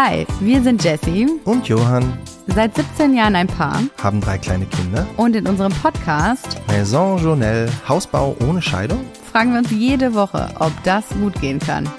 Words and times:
Hi, 0.00 0.24
wir 0.38 0.62
sind 0.62 0.84
Jessie, 0.84 1.26
Und 1.44 1.66
Johann 1.66 2.20
seit 2.46 2.76
17 2.76 3.16
Jahren 3.16 3.34
ein 3.34 3.48
Paar 3.48 3.82
haben 4.00 4.20
drei 4.20 4.38
kleine 4.38 4.64
Kinder. 4.66 5.04
und 5.16 5.34
in 5.34 5.44
unserem 5.48 5.72
Podcast 5.72 6.56
Maison 6.68 7.18
Journelle, 7.18 7.68
Hausbau 7.88 8.36
ohne 8.48 8.62
Scheidung. 8.62 9.04
fragen 9.32 9.50
wir 9.50 9.58
uns 9.58 9.72
jede 9.72 10.14
Woche, 10.14 10.50
ob 10.60 10.70
das 10.84 11.08
gut 11.08 11.40
gehen 11.40 11.58
kann. 11.58 11.90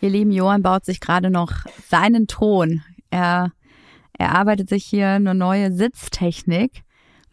Ihr 0.00 0.08
lieben, 0.08 0.30
Johann 0.30 0.62
baut 0.62 0.86
sich 0.86 1.00
gerade 1.00 1.28
noch 1.28 1.52
seinen 1.90 2.26
Thron. 2.26 2.82
Er, 3.10 3.52
er 4.16 4.34
arbeitet 4.34 4.70
sich 4.70 4.86
hier 4.86 5.08
eine 5.08 5.34
neue 5.34 5.70
Sitztechnik, 5.70 6.82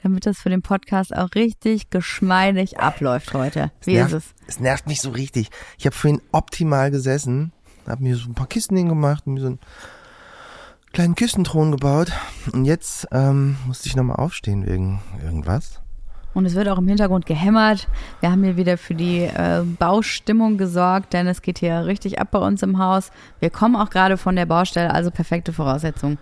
damit 0.04 0.26
das 0.26 0.40
für 0.40 0.50
den 0.50 0.62
Podcast 0.62 1.16
auch 1.16 1.30
richtig 1.34 1.90
geschmeidig 1.90 2.80
abläuft 2.80 3.34
heute. 3.34 3.72
Wie 3.84 3.94
ist 3.94 4.12
nervt, 4.12 4.14
es? 4.14 4.34
Es 4.48 4.60
nervt 4.60 4.88
mich 4.88 5.02
so 5.02 5.12
richtig. 5.12 5.50
Ich 5.78 5.86
habe 5.86 5.96
vorhin 5.96 6.22
optimal 6.32 6.92
gesessen, 6.92 7.54
habe 7.88 8.04
mir 8.04 8.16
so 8.16 8.30
ein 8.30 8.36
paar 8.36 8.48
Kisten 8.48 8.76
hingemacht, 8.76 9.26
mir 9.26 9.40
so 9.40 9.48
einen 9.48 9.60
kleinen 10.92 11.16
Küstenthron 11.16 11.72
gebaut. 11.72 12.12
Und 12.52 12.66
jetzt 12.66 13.08
ähm, 13.12 13.56
musste 13.66 13.88
ich 13.88 13.96
nochmal 13.96 14.18
aufstehen 14.18 14.68
wegen 14.68 15.02
irgendwas. 15.24 15.80
Und 16.34 16.46
es 16.46 16.56
wird 16.56 16.68
auch 16.68 16.80
im 16.80 16.88
Hintergrund 16.88 17.26
gehämmert. 17.26 17.88
Wir 18.20 18.32
haben 18.32 18.44
hier 18.44 18.58
wieder 18.58 18.78
für 18.78 18.96
die 18.96 19.20
äh, 19.20 19.62
Baustimmung 19.78 20.58
gesorgt, 20.58 21.14
denn 21.14 21.28
es 21.28 21.42
geht 21.42 21.60
hier 21.60 21.86
richtig 21.86 22.20
ab 22.20 22.30
bei 22.32 22.40
uns 22.40 22.64
im 22.64 22.80
Haus. 22.80 23.12
Wir 23.40 23.52
kommen 23.52 23.76
auch 23.76 23.92
gerade 23.92 24.18
von 24.18 24.36
der 24.36 24.48
Baustelle, 24.48 24.92
also 24.92 25.12
perfekte 25.12 25.54
Voraussetzungen 25.54 26.18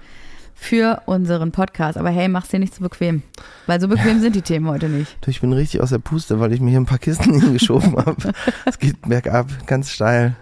für 0.61 1.01
unseren 1.07 1.51
Podcast. 1.51 1.97
Aber 1.97 2.11
hey, 2.11 2.27
mach's 2.27 2.49
dir 2.49 2.59
nicht 2.59 2.75
zu 2.75 2.81
bequem, 2.83 3.23
weil 3.65 3.81
so 3.81 3.87
bequem 3.87 4.19
sind 4.19 4.35
die 4.35 4.43
Themen 4.43 4.67
heute 4.67 4.89
nicht. 4.89 5.17
Du, 5.21 5.31
Ich 5.31 5.41
bin 5.41 5.51
richtig 5.53 5.81
aus 5.81 5.89
der 5.89 5.97
Puste, 5.97 6.39
weil 6.39 6.53
ich 6.53 6.61
mir 6.61 6.69
hier 6.69 6.79
ein 6.79 6.85
paar 6.85 6.99
Kisten 6.99 7.33
hingeschoben 7.41 7.97
habe. 7.97 8.31
Es 8.65 8.77
geht 8.77 9.01
bergab, 9.01 9.47
ganz 9.65 9.89
steil. 9.89 10.35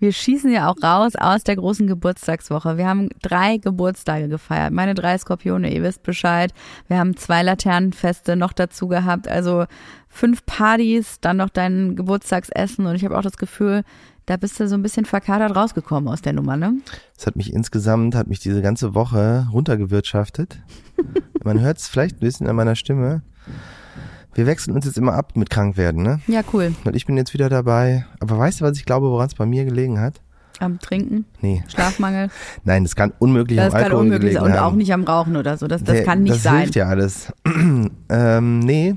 Wir 0.00 0.12
schießen 0.12 0.50
ja 0.50 0.68
auch 0.68 0.82
raus 0.82 1.12
aus 1.14 1.44
der 1.44 1.54
großen 1.54 1.86
Geburtstagswoche. 1.86 2.76
Wir 2.76 2.88
haben 2.88 3.08
drei 3.22 3.58
Geburtstage 3.58 4.28
gefeiert. 4.28 4.72
Meine 4.72 4.94
drei 4.94 5.16
Skorpione, 5.16 5.72
ihr 5.72 5.84
wisst 5.84 6.02
Bescheid. 6.02 6.52
Wir 6.88 6.98
haben 6.98 7.16
zwei 7.16 7.44
Laternenfeste 7.44 8.34
noch 8.34 8.52
dazu 8.52 8.88
gehabt. 8.88 9.28
Also 9.28 9.66
fünf 10.08 10.44
Partys, 10.46 11.20
dann 11.20 11.36
noch 11.36 11.48
dein 11.48 11.94
Geburtstagsessen. 11.94 12.86
Und 12.86 12.96
ich 12.96 13.04
habe 13.04 13.16
auch 13.16 13.22
das 13.22 13.36
Gefühl, 13.36 13.84
da 14.26 14.36
bist 14.36 14.58
du 14.58 14.66
so 14.68 14.74
ein 14.74 14.82
bisschen 14.82 15.04
verkadert 15.04 15.54
rausgekommen 15.54 16.08
aus 16.08 16.22
der 16.22 16.32
Nummer, 16.32 16.56
ne? 16.56 16.74
Es 17.16 17.26
hat 17.26 17.36
mich 17.36 17.52
insgesamt, 17.52 18.14
hat 18.14 18.26
mich 18.26 18.40
diese 18.40 18.62
ganze 18.62 18.94
Woche 18.94 19.46
runtergewirtschaftet. 19.52 20.58
Man 21.44 21.60
hört 21.60 21.78
es 21.78 21.88
vielleicht 21.88 22.16
ein 22.16 22.20
bisschen 22.20 22.46
an 22.46 22.56
meiner 22.56 22.74
Stimme. 22.76 23.22
Wir 24.34 24.46
wechseln 24.46 24.74
uns 24.74 24.84
jetzt 24.86 24.98
immer 24.98 25.12
ab 25.14 25.36
mit 25.36 25.50
Krankwerden, 25.50 26.02
ne? 26.02 26.20
Ja, 26.26 26.40
cool. 26.52 26.74
Weil 26.84 26.96
ich 26.96 27.06
bin 27.06 27.16
jetzt 27.16 27.34
wieder 27.34 27.48
dabei. 27.48 28.04
Aber 28.20 28.38
weißt 28.38 28.60
du, 28.60 28.64
was 28.64 28.76
ich 28.78 28.84
glaube, 28.84 29.08
woran 29.10 29.26
es 29.28 29.34
bei 29.34 29.46
mir 29.46 29.64
gelegen 29.64 30.00
hat? 30.00 30.20
Am 30.60 30.78
Trinken, 30.78 31.24
Nee. 31.40 31.62
Schlafmangel. 31.68 32.30
Nein, 32.64 32.84
das 32.84 32.94
kann 32.96 33.12
unmöglich 33.18 33.56
Das 33.58 33.66
am 33.66 33.72
kann 33.72 33.82
Alkohol 33.84 34.02
unmöglich 34.04 34.34
sein. 34.34 34.42
gelegen 34.44 34.56
Und 34.56 34.60
auch 34.62 34.70
haben. 34.70 34.78
nicht 34.78 34.92
am 34.94 35.02
Rauchen 35.04 35.36
oder 35.36 35.56
so. 35.58 35.66
Das, 35.66 35.82
das 35.84 35.96
Der- 35.96 36.04
kann 36.04 36.22
nicht 36.22 36.36
das 36.36 36.42
sein. 36.44 36.58
hilft 36.60 36.76
ja 36.76 36.86
alles. 36.86 37.32
ähm, 38.08 38.58
nee. 38.60 38.94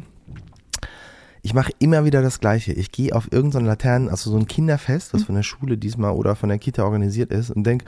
Ich 1.41 1.53
mache 1.53 1.71
immer 1.79 2.03
wieder 2.05 2.21
das 2.21 2.39
Gleiche. 2.39 2.73
Ich 2.73 2.91
gehe 2.91 3.15
auf 3.15 3.31
irgendein 3.31 3.65
Laternen, 3.65 4.09
also 4.09 4.31
so 4.31 4.37
ein 4.37 4.47
Kinderfest, 4.47 5.13
Mhm. 5.13 5.17
was 5.17 5.25
von 5.25 5.35
der 5.35 5.43
Schule 5.43 5.77
diesmal 5.77 6.11
oder 6.11 6.35
von 6.35 6.49
der 6.49 6.57
Kita 6.57 6.83
organisiert 6.83 7.31
ist 7.31 7.49
und 7.51 7.63
denk, 7.63 7.83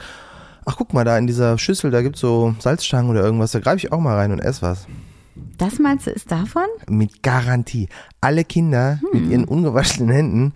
ach 0.66 0.75
guck 0.78 0.94
mal, 0.94 1.03
da 1.03 1.17
in 1.17 1.28
dieser 1.28 1.58
Schüssel, 1.58 1.92
da 1.92 2.02
gibt's 2.02 2.20
so 2.20 2.55
Salzstangen 2.59 3.09
oder 3.09 3.22
irgendwas, 3.22 3.52
da 3.52 3.59
greife 3.59 3.77
ich 3.77 3.92
auch 3.92 4.00
mal 4.00 4.16
rein 4.16 4.31
und 4.31 4.39
esse 4.39 4.61
was. 4.61 4.88
Das 5.58 5.80
meinst 5.80 6.05
du, 6.08 6.11
ist 6.11 6.31
davon? 6.31 6.64
Mit 6.89 7.23
Garantie. 7.23 7.88
Alle 8.22 8.44
Kinder 8.44 9.00
Hm. 9.02 9.22
mit 9.22 9.31
ihren 9.31 9.45
ungewaschenen 9.45 10.09
Händen 10.14 10.53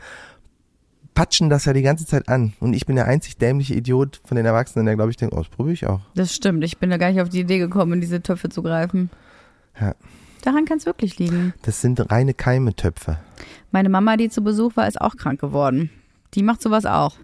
patschen 1.13 1.49
das 1.49 1.65
ja 1.65 1.73
die 1.73 1.83
ganze 1.83 2.05
Zeit 2.05 2.27
an. 2.27 2.53
Und 2.59 2.73
ich 2.73 2.85
bin 2.85 2.95
der 2.95 3.05
einzig 3.05 3.37
dämliche 3.37 3.75
Idiot 3.75 4.19
von 4.25 4.35
den 4.35 4.45
Erwachsenen, 4.45 4.85
der 4.85 4.95
glaube 4.95 5.11
ich 5.11 5.17
denkt, 5.17 5.33
oh, 5.35 5.37
das 5.39 5.47
probiere 5.49 5.73
ich 5.73 5.85
auch. 5.87 6.01
Das 6.15 6.33
stimmt. 6.33 6.63
Ich 6.63 6.79
bin 6.79 6.89
da 6.89 6.97
gar 6.97 7.11
nicht 7.11 7.21
auf 7.21 7.29
die 7.29 7.41
Idee 7.41 7.59
gekommen, 7.59 7.93
in 7.93 8.01
diese 8.01 8.21
Töpfe 8.21 8.49
zu 8.49 8.63
greifen. 8.63 9.09
Ja. 9.79 9.93
Daran 10.43 10.65
kann 10.65 10.77
es 10.77 10.85
wirklich 10.85 11.17
liegen. 11.19 11.53
Das 11.63 11.81
sind 11.81 11.99
reine 12.11 12.33
Keimetöpfe. 12.33 13.17
Meine 13.71 13.89
Mama, 13.89 14.17
die 14.17 14.29
zu 14.29 14.43
Besuch 14.43 14.75
war, 14.75 14.87
ist 14.87 15.01
auch 15.01 15.15
krank 15.15 15.39
geworden. 15.41 15.89
Die 16.35 16.43
macht 16.43 16.61
sowas 16.61 16.85
auch. 16.85 17.15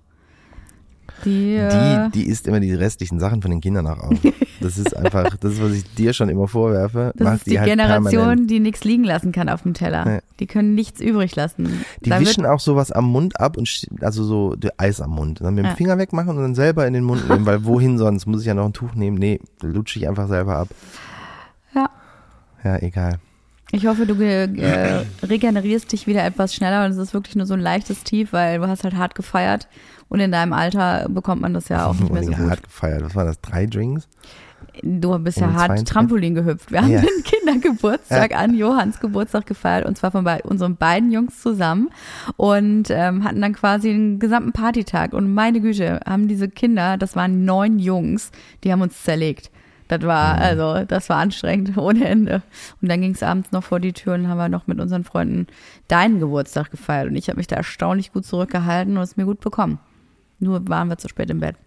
Die, 1.25 1.55
äh, 1.55 2.09
Die, 2.11 2.19
die 2.23 2.27
isst 2.29 2.47
immer 2.47 2.59
die 2.59 2.73
restlichen 2.73 3.19
Sachen 3.19 3.41
von 3.41 3.51
den 3.51 3.61
Kindern 3.61 3.87
auch 3.87 3.99
auf. 3.99 4.17
Das 4.61 4.77
ist 4.77 4.93
einfach, 4.93 5.37
das 5.37 5.53
ist, 5.53 5.61
was 5.63 5.71
ich 5.71 5.93
dir 5.95 6.11
schon 6.11 6.27
immer 6.27 6.49
vorwerfe. 6.49 7.13
das 7.15 7.35
ist 7.37 7.47
die 7.47 7.59
halt 7.61 7.69
Generation, 7.69 8.11
permanent. 8.11 8.51
die 8.51 8.59
nichts 8.59 8.83
liegen 8.83 9.05
lassen 9.05 9.31
kann 9.31 9.47
auf 9.47 9.61
dem 9.61 9.73
Teller. 9.73 10.05
Ja. 10.05 10.19
Die 10.41 10.47
können 10.47 10.75
nichts 10.75 10.99
übrig 10.99 11.33
lassen. 11.37 11.85
Die 12.03 12.09
Da 12.09 12.19
wischen 12.19 12.45
auch 12.45 12.59
sowas 12.59 12.91
am 12.91 13.05
Mund 13.05 13.39
ab 13.39 13.55
und 13.55 13.87
also 14.01 14.25
so 14.25 14.57
Eis 14.75 14.99
am 14.99 15.11
Mund. 15.11 15.39
Und 15.39 15.45
dann 15.45 15.55
mit 15.55 15.63
dem 15.63 15.69
Ja. 15.69 15.75
Finger 15.75 15.97
wegmachen 15.97 16.31
und 16.31 16.41
dann 16.41 16.55
selber 16.55 16.85
in 16.85 16.93
den 16.93 17.05
Mund 17.05 17.29
nehmen, 17.29 17.45
weil 17.45 17.63
wohin 17.63 17.97
sonst? 17.97 18.25
Muss 18.25 18.41
ich 18.41 18.47
ja 18.47 18.53
noch 18.53 18.65
ein 18.65 18.73
Tuch 18.73 18.95
nehmen? 18.95 19.17
Nee, 19.17 19.39
lutsche 19.61 19.97
ich 19.99 20.09
einfach 20.09 20.27
selber 20.27 20.57
ab. 20.57 20.67
Ja. 21.73 21.89
Ja, 22.63 22.77
egal. 22.81 23.15
Ich 23.71 23.85
hoffe, 23.85 24.05
du 24.07 24.13
äh, 24.23 25.05
regenerierst 25.23 25.91
dich 25.91 26.07
wieder 26.07 26.23
etwas 26.25 26.53
schneller 26.55 26.85
und 26.85 26.91
es 26.91 26.97
ist 26.97 27.13
wirklich 27.13 27.35
nur 27.35 27.45
so 27.45 27.53
ein 27.53 27.59
leichtes 27.59 28.03
Tief, 28.03 28.33
weil 28.33 28.59
du 28.59 28.67
hast 28.67 28.83
halt 28.83 28.95
hart 28.95 29.15
gefeiert 29.15 29.67
und 30.07 30.19
in 30.19 30.31
deinem 30.31 30.53
Alter 30.53 31.07
bekommt 31.09 31.41
man 31.41 31.53
das 31.53 31.69
ja 31.69 31.85
auch 31.85 31.93
nicht 31.99 32.11
mehr 32.11 32.23
so 32.23 32.31
gut. 32.33 32.49
hart 32.49 32.63
gefeiert. 32.63 33.03
Was 33.03 33.15
war 33.15 33.25
das? 33.25 33.39
Drei 33.41 33.65
Drinks? 33.67 34.07
Du 34.81 35.17
bist 35.19 35.37
ja 35.39 35.47
hart 35.47 35.67
22? 35.67 35.85
Trampolin 35.93 36.35
gehüpft. 36.35 36.71
Wir 36.71 36.81
haben 36.81 36.91
Ja. 36.91 37.01
den 37.01 37.23
Kindergeburtstag 37.23 38.35
an 38.35 38.53
Johanns 38.55 38.99
Geburtstag 38.99 39.45
gefeiert 39.45 39.85
und 39.85 39.97
zwar 39.97 40.11
von 40.11 40.23
bei 40.23 40.41
unseren 40.43 40.75
beiden 40.75 41.11
Jungs 41.11 41.41
zusammen 41.41 41.89
und 42.37 42.85
ähm, 42.89 43.23
hatten 43.23 43.41
dann 43.41 43.53
quasi 43.53 43.89
den 43.89 44.19
gesamten 44.19 44.51
Partytag 44.51 45.13
und 45.13 45.33
meine 45.33 45.61
Güte, 45.61 45.99
haben 46.07 46.27
diese 46.27 46.49
Kinder, 46.49 46.97
das 46.97 47.15
waren 47.15 47.45
neun 47.45 47.77
Jungs, 47.79 48.31
die 48.63 48.71
haben 48.71 48.81
uns 48.81 49.03
zerlegt. 49.03 49.51
Das 49.89 50.01
war, 50.03 50.35
Mhm. 50.35 50.41
also, 50.41 50.85
das 50.85 51.09
war 51.09 51.17
anstrengend 51.17 51.75
ohne 51.77 52.05
Ende. 52.07 52.41
Und 52.81 52.89
dann 52.89 53.01
ging 53.01 53.11
es 53.15 53.21
abends 53.23 53.51
noch 53.51 53.63
vor 53.63 53.79
die 53.81 53.91
Tür 53.93 54.13
und 54.13 54.27
haben 54.29 54.37
wir 54.37 54.47
noch 54.47 54.65
mit 54.67 54.79
unseren 54.79 55.03
Freunden 55.03 55.47
deinen 55.89 56.19
Geburtstag 56.21 56.71
gefeiert. 56.71 57.09
Und 57.09 57.15
ich 57.17 57.27
habe 57.27 57.37
mich 57.37 57.47
da 57.47 57.57
erstaunlich 57.57 58.13
gut 58.13 58.25
zurückgehalten 58.25 58.95
und 58.95 59.03
es 59.03 59.17
mir 59.17 59.25
gut 59.25 59.41
bekommen. 59.41 59.79
Nur 60.39 60.65
waren 60.69 60.87
wir 60.87 60.97
zu 60.97 61.09
spät 61.09 61.29
im 61.29 61.41
Bett. 61.41 61.57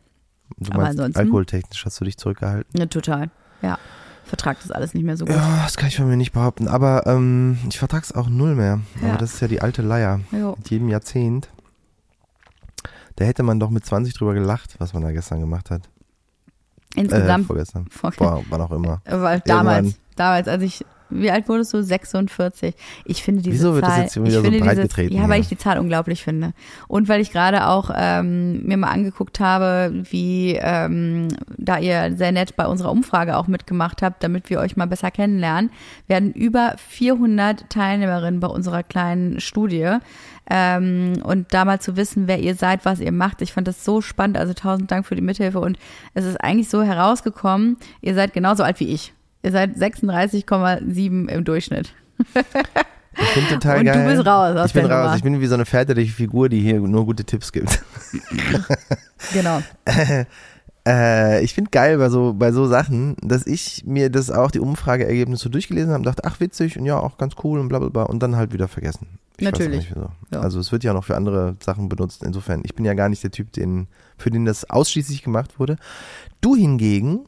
Du 0.56 0.70
Aber 0.72 0.82
meinst, 0.84 0.98
ansonsten- 1.00 1.18
alkoholtechnisch 1.20 1.84
hast 1.84 2.00
du 2.00 2.04
dich 2.04 2.16
zurückgehalten? 2.16 2.70
Ja, 2.78 2.86
total. 2.86 3.30
Ja. 3.60 3.78
Vertrag 4.24 4.58
das 4.62 4.70
alles 4.70 4.94
nicht 4.94 5.02
mehr 5.04 5.16
so 5.16 5.24
gut. 5.24 5.34
Ja, 5.34 5.60
das 5.64 5.76
kann 5.76 5.88
ich 5.88 5.96
von 5.96 6.08
mir 6.08 6.16
nicht 6.16 6.32
behaupten. 6.32 6.68
Aber 6.68 7.06
ähm, 7.06 7.58
ich 7.68 7.78
vertrag's 7.78 8.12
auch 8.12 8.28
null 8.28 8.54
mehr. 8.54 8.80
Ja. 9.02 9.08
Aber 9.08 9.18
das 9.18 9.34
ist 9.34 9.40
ja 9.40 9.48
die 9.48 9.60
alte 9.60 9.82
Leier. 9.82 10.20
Jo. 10.30 10.54
Mit 10.56 10.70
jedem 10.70 10.88
Jahrzehnt. 10.88 11.48
Da 13.16 13.24
hätte 13.24 13.42
man 13.42 13.60
doch 13.60 13.70
mit 13.70 13.84
20 13.84 14.14
drüber 14.14 14.32
gelacht, 14.32 14.76
was 14.78 14.94
man 14.94 15.02
da 15.02 15.10
gestern 15.12 15.40
gemacht 15.40 15.70
hat. 15.70 15.88
Äh, 16.96 17.00
Insgesamt 17.00 17.46
vorgestern. 17.46 17.86
Vor- 17.90 18.10
Boah, 18.16 18.42
wann 18.50 18.60
auch 18.60 18.72
immer. 18.72 19.00
Weil 19.06 19.40
damals, 19.40 19.78
Irgendwann. 19.86 20.00
damals, 20.16 20.48
als 20.48 20.62
ich, 20.62 20.84
wie 21.14 21.30
alt 21.30 21.48
wurdest 21.48 21.72
du? 21.74 21.82
46. 21.82 22.74
Ich 23.04 23.22
finde 23.22 23.42
diese 23.42 23.54
Wieso 23.54 23.74
wird 23.74 23.84
das 23.84 23.94
Zahl, 23.94 24.02
jetzt 24.02 24.14
schon 24.14 24.26
ich 24.26 24.32
wieder 24.32 24.42
so 24.42 24.64
breit 24.64 24.72
diese, 24.72 24.82
getreten 24.82 25.16
Ja, 25.16 25.28
weil 25.28 25.40
ich 25.40 25.48
die 25.48 25.58
Zahl 25.58 25.78
unglaublich 25.78 26.22
finde. 26.22 26.52
Und 26.88 27.08
weil 27.08 27.20
ich 27.20 27.32
gerade 27.32 27.66
auch 27.66 27.90
ähm, 27.94 28.62
mir 28.64 28.76
mal 28.76 28.90
angeguckt 28.90 29.40
habe, 29.40 29.92
wie 30.10 30.58
ähm, 30.60 31.28
da 31.56 31.78
ihr 31.78 32.16
sehr 32.16 32.32
nett 32.32 32.56
bei 32.56 32.66
unserer 32.66 32.90
Umfrage 32.90 33.36
auch 33.36 33.46
mitgemacht 33.46 34.02
habt, 34.02 34.22
damit 34.22 34.50
wir 34.50 34.60
euch 34.60 34.76
mal 34.76 34.86
besser 34.86 35.10
kennenlernen, 35.10 35.70
werden 36.06 36.32
über 36.32 36.74
400 36.76 37.68
Teilnehmerinnen 37.70 38.40
bei 38.40 38.48
unserer 38.48 38.82
kleinen 38.82 39.40
Studie. 39.40 39.98
Ähm, 40.50 41.22
und 41.22 41.54
da 41.54 41.64
mal 41.64 41.80
zu 41.80 41.96
wissen, 41.96 42.26
wer 42.26 42.40
ihr 42.40 42.54
seid, 42.54 42.84
was 42.84 43.00
ihr 43.00 43.12
macht. 43.12 43.42
Ich 43.42 43.52
fand 43.52 43.68
das 43.68 43.84
so 43.84 44.00
spannend. 44.00 44.36
Also 44.36 44.54
tausend 44.54 44.90
Dank 44.90 45.06
für 45.06 45.14
die 45.14 45.22
Mithilfe. 45.22 45.60
Und 45.60 45.78
es 46.14 46.24
ist 46.24 46.36
eigentlich 46.42 46.68
so 46.68 46.82
herausgekommen, 46.82 47.76
ihr 48.00 48.14
seid 48.14 48.32
genauso 48.32 48.62
alt 48.62 48.80
wie 48.80 48.88
ich. 48.88 49.14
Ihr 49.42 49.52
seid 49.52 49.76
36,7 49.76 51.28
im 51.28 51.44
Durchschnitt. 51.44 51.94
Ich 52.18 53.34
bin 53.34 53.44
total 53.48 53.78
Und 53.80 53.86
du 53.86 53.92
geil. 53.92 54.14
bist 54.16 54.26
raus 54.26 54.56
aus 54.56 54.66
Ich 54.68 54.72
bin 54.72 54.86
raus. 54.86 55.02
Nummer. 55.04 55.16
Ich 55.16 55.22
bin 55.22 55.40
wie 55.40 55.46
so 55.46 55.54
eine 55.54 55.66
väterliche 55.66 56.12
Figur, 56.12 56.48
die 56.48 56.60
hier 56.60 56.80
nur 56.80 57.04
gute 57.04 57.24
Tipps 57.24 57.52
gibt. 57.52 57.82
Genau. 59.32 59.62
Äh, 60.84 61.44
ich 61.44 61.54
finde 61.54 61.70
geil 61.70 61.96
bei 61.98 62.08
so, 62.08 62.34
bei 62.34 62.50
so 62.50 62.66
Sachen, 62.66 63.14
dass 63.22 63.46
ich 63.46 63.84
mir 63.86 64.10
das 64.10 64.32
auch 64.32 64.50
die 64.50 64.58
Umfrageergebnisse 64.58 65.48
durchgelesen 65.48 65.90
habe 65.90 65.98
und 66.00 66.06
dachte, 66.06 66.24
ach 66.24 66.40
witzig 66.40 66.76
und 66.76 66.86
ja, 66.86 66.98
auch 66.98 67.18
ganz 67.18 67.34
cool 67.44 67.60
und 67.60 67.68
bla 67.68 67.78
bla 67.78 67.88
bla 67.88 68.02
und 68.02 68.20
dann 68.20 68.34
halt 68.34 68.52
wieder 68.52 68.66
vergessen. 68.66 69.06
Ich 69.36 69.44
Natürlich. 69.44 69.76
nicht 69.76 69.90
wieso. 69.94 70.08
Ja. 70.32 70.40
Also 70.40 70.58
es 70.58 70.72
wird 70.72 70.82
ja 70.82 70.92
noch 70.92 71.04
für 71.04 71.14
andere 71.16 71.54
Sachen 71.62 71.88
benutzt. 71.88 72.24
Insofern, 72.24 72.62
ich 72.64 72.74
bin 72.74 72.84
ja 72.84 72.94
gar 72.94 73.08
nicht 73.08 73.22
der 73.22 73.30
Typ, 73.30 73.52
den, 73.52 73.86
für 74.18 74.30
den 74.30 74.44
das 74.44 74.68
ausschließlich 74.68 75.22
gemacht 75.22 75.60
wurde. 75.60 75.76
Du 76.40 76.56
hingegen, 76.56 77.26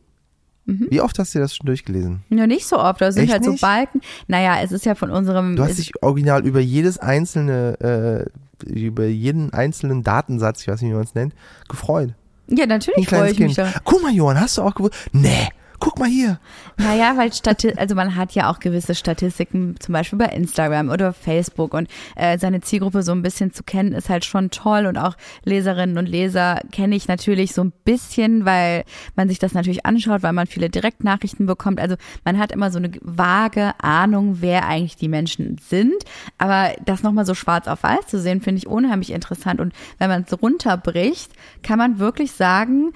Mhm. 0.66 0.86
wie 0.90 1.00
oft 1.00 1.18
hast 1.18 1.34
du 1.34 1.38
das 1.38 1.54
schon 1.54 1.66
durchgelesen? 1.66 2.22
Ja, 2.30 2.46
nicht 2.46 2.66
so 2.66 2.78
oft. 2.78 3.00
Das 3.00 3.14
sind 3.14 3.24
Echt 3.24 3.32
halt 3.32 3.44
so 3.44 3.50
nicht? 3.52 3.60
Balken. 3.60 4.00
Naja, 4.28 4.62
es 4.62 4.72
ist 4.72 4.86
ja 4.86 4.94
von 4.94 5.10
unserem. 5.10 5.56
Du 5.56 5.62
hast 5.62 5.78
dich 5.78 5.92
original 6.02 6.46
über 6.46 6.60
jedes 6.60 6.98
einzelne, 6.98 8.28
äh, 8.64 8.68
über 8.70 9.04
jeden 9.06 9.52
einzelnen 9.52 10.02
Datensatz, 10.02 10.62
ich 10.62 10.68
weiß 10.68 10.80
nicht, 10.80 10.90
wie 10.90 10.94
man 10.94 11.04
es 11.04 11.14
nennt, 11.14 11.34
gefreut. 11.68 12.14
ja, 12.48 12.66
natürlich 12.66 13.08
freue 13.08 13.30
ich 13.30 13.38
mich 13.38 13.54
da. 13.56 13.72
Guck 13.84 14.02
mal, 14.02 14.12
Johann, 14.12 14.40
hast 14.40 14.56
du 14.58 14.62
auch 14.62 14.74
gewusst? 14.74 14.94
Nee. 15.12 15.48
Guck 15.80 15.98
mal 15.98 16.08
hier. 16.08 16.38
Naja, 16.76 17.16
weil 17.16 17.32
Stati 17.34 17.72
also 17.76 17.94
man 17.94 18.14
hat 18.16 18.32
ja 18.32 18.50
auch 18.50 18.60
gewisse 18.60 18.94
Statistiken, 18.94 19.76
zum 19.80 19.92
Beispiel 19.92 20.18
bei 20.18 20.26
Instagram 20.26 20.88
oder 20.90 21.12
Facebook 21.12 21.74
und 21.74 21.88
äh, 22.16 22.38
seine 22.38 22.60
Zielgruppe 22.60 23.02
so 23.02 23.12
ein 23.12 23.22
bisschen 23.22 23.52
zu 23.52 23.62
kennen, 23.62 23.92
ist 23.92 24.08
halt 24.08 24.24
schon 24.24 24.50
toll 24.50 24.86
und 24.86 24.98
auch 24.98 25.16
Leserinnen 25.44 25.98
und 25.98 26.06
Leser 26.06 26.60
kenne 26.72 26.96
ich 26.96 27.08
natürlich 27.08 27.54
so 27.54 27.62
ein 27.62 27.72
bisschen, 27.84 28.44
weil 28.44 28.84
man 29.16 29.28
sich 29.28 29.38
das 29.38 29.54
natürlich 29.54 29.84
anschaut, 29.86 30.22
weil 30.22 30.32
man 30.32 30.46
viele 30.46 30.70
Direktnachrichten 30.70 31.46
bekommt. 31.46 31.80
Also 31.80 31.96
man 32.24 32.38
hat 32.38 32.52
immer 32.52 32.70
so 32.70 32.78
eine 32.78 32.90
vage 33.00 33.72
Ahnung, 33.78 34.38
wer 34.40 34.66
eigentlich 34.66 34.96
die 34.96 35.08
Menschen 35.08 35.58
sind, 35.58 36.04
aber 36.38 36.72
das 36.84 37.02
nochmal 37.02 37.26
so 37.26 37.34
schwarz 37.34 37.68
auf 37.68 37.82
weiß 37.82 38.06
zu 38.06 38.20
sehen, 38.20 38.40
finde 38.40 38.58
ich 38.58 38.66
unheimlich 38.66 39.10
interessant 39.12 39.60
und 39.60 39.72
wenn 39.98 40.08
man 40.08 40.24
es 40.26 40.42
runterbricht, 40.42 41.32
kann 41.62 41.78
man 41.78 41.98
wirklich 41.98 42.32
sagen, 42.32 42.92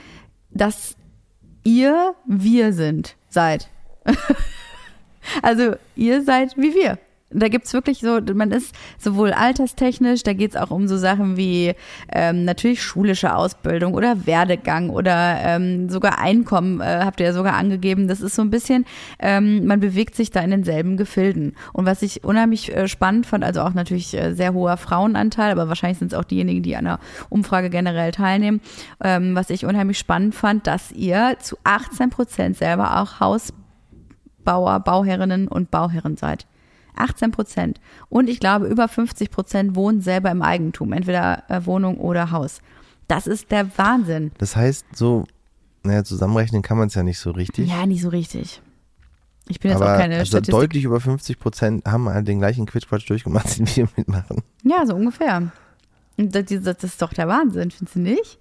dass 0.50 0.97
ihr 1.64 2.14
wir 2.26 2.72
sind, 2.72 3.16
seid. 3.28 3.68
also 5.42 5.76
ihr 5.96 6.22
seid 6.22 6.56
wie 6.56 6.74
wir. 6.74 6.98
Da 7.30 7.48
gibt's 7.48 7.74
wirklich 7.74 7.98
so, 7.98 8.20
man 8.32 8.52
ist 8.52 8.74
sowohl 8.96 9.32
alterstechnisch, 9.32 10.22
da 10.22 10.32
geht's 10.32 10.56
auch 10.56 10.70
um 10.70 10.88
so 10.88 10.96
Sachen 10.96 11.36
wie 11.36 11.74
ähm, 12.10 12.46
natürlich 12.46 12.82
schulische 12.82 13.34
Ausbildung 13.34 13.92
oder 13.92 14.26
Werdegang 14.26 14.88
oder 14.88 15.36
ähm, 15.42 15.90
sogar 15.90 16.18
Einkommen, 16.18 16.80
äh, 16.80 17.00
habt 17.04 17.20
ihr 17.20 17.26
ja 17.26 17.32
sogar 17.34 17.52
angegeben. 17.52 18.08
Das 18.08 18.22
ist 18.22 18.34
so 18.34 18.40
ein 18.40 18.48
bisschen, 18.48 18.86
ähm, 19.18 19.66
man 19.66 19.78
bewegt 19.78 20.14
sich 20.14 20.30
da 20.30 20.40
in 20.40 20.50
denselben 20.50 20.96
Gefilden. 20.96 21.54
Und 21.74 21.84
was 21.84 22.00
ich 22.00 22.24
unheimlich 22.24 22.74
äh, 22.74 22.88
spannend 22.88 23.26
fand, 23.26 23.44
also 23.44 23.60
auch 23.60 23.74
natürlich 23.74 24.14
äh, 24.14 24.32
sehr 24.32 24.54
hoher 24.54 24.78
Frauenanteil, 24.78 25.52
aber 25.52 25.68
wahrscheinlich 25.68 25.98
sind 25.98 26.14
es 26.14 26.18
auch 26.18 26.24
diejenigen, 26.24 26.62
die 26.62 26.76
an 26.76 26.86
der 26.86 26.98
Umfrage 27.28 27.68
generell 27.68 28.10
teilnehmen, 28.10 28.62
ähm, 29.04 29.34
was 29.34 29.50
ich 29.50 29.66
unheimlich 29.66 29.98
spannend 29.98 30.34
fand, 30.34 30.66
dass 30.66 30.92
ihr 30.92 31.36
zu 31.40 31.58
18 31.64 32.08
Prozent 32.08 32.56
selber 32.56 33.02
auch 33.02 33.20
Hausbauer, 33.20 34.80
Bauherrinnen 34.80 35.46
und 35.46 35.70
Bauherren 35.70 36.16
seid. 36.16 36.46
18 36.98 37.30
Prozent. 37.30 37.80
Und 38.08 38.28
ich 38.28 38.40
glaube, 38.40 38.66
über 38.66 38.88
50 38.88 39.30
Prozent 39.30 39.74
wohnen 39.74 40.00
selber 40.00 40.30
im 40.30 40.42
Eigentum, 40.42 40.92
entweder 40.92 41.44
äh, 41.48 41.64
Wohnung 41.64 41.98
oder 41.98 42.30
Haus. 42.30 42.60
Das 43.06 43.26
ist 43.26 43.50
der 43.50 43.76
Wahnsinn. 43.78 44.32
Das 44.38 44.56
heißt, 44.56 44.84
so, 44.94 45.26
naja, 45.82 46.04
zusammenrechnen 46.04 46.62
kann 46.62 46.78
man 46.78 46.88
es 46.88 46.94
ja 46.94 47.02
nicht 47.02 47.18
so 47.18 47.30
richtig. 47.30 47.68
Ja, 47.68 47.86
nicht 47.86 48.02
so 48.02 48.10
richtig. 48.10 48.60
Ich 49.48 49.60
bin 49.60 49.70
jetzt 49.70 49.80
aber 49.80 49.94
auch 49.94 49.98
keine 49.98 50.16
also 50.16 50.26
Statistik. 50.26 50.54
deutlich 50.54 50.84
über 50.84 51.00
50 51.00 51.38
Prozent 51.38 51.86
haben 51.86 52.08
halt 52.08 52.28
den 52.28 52.38
gleichen 52.38 52.66
Quitschquatsch 52.66 53.08
durchgemacht, 53.08 53.58
den 53.58 53.66
wir 53.66 53.88
mitmachen. 53.96 54.42
Ja, 54.62 54.84
so 54.86 54.94
ungefähr. 54.94 55.50
Und 56.18 56.34
das, 56.34 56.44
das 56.46 56.62
das 56.62 56.84
ist 56.84 57.02
doch 57.02 57.14
der 57.14 57.28
Wahnsinn, 57.28 57.70
findest 57.70 57.96
du 57.96 58.00
nicht? 58.00 58.38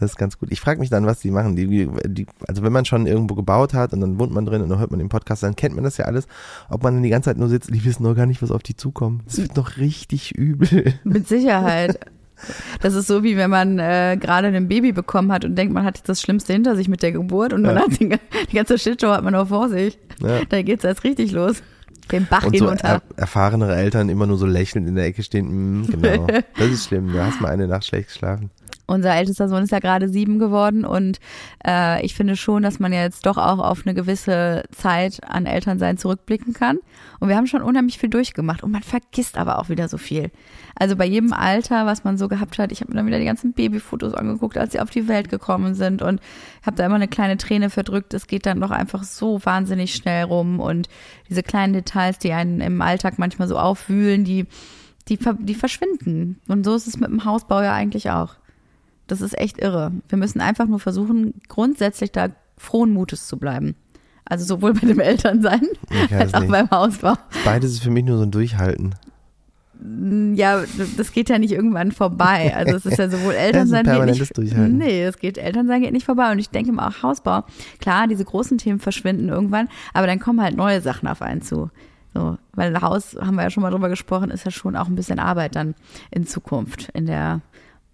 Das 0.00 0.10
ist 0.12 0.16
ganz 0.16 0.38
gut. 0.38 0.50
Ich 0.50 0.60
frage 0.60 0.80
mich 0.80 0.90
dann, 0.90 1.06
was 1.06 1.20
die 1.20 1.30
machen. 1.30 1.54
Die, 1.54 1.88
die, 2.06 2.26
also 2.48 2.62
wenn 2.62 2.72
man 2.72 2.84
schon 2.84 3.06
irgendwo 3.06 3.34
gebaut 3.34 3.72
hat 3.74 3.92
und 3.92 4.00
dann 4.00 4.18
wohnt 4.18 4.32
man 4.32 4.44
drin 4.46 4.62
und 4.62 4.68
dann 4.68 4.78
hört 4.80 4.90
man 4.90 4.98
den 4.98 5.08
Podcast, 5.08 5.42
dann 5.44 5.54
kennt 5.54 5.74
man 5.74 5.84
das 5.84 5.96
ja 5.96 6.06
alles. 6.06 6.26
Ob 6.68 6.82
man 6.82 6.94
dann 6.94 7.02
die 7.02 7.10
ganze 7.10 7.30
Zeit 7.30 7.38
nur 7.38 7.48
sitzt, 7.48 7.72
die 7.72 7.84
wissen 7.84 8.02
doch 8.02 8.14
gar 8.16 8.26
nicht, 8.26 8.42
was 8.42 8.50
auf 8.50 8.62
die 8.62 8.76
zukommt. 8.76 9.22
Das 9.26 9.38
wird 9.38 9.56
doch 9.56 9.76
richtig 9.76 10.32
übel. 10.36 10.94
Mit 11.04 11.28
Sicherheit. 11.28 12.00
Das 12.80 12.94
ist 12.94 13.06
so, 13.06 13.22
wie 13.22 13.36
wenn 13.36 13.50
man 13.50 13.78
äh, 13.78 14.16
gerade 14.20 14.48
ein 14.48 14.66
Baby 14.66 14.90
bekommen 14.90 15.30
hat 15.30 15.44
und 15.44 15.54
denkt, 15.54 15.72
man 15.72 15.84
hat 15.84 15.98
jetzt 15.98 16.08
das 16.08 16.20
Schlimmste 16.20 16.52
hinter 16.52 16.74
sich 16.74 16.88
mit 16.88 17.02
der 17.04 17.12
Geburt 17.12 17.52
und 17.52 17.62
man 17.62 17.76
Ja. 17.76 17.82
hat 17.82 18.00
die, 18.00 18.08
die 18.50 18.56
ganze 18.56 18.78
Shitshow 18.78 19.10
hat 19.10 19.22
man 19.22 19.34
noch 19.34 19.46
vor 19.46 19.68
sich. 19.68 19.96
Ja. 20.20 20.40
Da 20.48 20.62
geht's 20.62 20.82
erst 20.82 21.04
richtig 21.04 21.30
los. 21.30 21.62
Den 22.10 22.26
Bach 22.26 22.44
Und 22.44 22.56
so 22.56 22.64
hinunter. 22.64 22.84
er, 22.88 23.02
erfahrenere 23.16 23.76
Eltern 23.76 24.08
immer 24.08 24.26
nur 24.26 24.36
so 24.36 24.44
lächelnd 24.46 24.88
in 24.88 24.96
der 24.96 25.04
Ecke 25.04 25.22
stehen. 25.22 25.82
Mm, 25.82 25.86
genau. 25.86 26.26
Das 26.58 26.66
ist 26.68 26.86
schlimm. 26.88 27.12
Du 27.12 27.22
hast 27.24 27.40
mal 27.40 27.48
eine 27.50 27.68
Nacht 27.68 27.84
schlecht 27.86 28.08
geschlafen. 28.08 28.50
Unser 28.86 29.14
ältester 29.14 29.48
Sohn 29.48 29.62
ist 29.62 29.70
ja 29.70 29.78
gerade 29.78 30.08
sieben 30.08 30.38
geworden 30.38 30.84
und 30.84 31.20
äh, 31.66 32.04
ich 32.04 32.14
finde 32.14 32.36
schon, 32.36 32.62
dass 32.62 32.80
man 32.80 32.92
ja 32.92 33.02
jetzt 33.02 33.26
doch 33.26 33.38
auch 33.38 33.58
auf 33.58 33.86
eine 33.86 33.94
gewisse 33.94 34.64
Zeit 34.72 35.20
an 35.26 35.46
Elternsein 35.46 35.98
zurückblicken 35.98 36.52
kann. 36.52 36.78
Und 37.20 37.28
wir 37.28 37.36
haben 37.36 37.46
schon 37.46 37.62
unheimlich 37.62 37.98
viel 37.98 38.10
durchgemacht 38.10 38.62
und 38.62 38.72
man 38.72 38.82
vergisst 38.82 39.38
aber 39.38 39.60
auch 39.60 39.68
wieder 39.68 39.88
so 39.88 39.98
viel. 39.98 40.30
Also 40.74 40.96
bei 40.96 41.06
jedem 41.06 41.32
Alter, 41.32 41.86
was 41.86 42.02
man 42.02 42.18
so 42.18 42.28
gehabt 42.28 42.58
hat, 42.58 42.72
ich 42.72 42.80
habe 42.80 42.90
mir 42.90 42.96
dann 42.96 43.06
wieder 43.06 43.20
die 43.20 43.24
ganzen 43.24 43.52
Babyfotos 43.52 44.14
angeguckt, 44.14 44.58
als 44.58 44.72
sie 44.72 44.80
auf 44.80 44.90
die 44.90 45.06
Welt 45.06 45.28
gekommen 45.28 45.74
sind 45.74 46.02
und 46.02 46.20
habe 46.66 46.76
da 46.76 46.84
immer 46.84 46.96
eine 46.96 47.08
kleine 47.08 47.36
Träne 47.36 47.70
verdrückt. 47.70 48.14
Es 48.14 48.26
geht 48.26 48.46
dann 48.46 48.60
doch 48.60 48.72
einfach 48.72 49.04
so 49.04 49.44
wahnsinnig 49.44 49.94
schnell 49.94 50.24
rum 50.24 50.58
und 50.58 50.88
diese 51.30 51.42
kleinen 51.42 51.72
Details, 51.72 52.18
die 52.18 52.32
einen 52.32 52.60
im 52.60 52.82
Alltag 52.82 53.18
manchmal 53.18 53.48
so 53.48 53.58
aufwühlen, 53.58 54.24
die 54.24 54.46
die, 55.08 55.18
die 55.40 55.54
verschwinden. 55.54 56.40
Und 56.48 56.64
so 56.64 56.74
ist 56.74 56.86
es 56.86 56.98
mit 56.98 57.10
dem 57.10 57.24
Hausbau 57.24 57.60
ja 57.62 57.74
eigentlich 57.74 58.10
auch. 58.10 58.36
Das 59.12 59.20
ist 59.20 59.38
echt 59.38 59.58
irre. 59.58 59.92
Wir 60.08 60.16
müssen 60.16 60.40
einfach 60.40 60.66
nur 60.66 60.80
versuchen, 60.80 61.34
grundsätzlich 61.46 62.12
da 62.12 62.28
frohen 62.56 62.94
Mutes 62.94 63.26
zu 63.26 63.36
bleiben. 63.36 63.76
Also 64.24 64.46
sowohl 64.46 64.72
bei 64.72 64.86
dem 64.86 65.00
Elternsein 65.00 65.60
als 66.10 66.32
auch 66.32 66.40
nicht. 66.40 66.50
beim 66.50 66.70
Hausbau. 66.70 67.12
Beides 67.44 67.72
ist 67.72 67.82
für 67.82 67.90
mich 67.90 68.06
nur 68.06 68.16
so 68.16 68.22
ein 68.22 68.30
Durchhalten. 68.30 68.94
Ja, 70.34 70.62
das 70.96 71.12
geht 71.12 71.28
ja 71.28 71.38
nicht 71.38 71.52
irgendwann 71.52 71.92
vorbei. 71.92 72.56
Also 72.56 72.74
es 72.74 72.86
ist 72.86 72.96
ja 72.96 73.10
sowohl 73.10 73.34
Elternsein 73.34 73.82
geht 73.82 73.92
permanentes 73.92 74.20
nicht. 74.20 74.38
Durchhalten. 74.38 74.78
Nee, 74.78 75.04
es 75.04 75.18
geht 75.18 75.36
Elternsein 75.36 75.82
geht 75.82 75.92
nicht 75.92 76.06
vorbei. 76.06 76.32
Und 76.32 76.38
ich 76.38 76.48
denke 76.48 76.72
mal 76.72 76.88
auch 76.88 77.02
Hausbau. 77.02 77.44
Klar, 77.78 78.08
diese 78.08 78.24
großen 78.24 78.56
Themen 78.56 78.78
verschwinden 78.78 79.28
irgendwann, 79.28 79.68
aber 79.92 80.06
dann 80.06 80.20
kommen 80.20 80.40
halt 80.40 80.56
neue 80.56 80.80
Sachen 80.80 81.06
auf 81.06 81.20
einen 81.20 81.42
zu. 81.42 81.68
So, 82.14 82.38
weil 82.54 82.80
Haus, 82.80 83.14
haben 83.20 83.34
wir 83.34 83.42
ja 83.42 83.50
schon 83.50 83.62
mal 83.62 83.70
drüber 83.70 83.90
gesprochen, 83.90 84.30
ist 84.30 84.46
ja 84.46 84.50
schon 84.50 84.74
auch 84.74 84.88
ein 84.88 84.94
bisschen 84.94 85.18
Arbeit 85.18 85.54
dann 85.54 85.74
in 86.10 86.26
Zukunft, 86.26 86.88
in 86.94 87.04
der 87.04 87.42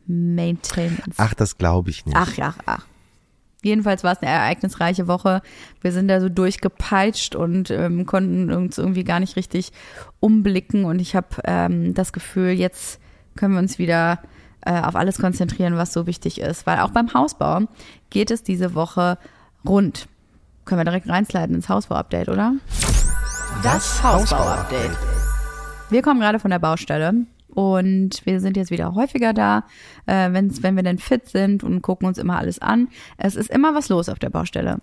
Maintenance. 0.08 1.16
Ach, 1.18 1.34
das 1.34 1.58
glaube 1.58 1.90
ich 1.90 2.06
nicht. 2.06 2.16
Ach 2.16 2.34
ja, 2.36 2.54
ach. 2.66 2.86
Jedenfalls 3.62 4.04
war 4.04 4.12
es 4.12 4.22
eine 4.22 4.30
ereignisreiche 4.30 5.08
Woche. 5.08 5.42
Wir 5.80 5.92
sind 5.92 6.08
da 6.08 6.20
so 6.20 6.28
durchgepeitscht 6.28 7.34
und 7.34 7.70
ähm, 7.70 8.06
konnten 8.06 8.52
uns 8.52 8.78
irgendwie 8.78 9.04
gar 9.04 9.18
nicht 9.18 9.36
richtig 9.36 9.72
umblicken. 10.20 10.84
Und 10.84 11.00
ich 11.00 11.16
habe 11.16 11.28
ähm, 11.44 11.92
das 11.92 12.12
Gefühl, 12.12 12.50
jetzt 12.50 13.00
können 13.36 13.54
wir 13.54 13.58
uns 13.58 13.78
wieder 13.78 14.20
äh, 14.60 14.80
auf 14.80 14.94
alles 14.94 15.18
konzentrieren, 15.18 15.76
was 15.76 15.92
so 15.92 16.06
wichtig 16.06 16.40
ist. 16.40 16.66
Weil 16.66 16.78
auch 16.78 16.90
beim 16.90 17.12
Hausbau 17.14 17.62
geht 18.10 18.30
es 18.30 18.44
diese 18.44 18.74
Woche 18.74 19.18
rund. 19.66 20.08
Können 20.64 20.80
wir 20.80 20.84
direkt 20.84 21.08
reinsliden 21.08 21.56
ins 21.56 21.68
Hausbau-Update, 21.68 22.28
oder? 22.28 22.54
Das 23.64 24.02
Hausbau-Update. 24.04 24.96
Wir 25.90 26.02
kommen 26.02 26.20
gerade 26.20 26.38
von 26.38 26.50
der 26.50 26.60
Baustelle 26.60 27.26
und 27.58 28.24
wir 28.24 28.38
sind 28.38 28.56
jetzt 28.56 28.70
wieder 28.70 28.94
häufiger 28.94 29.32
da, 29.32 29.64
äh, 30.06 30.30
wenn's, 30.30 30.62
wenn 30.62 30.76
wir 30.76 30.84
denn 30.84 30.98
fit 30.98 31.28
sind 31.28 31.64
und 31.64 31.82
gucken 31.82 32.06
uns 32.06 32.16
immer 32.16 32.38
alles 32.38 32.60
an. 32.60 32.86
Es 33.16 33.34
ist 33.34 33.50
immer 33.50 33.74
was 33.74 33.88
los 33.88 34.08
auf 34.08 34.20
der 34.20 34.30
Baustelle. 34.30 34.78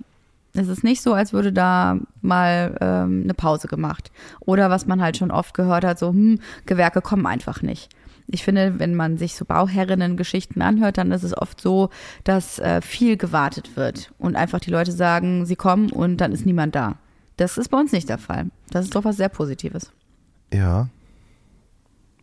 Es 0.53 0.67
ist 0.67 0.83
nicht 0.83 1.01
so, 1.01 1.13
als 1.13 1.31
würde 1.31 1.53
da 1.53 1.97
mal 2.21 2.75
ähm, 2.81 3.21
eine 3.23 3.33
Pause 3.33 3.69
gemacht. 3.69 4.11
Oder 4.41 4.69
was 4.69 4.87
man 4.87 5.01
halt 5.01 5.15
schon 5.15 5.31
oft 5.31 5.53
gehört 5.53 5.85
hat, 5.85 5.99
so, 5.99 6.09
hm, 6.09 6.39
Gewerke 6.65 7.01
kommen 7.01 7.25
einfach 7.25 7.61
nicht. 7.61 7.87
Ich 8.27 8.43
finde, 8.43 8.77
wenn 8.77 8.93
man 8.93 9.17
sich 9.17 9.35
so 9.35 9.45
Bauherrinnen-Geschichten 9.45 10.61
anhört, 10.61 10.97
dann 10.97 11.13
ist 11.13 11.23
es 11.23 11.37
oft 11.37 11.61
so, 11.61 11.91
dass 12.25 12.59
äh, 12.59 12.81
viel 12.81 13.15
gewartet 13.15 13.77
wird 13.77 14.11
und 14.17 14.35
einfach 14.35 14.59
die 14.59 14.71
Leute 14.71 14.91
sagen, 14.91 15.45
sie 15.45 15.55
kommen 15.55 15.93
und 15.93 16.17
dann 16.17 16.33
ist 16.33 16.45
niemand 16.45 16.75
da. 16.75 16.95
Das 17.37 17.57
ist 17.57 17.69
bei 17.69 17.79
uns 17.79 17.93
nicht 17.93 18.09
der 18.09 18.17
Fall. 18.17 18.47
Das 18.69 18.83
ist 18.83 18.95
doch 18.95 19.05
was 19.05 19.15
sehr 19.15 19.29
Positives. 19.29 19.93
Ja. 20.51 20.89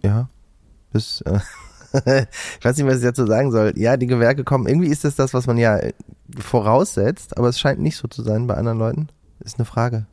Ja. 0.02 0.28
Das, 0.92 1.22
äh, 1.22 1.38
ich 2.58 2.64
weiß 2.64 2.76
nicht, 2.76 2.86
was 2.86 2.98
ich 2.98 3.04
dazu 3.04 3.26
sagen 3.26 3.50
soll. 3.50 3.72
Ja, 3.76 3.96
die 3.96 4.06
Gewerke 4.06 4.44
kommen. 4.44 4.66
Irgendwie 4.66 4.88
ist 4.88 5.04
das 5.04 5.16
das, 5.16 5.34
was 5.34 5.46
man 5.46 5.58
ja 5.58 5.78
voraussetzt, 6.38 7.36
aber 7.36 7.48
es 7.48 7.60
scheint 7.60 7.80
nicht 7.80 7.96
so 7.96 8.08
zu 8.08 8.22
sein 8.22 8.46
bei 8.46 8.54
anderen 8.54 8.78
Leuten. 8.78 9.08
Ist 9.40 9.58
eine 9.58 9.66
Frage. 9.66 10.06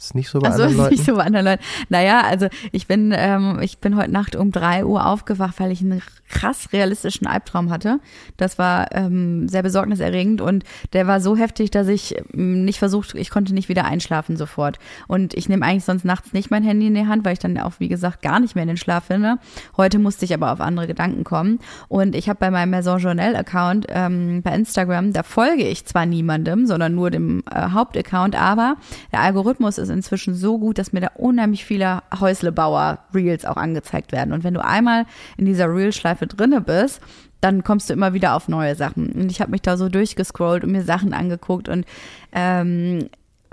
Ist 0.00 0.14
nicht 0.14 0.28
so 0.28 0.38
bei 0.38 0.48
Achso, 0.48 0.62
anderen 0.62 0.70
ist 0.70 0.78
Leuten. 0.78 0.94
nicht 0.94 1.04
so 1.06 1.16
bei 1.16 1.24
anderen 1.24 1.46
Leuten. 1.46 1.62
Naja, 1.88 2.20
also 2.20 2.46
ich 2.70 2.86
bin, 2.86 3.12
ähm, 3.16 3.58
ich 3.60 3.78
bin 3.78 3.96
heute 3.96 4.12
Nacht 4.12 4.36
um 4.36 4.52
drei 4.52 4.84
Uhr 4.84 5.04
aufgewacht, 5.04 5.58
weil 5.58 5.72
ich 5.72 5.80
einen 5.80 6.00
krass 6.28 6.68
realistischen 6.72 7.26
Albtraum 7.26 7.70
hatte. 7.70 7.98
Das 8.36 8.58
war 8.58 8.94
ähm, 8.94 9.48
sehr 9.48 9.64
besorgniserregend 9.64 10.40
und 10.40 10.62
der 10.92 11.08
war 11.08 11.20
so 11.20 11.36
heftig, 11.36 11.72
dass 11.72 11.88
ich 11.88 12.14
ähm, 12.32 12.64
nicht 12.64 12.78
versucht, 12.78 13.16
ich 13.16 13.30
konnte 13.30 13.54
nicht 13.54 13.68
wieder 13.68 13.86
einschlafen 13.86 14.36
sofort. 14.36 14.78
Und 15.08 15.34
ich 15.34 15.48
nehme 15.48 15.66
eigentlich 15.66 15.84
sonst 15.84 16.04
nachts 16.04 16.32
nicht 16.32 16.50
mein 16.52 16.62
Handy 16.62 16.86
in 16.86 16.94
die 16.94 17.06
Hand, 17.06 17.24
weil 17.24 17.32
ich 17.32 17.40
dann 17.40 17.58
auch, 17.58 17.72
wie 17.78 17.88
gesagt, 17.88 18.22
gar 18.22 18.38
nicht 18.38 18.54
mehr 18.54 18.62
in 18.62 18.68
den 18.68 18.76
Schlaf 18.76 19.06
finde. 19.06 19.38
Heute 19.76 19.98
musste 19.98 20.24
ich 20.24 20.32
aber 20.32 20.52
auf 20.52 20.60
andere 20.60 20.86
Gedanken 20.86 21.24
kommen. 21.24 21.58
Und 21.88 22.14
ich 22.14 22.28
habe 22.28 22.38
bei 22.38 22.52
meinem 22.52 22.70
Maison 22.70 23.00
Journal-Account 23.00 23.86
ähm, 23.88 24.42
bei 24.42 24.54
Instagram, 24.54 25.12
da 25.12 25.24
folge 25.24 25.66
ich 25.66 25.86
zwar 25.86 26.06
niemandem, 26.06 26.66
sondern 26.66 26.94
nur 26.94 27.10
dem 27.10 27.42
äh, 27.50 27.70
Hauptaccount, 27.70 28.36
aber 28.36 28.76
der 29.10 29.22
Algorithmus 29.22 29.78
ist 29.78 29.87
inzwischen 29.90 30.34
so 30.34 30.58
gut, 30.58 30.78
dass 30.78 30.92
mir 30.92 31.00
da 31.00 31.10
unheimlich 31.14 31.64
viele 31.64 32.02
Häuslebauer-Reels 32.18 33.44
auch 33.44 33.56
angezeigt 33.56 34.12
werden. 34.12 34.32
Und 34.32 34.44
wenn 34.44 34.54
du 34.54 34.64
einmal 34.64 35.06
in 35.36 35.44
dieser 35.44 35.66
Reel-Schleife 35.66 36.26
drinne 36.26 36.60
bist, 36.60 37.00
dann 37.40 37.62
kommst 37.62 37.88
du 37.88 37.94
immer 37.94 38.14
wieder 38.14 38.34
auf 38.34 38.48
neue 38.48 38.74
Sachen. 38.74 39.12
Und 39.12 39.30
ich 39.30 39.40
habe 39.40 39.52
mich 39.52 39.62
da 39.62 39.76
so 39.76 39.88
durchgescrollt 39.88 40.64
und 40.64 40.72
mir 40.72 40.82
Sachen 40.82 41.12
angeguckt 41.12 41.68
und 41.68 41.86
ähm, 42.32 43.08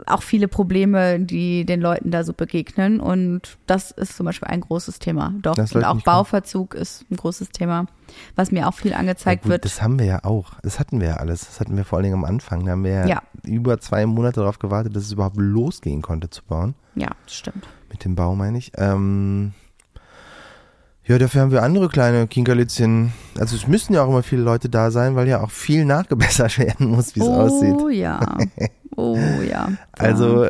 auch 0.07 0.23
viele 0.23 0.47
Probleme, 0.47 1.19
die 1.19 1.65
den 1.65 1.81
Leuten 1.81 2.11
da 2.11 2.23
so 2.23 2.33
begegnen. 2.33 2.99
Und 2.99 3.57
das 3.67 3.91
ist 3.91 4.17
zum 4.17 4.25
Beispiel 4.25 4.47
ein 4.47 4.61
großes 4.61 4.99
Thema. 4.99 5.33
Doch. 5.41 5.57
Und 5.57 5.83
auch. 5.83 6.01
Bauverzug 6.01 6.73
ist 6.73 7.09
ein 7.09 7.15
großes 7.15 7.49
Thema, 7.49 7.85
was 8.35 8.51
mir 8.51 8.67
auch 8.67 8.73
viel 8.73 8.93
angezeigt 8.93 9.43
gut, 9.43 9.51
wird. 9.51 9.65
Das 9.65 9.81
haben 9.81 9.99
wir 9.99 10.05
ja 10.05 10.23
auch. 10.23 10.53
Das 10.63 10.79
hatten 10.79 10.99
wir 10.99 11.07
ja 11.09 11.15
alles. 11.17 11.45
Das 11.47 11.59
hatten 11.59 11.75
wir 11.77 11.85
vor 11.85 11.97
allen 11.97 12.03
Dingen 12.03 12.15
am 12.15 12.25
Anfang. 12.25 12.65
Da 12.65 12.71
haben 12.71 12.83
wir 12.83 13.07
ja, 13.07 13.21
über 13.43 13.79
zwei 13.79 14.05
Monate 14.05 14.39
darauf 14.41 14.59
gewartet, 14.59 14.95
dass 14.95 15.03
es 15.03 15.11
überhaupt 15.11 15.37
losgehen 15.37 16.01
konnte 16.01 16.29
zu 16.29 16.43
bauen. 16.43 16.75
Ja, 16.95 17.09
stimmt. 17.27 17.67
Mit 17.91 18.03
dem 18.05 18.15
Bau 18.15 18.35
meine 18.35 18.57
ich. 18.57 18.71
Ähm, 18.77 19.53
ja, 21.07 21.19
dafür 21.19 21.41
haben 21.41 21.51
wir 21.51 21.61
andere 21.61 21.87
kleine 21.87 22.27
Kinkerlitzchen. 22.27 23.13
Also 23.37 23.55
es 23.55 23.67
müssen 23.67 23.93
ja 23.93 24.03
auch 24.03 24.09
immer 24.09 24.23
viele 24.23 24.41
Leute 24.41 24.69
da 24.69 24.89
sein, 24.89 25.15
weil 25.15 25.27
ja 25.27 25.41
auch 25.41 25.51
viel 25.51 25.85
nachgebessert 25.85 26.57
werden 26.57 26.87
muss, 26.87 27.15
wie 27.15 27.19
es 27.19 27.27
oh 27.27 27.33
aussieht. 27.33 27.97
ja. 27.97 28.19
Oh 28.97 29.17
ja. 29.17 29.73
Also, 29.91 30.47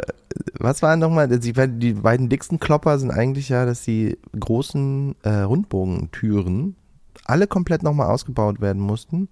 was 0.59 0.83
waren 0.83 0.99
nochmal, 0.99 1.27
die, 1.27 1.51
beiden- 1.51 1.79
die 1.79 1.93
beiden 1.93 2.29
dicksten 2.29 2.59
Klopper 2.59 2.99
sind 2.99 3.09
eigentlich 3.09 3.49
ja, 3.49 3.65
dass 3.65 3.81
die 3.81 4.19
großen 4.39 5.15
äh, 5.23 5.29
Rundbogentüren 5.29 6.75
alle 7.25 7.47
komplett 7.47 7.83
nochmal 7.83 8.07
ausgebaut 8.09 8.61
werden 8.61 8.81
mussten. 8.81 9.29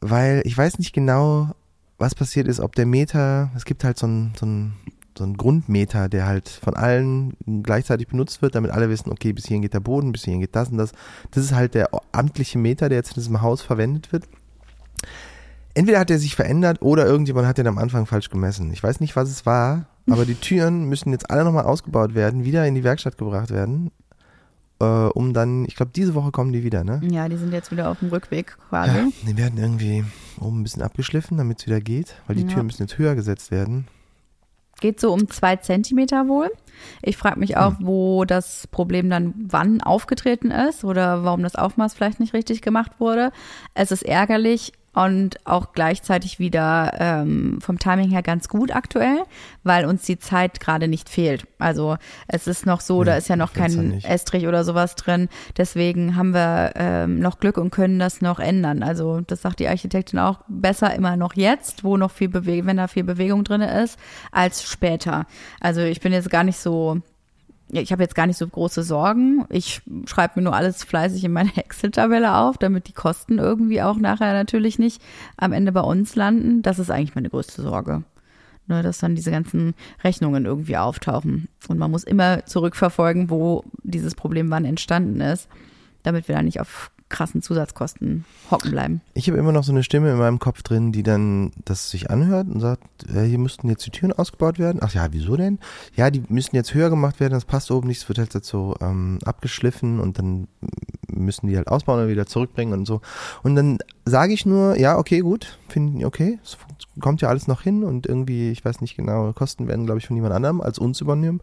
Weil 0.00 0.42
ich 0.44 0.56
weiß 0.56 0.78
nicht 0.78 0.92
genau, 0.92 1.54
was 1.98 2.14
passiert 2.14 2.48
ist, 2.48 2.60
ob 2.60 2.74
der 2.74 2.86
Meter, 2.86 3.50
es 3.56 3.64
gibt 3.64 3.84
halt 3.84 3.98
so 3.98 4.06
einen 4.06 4.32
so 4.38 4.46
einen- 4.46 4.72
so 5.16 5.24
einen 5.24 5.36
Grundmeter, 5.36 6.08
der 6.08 6.26
halt 6.26 6.48
von 6.48 6.74
allen 6.74 7.34
gleichzeitig 7.62 8.08
benutzt 8.08 8.40
wird, 8.40 8.54
damit 8.54 8.70
alle 8.70 8.88
wissen, 8.88 9.12
okay, 9.12 9.34
bis 9.34 9.44
hierhin 9.46 9.60
geht 9.60 9.74
der 9.74 9.80
Boden, 9.80 10.10
bis 10.10 10.24
hierhin 10.24 10.40
geht 10.40 10.56
das 10.56 10.70
und 10.70 10.78
das. 10.78 10.92
Das 11.32 11.44
ist 11.44 11.52
halt 11.52 11.74
der 11.74 11.90
amtliche 12.12 12.58
Meter, 12.58 12.88
der 12.88 12.96
jetzt 12.96 13.10
in 13.10 13.14
diesem 13.16 13.42
Haus 13.42 13.60
verwendet 13.60 14.10
wird. 14.10 14.24
Entweder 15.74 15.98
hat 16.00 16.10
er 16.10 16.18
sich 16.18 16.34
verändert 16.34 16.80
oder 16.80 17.04
irgendjemand 17.06 17.46
hat 17.46 17.58
den 17.58 17.66
am 17.66 17.76
Anfang 17.76 18.06
falsch 18.06 18.30
gemessen. 18.30 18.72
Ich 18.72 18.82
weiß 18.82 19.00
nicht, 19.00 19.14
was 19.14 19.28
es 19.28 19.44
war, 19.44 19.84
aber 20.10 20.24
die 20.24 20.34
Türen 20.34 20.84
müssen 20.88 21.12
jetzt 21.12 21.30
alle 21.30 21.44
nochmal 21.44 21.64
ausgebaut 21.64 22.14
werden, 22.14 22.44
wieder 22.44 22.66
in 22.66 22.74
die 22.74 22.84
Werkstatt 22.84 23.18
gebracht 23.18 23.50
werden, 23.50 23.90
äh, 24.82 25.08
um 25.18 25.32
dann, 25.32 25.64
ich 25.66 25.76
glaube, 25.76 25.92
diese 25.94 26.14
Woche 26.14 26.30
kommen 26.32 26.52
die 26.52 26.64
wieder, 26.64 26.82
ne? 26.84 27.00
Ja, 27.08 27.28
die 27.28 27.36
sind 27.36 27.52
jetzt 27.52 27.70
wieder 27.70 27.88
auf 27.90 28.00
dem 28.00 28.08
Rückweg 28.08 28.56
Ja, 28.58 28.64
quasi. 28.68 29.12
die 29.22 29.36
werden 29.36 29.58
irgendwie 29.58 30.04
oben 30.40 30.60
ein 30.60 30.62
bisschen 30.64 30.82
abgeschliffen, 30.82 31.36
damit 31.38 31.60
es 31.60 31.66
wieder 31.66 31.80
geht, 31.80 32.16
weil 32.26 32.36
die 32.36 32.42
Ja. 32.42 32.48
Türen 32.48 32.66
müssen 32.66 32.82
jetzt 32.82 32.98
höher 32.98 33.14
gesetzt 33.14 33.50
werden. 33.50 33.86
Geht 34.80 34.98
so 34.98 35.12
um 35.12 35.28
zwei 35.30 35.54
Zentimeter 35.56 36.26
wohl. 36.26 36.50
Ich 37.02 37.16
frage 37.16 37.38
mich 37.38 37.56
auch, 37.56 37.74
wo 37.78 38.24
das 38.24 38.66
Problem 38.66 39.08
dann 39.10 39.32
wann 39.46 39.80
aufgetreten 39.80 40.50
ist 40.50 40.82
oder 40.84 41.22
warum 41.22 41.42
das 41.44 41.54
Aufmaß 41.54 41.94
vielleicht 41.94 42.18
nicht 42.18 42.34
richtig 42.34 42.62
gemacht 42.62 42.90
wurde. 42.98 43.30
Es 43.74 43.92
ist 43.92 44.02
ärgerlich 44.02 44.72
und 44.94 45.38
auch 45.46 45.72
gleichzeitig 45.72 46.38
wieder 46.38 46.92
ähm, 46.98 47.58
vom 47.60 47.78
Timing 47.78 48.10
her 48.10 48.22
ganz 48.22 48.48
gut 48.48 48.74
aktuell, 48.74 49.22
weil 49.62 49.86
uns 49.86 50.02
die 50.02 50.18
Zeit 50.18 50.60
gerade 50.60 50.88
nicht 50.88 51.08
fehlt. 51.08 51.46
Also 51.58 51.96
es 52.28 52.46
ist 52.46 52.66
noch 52.66 52.80
so, 52.80 53.02
da 53.04 53.12
Ja, 53.12 53.18
ist 53.18 53.28
ja 53.28 53.36
noch 53.36 53.54
kein 53.54 53.88
nicht. 53.88 54.06
Estrich 54.06 54.46
oder 54.46 54.64
sowas 54.64 54.94
drin. 54.94 55.28
Deswegen 55.56 56.16
haben 56.16 56.34
wir 56.34 56.72
ähm, 56.76 57.20
noch 57.20 57.38
Glück 57.40 57.56
und 57.56 57.70
können 57.70 57.98
das 57.98 58.20
noch 58.20 58.38
ändern. 58.38 58.82
Also 58.82 59.20
das 59.20 59.42
sagt 59.42 59.60
die 59.60 59.68
Architektin 59.68 60.18
auch 60.18 60.40
besser 60.48 60.94
immer 60.94 61.16
noch 61.16 61.34
jetzt, 61.34 61.84
wo 61.84 61.96
noch 61.96 62.10
viel 62.10 62.28
Bewegung, 62.28 62.66
wenn 62.66 62.76
da 62.76 62.86
viel 62.88 63.04
Bewegung 63.04 63.44
drin 63.44 63.62
ist, 63.62 63.98
als 64.30 64.62
später. 64.62 65.26
Also 65.60 65.80
ich 65.80 66.00
bin 66.00 66.12
jetzt 66.12 66.30
gar 66.30 66.44
nicht 66.44 66.58
so 66.58 66.72
ja, 66.82 67.00
ich 67.80 67.90
habe 67.90 68.02
jetzt 68.02 68.14
gar 68.14 68.26
nicht 68.26 68.36
so 68.36 68.46
große 68.46 68.82
Sorgen. 68.82 69.46
Ich 69.48 69.80
schreibe 70.06 70.34
mir 70.36 70.44
nur 70.44 70.54
alles 70.54 70.84
fleißig 70.84 71.24
in 71.24 71.32
meine 71.32 71.50
Excel-Tabelle 71.56 72.36
auf, 72.36 72.58
damit 72.58 72.88
die 72.88 72.92
Kosten 72.92 73.38
irgendwie 73.38 73.80
auch 73.82 73.96
nachher 73.96 74.34
natürlich 74.34 74.78
nicht 74.78 75.02
am 75.36 75.52
Ende 75.52 75.72
bei 75.72 75.80
uns 75.80 76.14
landen. 76.14 76.62
Das 76.62 76.78
ist 76.78 76.90
eigentlich 76.90 77.14
meine 77.14 77.30
größte 77.30 77.62
Sorge. 77.62 78.04
Ne, 78.68 78.82
dass 78.82 78.98
dann 78.98 79.16
diese 79.16 79.32
ganzen 79.32 79.74
Rechnungen 80.04 80.44
irgendwie 80.44 80.76
auftauchen. 80.76 81.48
Und 81.66 81.78
man 81.78 81.90
muss 81.90 82.04
immer 82.04 82.46
zurückverfolgen, 82.46 83.28
wo 83.28 83.64
dieses 83.82 84.14
Problem 84.14 84.50
wann 84.50 84.64
entstanden 84.64 85.20
ist, 85.20 85.48
damit 86.04 86.28
wir 86.28 86.36
da 86.36 86.42
nicht 86.42 86.60
auf 86.60 86.92
krassen 87.12 87.42
Zusatzkosten 87.42 88.24
hocken 88.50 88.72
bleiben. 88.72 89.00
Ich 89.14 89.28
habe 89.28 89.38
immer 89.38 89.52
noch 89.52 89.62
so 89.62 89.70
eine 89.70 89.84
Stimme 89.84 90.10
in 90.10 90.18
meinem 90.18 90.38
Kopf 90.38 90.62
drin, 90.62 90.90
die 90.90 91.04
dann 91.04 91.52
das 91.64 91.90
sich 91.90 92.10
anhört 92.10 92.48
und 92.48 92.60
sagt, 92.60 92.82
äh, 93.14 93.22
hier 93.22 93.38
müssten 93.38 93.68
jetzt 93.68 93.86
die 93.86 93.90
Türen 93.90 94.12
ausgebaut 94.12 94.58
werden. 94.58 94.80
Ach 94.82 94.92
ja, 94.92 95.06
wieso 95.12 95.36
denn? 95.36 95.58
Ja, 95.94 96.10
die 96.10 96.24
müssen 96.28 96.56
jetzt 96.56 96.74
höher 96.74 96.90
gemacht 96.90 97.20
werden, 97.20 97.34
das 97.34 97.44
passt 97.44 97.70
oben 97.70 97.86
nicht, 97.86 98.02
es 98.02 98.08
wird 98.08 98.18
halt 98.18 98.34
jetzt 98.34 98.48
so 98.48 98.74
ähm, 98.80 99.18
abgeschliffen 99.24 100.00
und 100.00 100.18
dann 100.18 100.48
müssen 101.06 101.46
die 101.46 101.56
halt 101.56 101.68
ausbauen 101.68 102.02
und 102.02 102.08
wieder 102.08 102.26
zurückbringen 102.26 102.72
und 102.72 102.86
so. 102.86 103.02
Und 103.42 103.54
dann 103.54 103.78
sage 104.06 104.32
ich 104.32 104.46
nur, 104.46 104.78
ja, 104.78 104.98
okay, 104.98 105.20
gut, 105.20 105.58
finden, 105.68 106.04
okay, 106.04 106.38
es 106.42 106.56
kommt 106.98 107.20
ja 107.20 107.28
alles 107.28 107.46
noch 107.46 107.62
hin 107.62 107.84
und 107.84 108.06
irgendwie, 108.06 108.50
ich 108.50 108.64
weiß 108.64 108.80
nicht 108.80 108.96
genau, 108.96 109.32
Kosten 109.34 109.68
werden, 109.68 109.84
glaube 109.84 109.98
ich, 109.98 110.06
von 110.06 110.16
jemand 110.16 110.34
anderem 110.34 110.60
als 110.62 110.78
uns 110.78 111.00
übernehmen. 111.00 111.40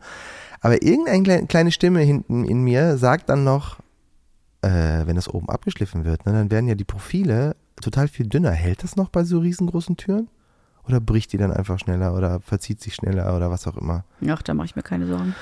Aber 0.62 0.82
irgendeine 0.82 1.46
kleine 1.46 1.72
Stimme 1.72 2.02
hinten 2.02 2.44
in 2.44 2.64
mir 2.64 2.98
sagt 2.98 3.30
dann 3.30 3.44
noch, 3.44 3.78
äh, 4.62 5.06
wenn 5.06 5.16
das 5.16 5.30
oben 5.30 5.50
abgeschliffen 5.50 6.06
wird, 6.06 6.26
ne, 6.26 6.34
dann 6.34 6.52
werden 6.52 6.68
ja 6.68 6.76
die 6.76 6.84
Profile 6.84 7.56
total 7.82 8.08
viel 8.08 8.28
dünner. 8.28 8.52
Hält 8.52 8.84
das 8.84 8.96
noch 8.96 9.10
bei 9.10 9.24
so 9.24 9.40
riesengroßen 9.40 9.98
Türen? 9.98 10.30
Oder 10.88 11.00
bricht 11.00 11.34
die 11.34 11.38
dann 11.38 11.54
einfach 11.54 11.78
schneller 11.78 12.16
oder 12.16 12.40
verzieht 12.40 12.82
sich 12.82 12.96
schneller 12.96 13.36
oder 13.36 13.52
was 13.52 13.68
auch 13.68 13.78
immer? 13.78 14.06
Ach, 14.28 14.42
da 14.42 14.54
mache 14.54 14.66
ich 14.66 14.76
mir 14.76 14.82
keine 14.82 15.06
Sorgen. 15.06 15.36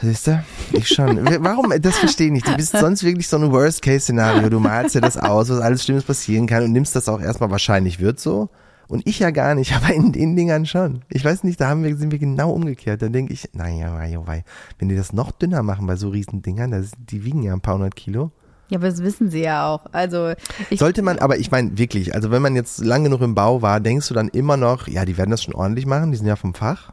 Siehst 0.00 0.26
du? 0.26 0.42
Ich 0.72 0.88
schon. 0.88 1.24
Warum? 1.44 1.72
Das 1.80 1.98
verstehe 1.98 2.28
ich 2.28 2.32
nicht. 2.32 2.48
Du 2.48 2.56
bist 2.56 2.76
sonst 2.76 3.04
wirklich 3.04 3.28
so 3.28 3.36
ein 3.36 3.52
Worst-Case-Szenario. 3.52 4.48
Du 4.48 4.58
malst 4.58 4.94
dir 4.94 5.00
das 5.00 5.16
aus, 5.16 5.50
was 5.50 5.60
alles 5.60 5.84
Schlimmes 5.84 6.04
passieren 6.04 6.46
kann 6.46 6.64
und 6.64 6.72
nimmst 6.72 6.96
das 6.96 7.08
auch 7.08 7.20
erstmal 7.20 7.50
wahrscheinlich 7.50 8.00
wird 8.00 8.18
so. 8.18 8.48
Und 8.88 9.06
ich 9.06 9.20
ja 9.20 9.30
gar 9.30 9.54
nicht, 9.54 9.72
aber 9.76 9.94
in 9.94 10.12
den 10.12 10.34
Dingern 10.34 10.66
schon. 10.66 11.02
Ich 11.08 11.24
weiß 11.24 11.44
nicht, 11.44 11.60
da 11.60 11.68
haben 11.68 11.84
wir, 11.84 11.96
sind 11.96 12.10
wir 12.10 12.18
genau 12.18 12.50
umgekehrt. 12.50 13.02
Dann 13.02 13.12
denke 13.12 13.32
ich, 13.32 13.50
naja, 13.52 13.94
wei, 13.94 14.18
oh 14.18 14.26
wei. 14.26 14.44
wenn 14.78 14.88
die 14.88 14.96
das 14.96 15.12
noch 15.12 15.30
dünner 15.30 15.62
machen 15.62 15.86
bei 15.86 15.96
so 15.96 16.08
riesen 16.08 16.42
Dingern, 16.42 16.72
das, 16.72 16.90
die 16.98 17.24
wiegen 17.24 17.42
ja 17.42 17.52
ein 17.52 17.60
paar 17.60 17.74
hundert 17.74 17.94
Kilo. 17.94 18.32
Ja, 18.72 18.78
aber 18.78 18.88
das 18.88 19.02
wissen 19.02 19.30
sie 19.30 19.42
ja 19.42 19.68
auch. 19.68 19.84
Also 19.92 20.32
Sollte 20.74 21.02
man, 21.02 21.18
aber 21.18 21.36
ich 21.38 21.50
meine 21.50 21.76
wirklich, 21.76 22.14
also 22.14 22.30
wenn 22.30 22.40
man 22.42 22.56
jetzt 22.56 22.82
lang 22.82 23.04
genug 23.04 23.20
im 23.20 23.34
Bau 23.34 23.60
war, 23.60 23.80
denkst 23.80 24.08
du 24.08 24.14
dann 24.14 24.28
immer 24.28 24.56
noch, 24.56 24.88
ja, 24.88 25.04
die 25.04 25.18
werden 25.18 25.30
das 25.30 25.42
schon 25.42 25.54
ordentlich 25.54 25.84
machen, 25.84 26.10
die 26.10 26.16
sind 26.16 26.26
ja 26.26 26.36
vom 26.36 26.54
Fach. 26.54 26.92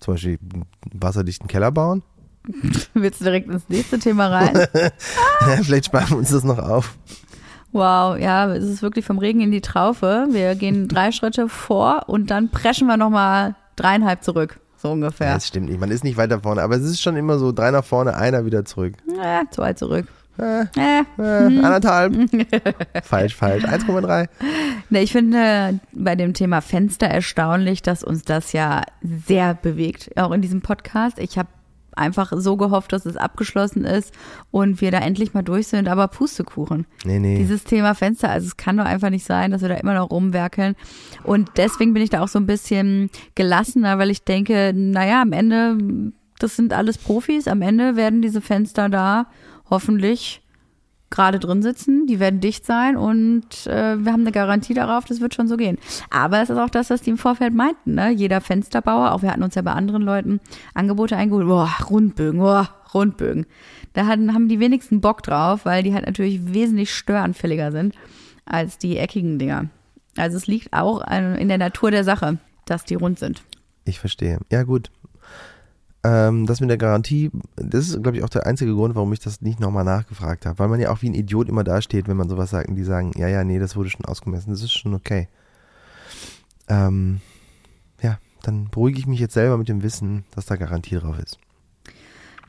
Zum 0.00 0.14
Beispiel 0.14 0.38
einen 0.54 0.64
wasserdichten 0.94 1.48
Keller 1.48 1.70
bauen. 1.70 2.02
willst 2.94 3.20
du 3.20 3.24
direkt 3.24 3.50
ins 3.50 3.68
nächste 3.68 3.98
Thema 3.98 4.28
rein? 4.28 4.66
Vielleicht 5.62 5.86
sparen 5.86 6.08
wir 6.10 6.16
uns 6.16 6.30
das 6.30 6.44
noch 6.44 6.58
auf. 6.58 6.96
Wow, 7.72 8.16
ja, 8.18 8.54
es 8.54 8.64
ist 8.64 8.80
wirklich 8.82 9.04
vom 9.04 9.18
Regen 9.18 9.40
in 9.40 9.50
die 9.50 9.60
Traufe. 9.60 10.28
Wir 10.30 10.54
gehen 10.54 10.88
drei 10.88 11.12
Schritte 11.12 11.48
vor 11.48 12.04
und 12.08 12.30
dann 12.30 12.50
preschen 12.50 12.86
wir 12.86 12.96
nochmal 12.96 13.54
dreieinhalb 13.76 14.22
zurück. 14.24 14.60
So 14.78 14.88
Ja. 14.88 14.94
ungefähr. 14.94 15.34
Das 15.34 15.46
stimmt 15.48 15.68
nicht, 15.68 15.80
man 15.80 15.90
ist 15.90 16.04
nicht 16.04 16.16
weiter 16.16 16.40
vorne, 16.40 16.62
aber 16.62 16.76
es 16.76 16.84
ist 16.84 17.02
schon 17.02 17.16
immer 17.16 17.38
so, 17.38 17.52
drei 17.52 17.70
nach 17.70 17.84
vorne, 17.84 18.14
einer 18.16 18.44
wieder 18.46 18.64
zurück. 18.64 18.94
Ja, 19.14 19.42
zwei 19.50 19.72
zurück. 19.74 20.06
Äh, 20.38 20.62
Äh. 20.76 21.02
äh, 21.18 21.64
anderthalb. 21.64 22.14
falsch, 23.02 23.34
falsch. 23.34 23.64
1,3. 23.64 24.28
Ne, 24.90 25.02
ich 25.02 25.12
finde 25.12 25.80
bei 25.92 26.14
dem 26.14 26.34
Thema 26.34 26.60
Fenster 26.60 27.06
erstaunlich, 27.06 27.82
dass 27.82 28.04
uns 28.04 28.22
das 28.22 28.52
ja 28.52 28.82
sehr 29.02 29.54
bewegt, 29.54 30.10
auch 30.16 30.32
in 30.32 30.42
diesem 30.42 30.60
Podcast. 30.60 31.18
Ich 31.18 31.38
habe 31.38 31.48
einfach 31.96 32.30
so 32.36 32.58
gehofft, 32.58 32.92
dass 32.92 33.06
es 33.06 33.16
abgeschlossen 33.16 33.84
ist 33.86 34.12
und 34.50 34.82
wir 34.82 34.90
da 34.90 34.98
endlich 34.98 35.32
mal 35.32 35.40
durch 35.42 35.68
sind, 35.68 35.88
aber 35.88 36.08
Pustekuchen. 36.08 36.86
Nee, 37.06 37.18
nee. 37.18 37.38
Dieses 37.38 37.64
Thema 37.64 37.94
Fenster, 37.94 38.28
also 38.28 38.46
es 38.46 38.58
kann 38.58 38.76
doch 38.76 38.84
einfach 38.84 39.08
nicht 39.08 39.24
sein, 39.24 39.50
dass 39.50 39.62
wir 39.62 39.70
da 39.70 39.76
immer 39.76 39.94
noch 39.94 40.10
rumwerkeln. 40.10 40.76
Und 41.24 41.52
deswegen 41.56 41.94
bin 41.94 42.02
ich 42.02 42.10
da 42.10 42.22
auch 42.22 42.28
so 42.28 42.38
ein 42.38 42.44
bisschen 42.46 43.08
gelassener, 43.34 43.98
weil 43.98 44.10
ich 44.10 44.24
denke, 44.24 44.72
naja, 44.74 45.22
am 45.22 45.32
Ende, 45.32 46.12
das 46.38 46.56
sind 46.56 46.74
alles 46.74 46.98
Profis, 46.98 47.48
am 47.48 47.62
Ende 47.62 47.96
werden 47.96 48.20
diese 48.20 48.42
Fenster 48.42 48.90
da 48.90 49.26
hoffentlich 49.70 50.42
gerade 51.10 51.38
drin 51.38 51.62
sitzen, 51.62 52.06
die 52.06 52.18
werden 52.18 52.40
dicht 52.40 52.66
sein 52.66 52.96
und 52.96 53.66
äh, 53.66 53.96
wir 54.04 54.12
haben 54.12 54.22
eine 54.22 54.32
Garantie 54.32 54.74
darauf, 54.74 55.04
das 55.04 55.20
wird 55.20 55.34
schon 55.34 55.46
so 55.46 55.56
gehen. 55.56 55.78
Aber 56.10 56.42
es 56.42 56.50
ist 56.50 56.58
auch 56.58 56.70
das, 56.70 56.90
was 56.90 57.02
die 57.02 57.10
im 57.10 57.18
Vorfeld 57.18 57.54
meinten, 57.54 57.94
ne? 57.94 58.10
Jeder 58.10 58.40
Fensterbauer, 58.40 59.12
auch 59.12 59.22
wir 59.22 59.30
hatten 59.30 59.44
uns 59.44 59.54
ja 59.54 59.62
bei 59.62 59.72
anderen 59.72 60.02
Leuten 60.02 60.40
Angebote 60.74 61.16
eingeholt, 61.16 61.46
boah, 61.46 61.70
Rundbögen, 61.88 62.40
boah, 62.40 62.68
Rundbögen. 62.92 63.46
Da 63.92 64.06
hatten, 64.06 64.34
haben 64.34 64.48
die 64.48 64.60
wenigsten 64.60 65.00
Bock 65.00 65.22
drauf, 65.22 65.64
weil 65.64 65.82
die 65.82 65.94
halt 65.94 66.06
natürlich 66.06 66.52
wesentlich 66.52 66.92
störanfälliger 66.92 67.70
sind 67.70 67.94
als 68.44 68.78
die 68.78 68.98
eckigen 68.98 69.38
Dinger. 69.38 69.70
Also 70.16 70.36
es 70.36 70.46
liegt 70.46 70.72
auch 70.72 71.06
in 71.10 71.48
der 71.48 71.58
Natur 71.58 71.90
der 71.90 72.04
Sache, 72.04 72.38
dass 72.64 72.84
die 72.84 72.94
rund 72.94 73.18
sind. 73.18 73.42
Ich 73.84 74.00
verstehe. 74.00 74.38
Ja, 74.50 74.64
gut. 74.64 74.90
Ähm, 76.06 76.46
das 76.46 76.60
mit 76.60 76.70
der 76.70 76.76
Garantie, 76.76 77.32
das 77.56 77.88
ist, 77.88 78.00
glaube 78.00 78.16
ich, 78.16 78.22
auch 78.22 78.28
der 78.28 78.46
einzige 78.46 78.72
Grund, 78.72 78.94
warum 78.94 79.12
ich 79.12 79.18
das 79.18 79.40
nicht 79.40 79.58
nochmal 79.58 79.82
nachgefragt 79.82 80.46
habe. 80.46 80.56
Weil 80.60 80.68
man 80.68 80.78
ja 80.78 80.90
auch 80.90 81.02
wie 81.02 81.10
ein 81.10 81.14
Idiot 81.14 81.48
immer 81.48 81.64
dasteht, 81.64 82.06
wenn 82.06 82.16
man 82.16 82.28
sowas 82.28 82.50
sagt 82.50 82.68
und 82.68 82.76
die 82.76 82.84
sagen, 82.84 83.10
ja, 83.16 83.26
ja, 83.26 83.42
nee, 83.42 83.58
das 83.58 83.74
wurde 83.74 83.90
schon 83.90 84.04
ausgemessen, 84.04 84.52
das 84.52 84.62
ist 84.62 84.72
schon 84.72 84.94
okay. 84.94 85.28
Ähm, 86.68 87.20
ja, 88.00 88.18
dann 88.42 88.68
beruhige 88.70 89.00
ich 89.00 89.08
mich 89.08 89.18
jetzt 89.18 89.34
selber 89.34 89.58
mit 89.58 89.68
dem 89.68 89.82
Wissen, 89.82 90.24
dass 90.30 90.46
da 90.46 90.54
Garantie 90.54 90.94
drauf 90.94 91.18
ist. 91.18 91.38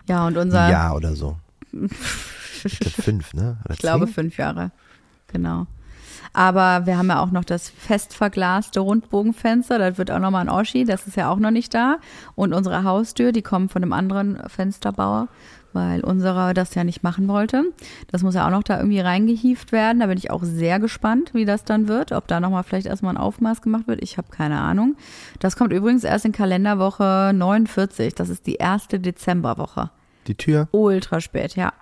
Ja, 0.08 0.28
und 0.28 0.38
unser, 0.38 0.70
Ja 0.70 0.94
oder 0.94 1.16
so. 1.16 1.38
Fünf, 1.72 3.34
ne? 3.34 3.58
Oder 3.66 3.74
ich 3.74 3.80
glaube 3.80 4.06
zehn? 4.06 4.14
fünf 4.14 4.38
Jahre. 4.38 4.72
Genau. 5.28 5.66
Aber 6.34 6.86
wir 6.86 6.98
haben 6.98 7.10
ja 7.10 7.22
auch 7.22 7.32
noch 7.32 7.46
das 7.46 7.70
fest 7.70 8.14
verglaste 8.14 8.80
Rundbogenfenster. 8.80 9.80
Das 9.80 9.98
wird 9.98 10.12
auch 10.12 10.20
nochmal 10.20 10.42
ein 10.42 10.50
Oschi. 10.50 10.86
Das 10.86 11.08
ist 11.08 11.18
ja 11.18 11.30
auch 11.30 11.40
noch 11.40 11.52
nicht 11.52 11.74
da. 11.74 11.98
Und 12.36 12.54
unsere 12.54 12.84
Haustür, 12.84 13.32
die 13.32 13.42
kommt 13.42 13.72
von 13.72 13.84
einem 13.84 13.94
anderen 13.94 14.40
Fensterbauer 14.48 15.28
weil 15.78 16.04
unserer 16.04 16.54
das 16.54 16.74
ja 16.76 16.84
nicht 16.84 17.04
machen 17.04 17.28
wollte. 17.28 17.64
Das 18.08 18.24
muss 18.24 18.36
ja 18.36 18.48
auch 18.48 18.52
noch 18.52 18.64
da 18.64 18.78
irgendwie 18.78 19.00
reingehieft 19.00 19.72
werden. 19.72 20.00
Da 20.00 20.08
bin 20.08 20.18
ich 20.18 20.32
auch 20.32 20.44
sehr 20.44 20.80
gespannt, 20.80 21.34
wie 21.34 21.46
das 21.46 21.64
dann 21.64 21.88
wird. 21.88 22.12
Ob 22.12 22.28
da 22.28 22.40
nochmal 22.40 22.64
vielleicht 22.64 22.88
erstmal 22.88 23.14
ein 23.14 23.22
Aufmaß 23.22 23.62
gemacht 23.62 23.88
wird. 23.88 24.02
Ich 24.02 24.18
habe 24.18 24.30
keine 24.30 24.60
Ahnung. 24.60 24.96
Das 25.40 25.56
kommt 25.56 25.72
übrigens 25.72 26.04
erst 26.04 26.26
in 26.26 26.32
Kalenderwoche 26.32 27.32
49. 27.34 28.16
Das 28.16 28.30
ist 28.30 28.48
die 28.48 28.56
erste 28.56 29.00
Dezemberwoche. 29.00 29.92
Die 30.28 30.36
Tür? 30.36 30.68
Ultra 30.72 31.22
spät, 31.22 31.56
ja. 31.56 31.74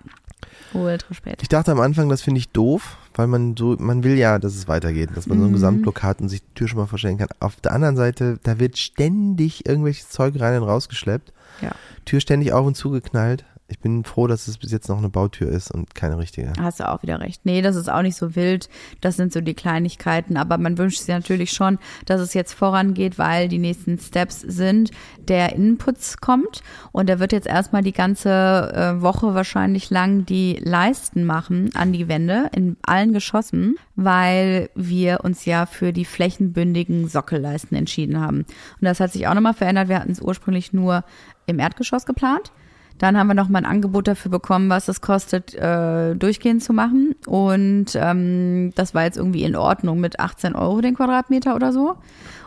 Ultra 0.74 1.14
spät. 1.14 1.38
Ich 1.42 1.48
dachte 1.48 1.72
am 1.72 1.80
Anfang, 1.80 2.08
das 2.08 2.22
finde 2.22 2.38
ich 2.38 2.48
doof, 2.50 2.98
weil 3.14 3.26
man 3.26 3.56
so, 3.56 3.76
man 3.78 4.04
will 4.04 4.18
ja, 4.18 4.38
dass 4.38 4.54
es 4.54 4.68
weitergeht, 4.68 5.10
dass 5.14 5.26
man 5.26 5.38
so 5.38 5.44
einen 5.44 5.52
Mhm. 5.52 5.56
Gesamtblock 5.56 6.02
hat 6.02 6.20
und 6.20 6.28
sich 6.28 6.40
die 6.42 6.54
Tür 6.54 6.68
schon 6.68 6.78
mal 6.78 6.86
verstellen 6.86 7.18
kann. 7.18 7.28
Auf 7.40 7.56
der 7.56 7.72
anderen 7.72 7.96
Seite, 7.96 8.38
da 8.42 8.58
wird 8.58 8.76
ständig 8.76 9.66
irgendwelches 9.66 10.10
Zeug 10.10 10.38
rein 10.38 10.60
und 10.60 10.68
rausgeschleppt. 10.68 11.32
Ja. 11.62 11.72
Tür 12.04 12.20
ständig 12.20 12.52
auf 12.52 12.66
und 12.66 12.76
zugeknallt. 12.76 13.44
Ich 13.68 13.80
bin 13.80 14.04
froh, 14.04 14.28
dass 14.28 14.46
es 14.46 14.58
bis 14.58 14.70
jetzt 14.70 14.88
noch 14.88 14.98
eine 14.98 15.08
Bautür 15.08 15.48
ist 15.48 15.72
und 15.72 15.94
keine 15.96 16.18
richtige. 16.18 16.52
Hast 16.60 16.78
du 16.78 16.88
auch 16.88 17.02
wieder 17.02 17.18
recht. 17.20 17.40
Nee, 17.44 17.62
das 17.62 17.74
ist 17.74 17.90
auch 17.90 18.02
nicht 18.02 18.16
so 18.16 18.36
wild. 18.36 18.68
Das 19.00 19.16
sind 19.16 19.32
so 19.32 19.40
die 19.40 19.54
Kleinigkeiten. 19.54 20.36
Aber 20.36 20.56
man 20.56 20.78
wünscht 20.78 21.00
sich 21.00 21.08
natürlich 21.08 21.50
schon, 21.50 21.78
dass 22.04 22.20
es 22.20 22.32
jetzt 22.32 22.52
vorangeht, 22.52 23.18
weil 23.18 23.48
die 23.48 23.58
nächsten 23.58 23.98
Steps 23.98 24.40
sind, 24.40 24.92
der 25.18 25.52
Innenputz 25.54 26.18
kommt. 26.18 26.62
Und 26.92 27.10
er 27.10 27.18
wird 27.18 27.32
jetzt 27.32 27.48
erstmal 27.48 27.82
die 27.82 27.92
ganze 27.92 28.30
äh, 28.30 29.02
Woche 29.02 29.34
wahrscheinlich 29.34 29.90
lang 29.90 30.24
die 30.26 30.60
Leisten 30.62 31.24
machen 31.24 31.70
an 31.74 31.92
die 31.92 32.06
Wände 32.06 32.50
in 32.54 32.76
allen 32.82 33.12
Geschossen, 33.12 33.76
weil 33.96 34.70
wir 34.76 35.24
uns 35.24 35.44
ja 35.44 35.66
für 35.66 35.92
die 35.92 36.04
flächenbündigen 36.04 37.08
Sockelleisten 37.08 37.76
entschieden 37.76 38.20
haben. 38.20 38.38
Und 38.38 38.82
das 38.82 39.00
hat 39.00 39.12
sich 39.12 39.26
auch 39.26 39.34
nochmal 39.34 39.54
verändert. 39.54 39.88
Wir 39.88 39.98
hatten 39.98 40.12
es 40.12 40.22
ursprünglich 40.22 40.72
nur 40.72 41.02
im 41.46 41.58
Erdgeschoss 41.58 42.06
geplant. 42.06 42.52
Dann 42.98 43.18
haben 43.18 43.26
wir 43.26 43.34
noch 43.34 43.48
mal 43.48 43.58
ein 43.58 43.66
Angebot 43.66 44.08
dafür 44.08 44.30
bekommen, 44.30 44.70
was 44.70 44.88
es 44.88 45.00
kostet, 45.02 45.54
äh, 45.54 46.14
durchgehend 46.14 46.62
zu 46.62 46.72
machen. 46.72 47.14
Und 47.26 47.86
ähm, 47.94 48.72
das 48.74 48.94
war 48.94 49.04
jetzt 49.04 49.18
irgendwie 49.18 49.42
in 49.42 49.54
Ordnung 49.56 50.00
mit 50.00 50.18
18 50.18 50.54
Euro 50.54 50.80
den 50.80 50.94
Quadratmeter 50.94 51.54
oder 51.54 51.72
so. 51.72 51.96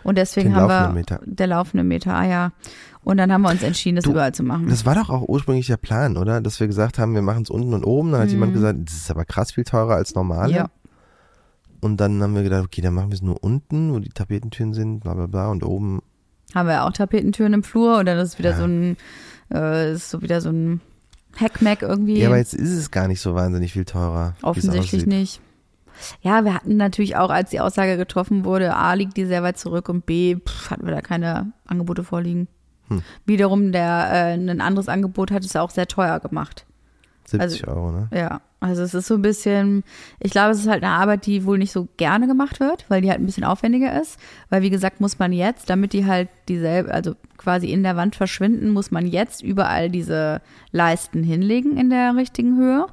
Und 0.03 0.17
deswegen 0.17 0.49
Den 0.49 0.55
haben 0.55 0.67
wir 0.69 0.89
Meter. 0.93 1.19
der 1.25 1.47
laufende 1.47 1.83
Meter, 1.83 2.15
ah 2.15 2.25
ja. 2.25 2.51
Und 3.03 3.17
dann 3.17 3.31
haben 3.31 3.43
wir 3.43 3.49
uns 3.51 3.63
entschieden, 3.63 3.95
das 3.97 4.05
Du, 4.05 4.11
überall 4.11 4.33
zu 4.33 4.43
machen. 4.43 4.67
Das 4.69 4.85
war 4.85 4.95
doch 4.95 5.09
auch 5.09 5.27
ursprünglich 5.27 5.67
der 5.67 5.77
Plan, 5.77 6.17
oder? 6.17 6.41
Dass 6.41 6.59
wir 6.59 6.67
gesagt 6.67 6.99
haben, 6.99 7.13
wir 7.13 7.21
machen 7.21 7.43
es 7.43 7.49
unten 7.49 7.73
und 7.73 7.83
oben. 7.85 8.11
Dann 8.11 8.21
hat 8.21 8.29
jemand 8.29 8.53
gesagt, 8.53 8.77
das 8.85 8.93
ist 8.95 9.11
aber 9.11 9.25
krass 9.25 9.51
viel 9.53 9.63
teurer 9.63 9.95
als 9.95 10.15
normale. 10.15 10.49
Mhm. 10.49 10.55
Ja. 10.57 10.65
Und 11.81 11.97
dann 12.01 12.21
haben 12.21 12.35
wir 12.35 12.43
gedacht, 12.43 12.65
okay, 12.65 12.81
dann 12.81 12.93
machen 12.93 13.09
wir 13.09 13.15
es 13.15 13.21
nur 13.21 13.41
unten, 13.41 13.93
wo 13.93 13.99
die 13.99 14.09
Tapetentüren 14.09 14.73
sind, 14.73 14.99
bla 14.99 15.13
bla 15.13 15.27
bla. 15.27 15.47
Und 15.49 15.63
oben 15.63 16.01
haben 16.53 16.67
wir 16.67 16.83
auch 16.83 16.91
Tapetentüren 16.91 17.53
im 17.53 17.63
Flur 17.63 17.99
und 17.99 18.05
dann 18.07 18.17
ist 18.17 18.37
wieder 18.39 18.51
Ja. 18.51 18.57
so 18.57 18.63
ein, 18.63 18.97
äh, 19.53 19.93
ist 19.93 20.09
so 20.09 20.21
wieder 20.21 20.41
so 20.41 20.49
ein 20.49 20.81
Hackmack 21.35 21.81
irgendwie. 21.81 22.19
Ja, 22.19 22.27
aber 22.27 22.37
jetzt 22.37 22.53
ist 22.53 22.71
es 22.71 22.91
gar 22.91 23.07
nicht 23.07 23.21
so 23.21 23.35
wahnsinnig 23.35 23.73
viel 23.73 23.85
teurer. 23.85 24.35
Offensichtlich 24.41 25.05
nicht. 25.05 25.41
Ja, 26.21 26.45
wir 26.45 26.53
hatten 26.53 26.77
natürlich 26.77 27.17
auch, 27.17 27.29
als 27.29 27.49
die 27.49 27.59
Aussage 27.59 27.97
getroffen 27.97 28.45
wurde, 28.45 28.75
A, 28.75 28.93
liegt 28.93 29.17
die 29.17 29.25
sehr 29.25 29.43
weit 29.43 29.57
zurück 29.57 29.89
und 29.89 30.05
B, 30.05 30.37
pff, 30.37 30.71
hatten 30.71 30.85
wir 30.85 30.93
da 30.93 31.01
keine 31.01 31.51
Angebote 31.65 32.03
vorliegen. 32.03 32.47
Hm. 32.87 33.01
Wiederum, 33.25 33.71
der 33.71 34.09
äh, 34.11 34.33
ein 34.33 34.61
anderes 34.61 34.87
Angebot 34.87 35.31
hat 35.31 35.43
es 35.43 35.55
auch 35.55 35.69
sehr 35.69 35.87
teuer 35.87 36.19
gemacht. 36.19 36.65
70 37.25 37.67
Euro, 37.67 37.91
ne? 37.91 38.07
Ja, 38.13 38.41
also 38.61 38.83
es 38.83 38.93
ist 38.93 39.07
so 39.07 39.15
ein 39.15 39.21
bisschen, 39.21 39.83
ich 40.19 40.31
glaube, 40.31 40.51
es 40.51 40.59
ist 40.59 40.67
halt 40.67 40.83
eine 40.83 40.93
Arbeit, 40.93 41.25
die 41.25 41.45
wohl 41.45 41.57
nicht 41.57 41.71
so 41.71 41.87
gerne 41.95 42.27
gemacht 42.27 42.59
wird, 42.59 42.85
weil 42.89 43.01
die 43.01 43.09
halt 43.09 43.21
ein 43.21 43.25
bisschen 43.25 43.45
aufwendiger 43.45 43.99
ist. 43.99 44.19
Weil 44.49 44.61
wie 44.61 44.69
gesagt, 44.69 44.99
muss 44.99 45.17
man 45.17 45.31
jetzt, 45.31 45.69
damit 45.69 45.93
die 45.93 46.05
halt 46.05 46.27
dieselbe, 46.49 46.93
also 46.93 47.15
quasi 47.37 47.71
in 47.71 47.83
der 47.83 47.95
Wand 47.95 48.17
verschwinden, 48.17 48.71
muss 48.71 48.91
man 48.91 49.07
jetzt 49.07 49.41
überall 49.41 49.89
diese 49.89 50.41
Leisten 50.71 51.23
hinlegen 51.23 51.77
in 51.77 51.89
der 51.89 52.15
richtigen 52.17 52.57
Höhe. 52.57 52.87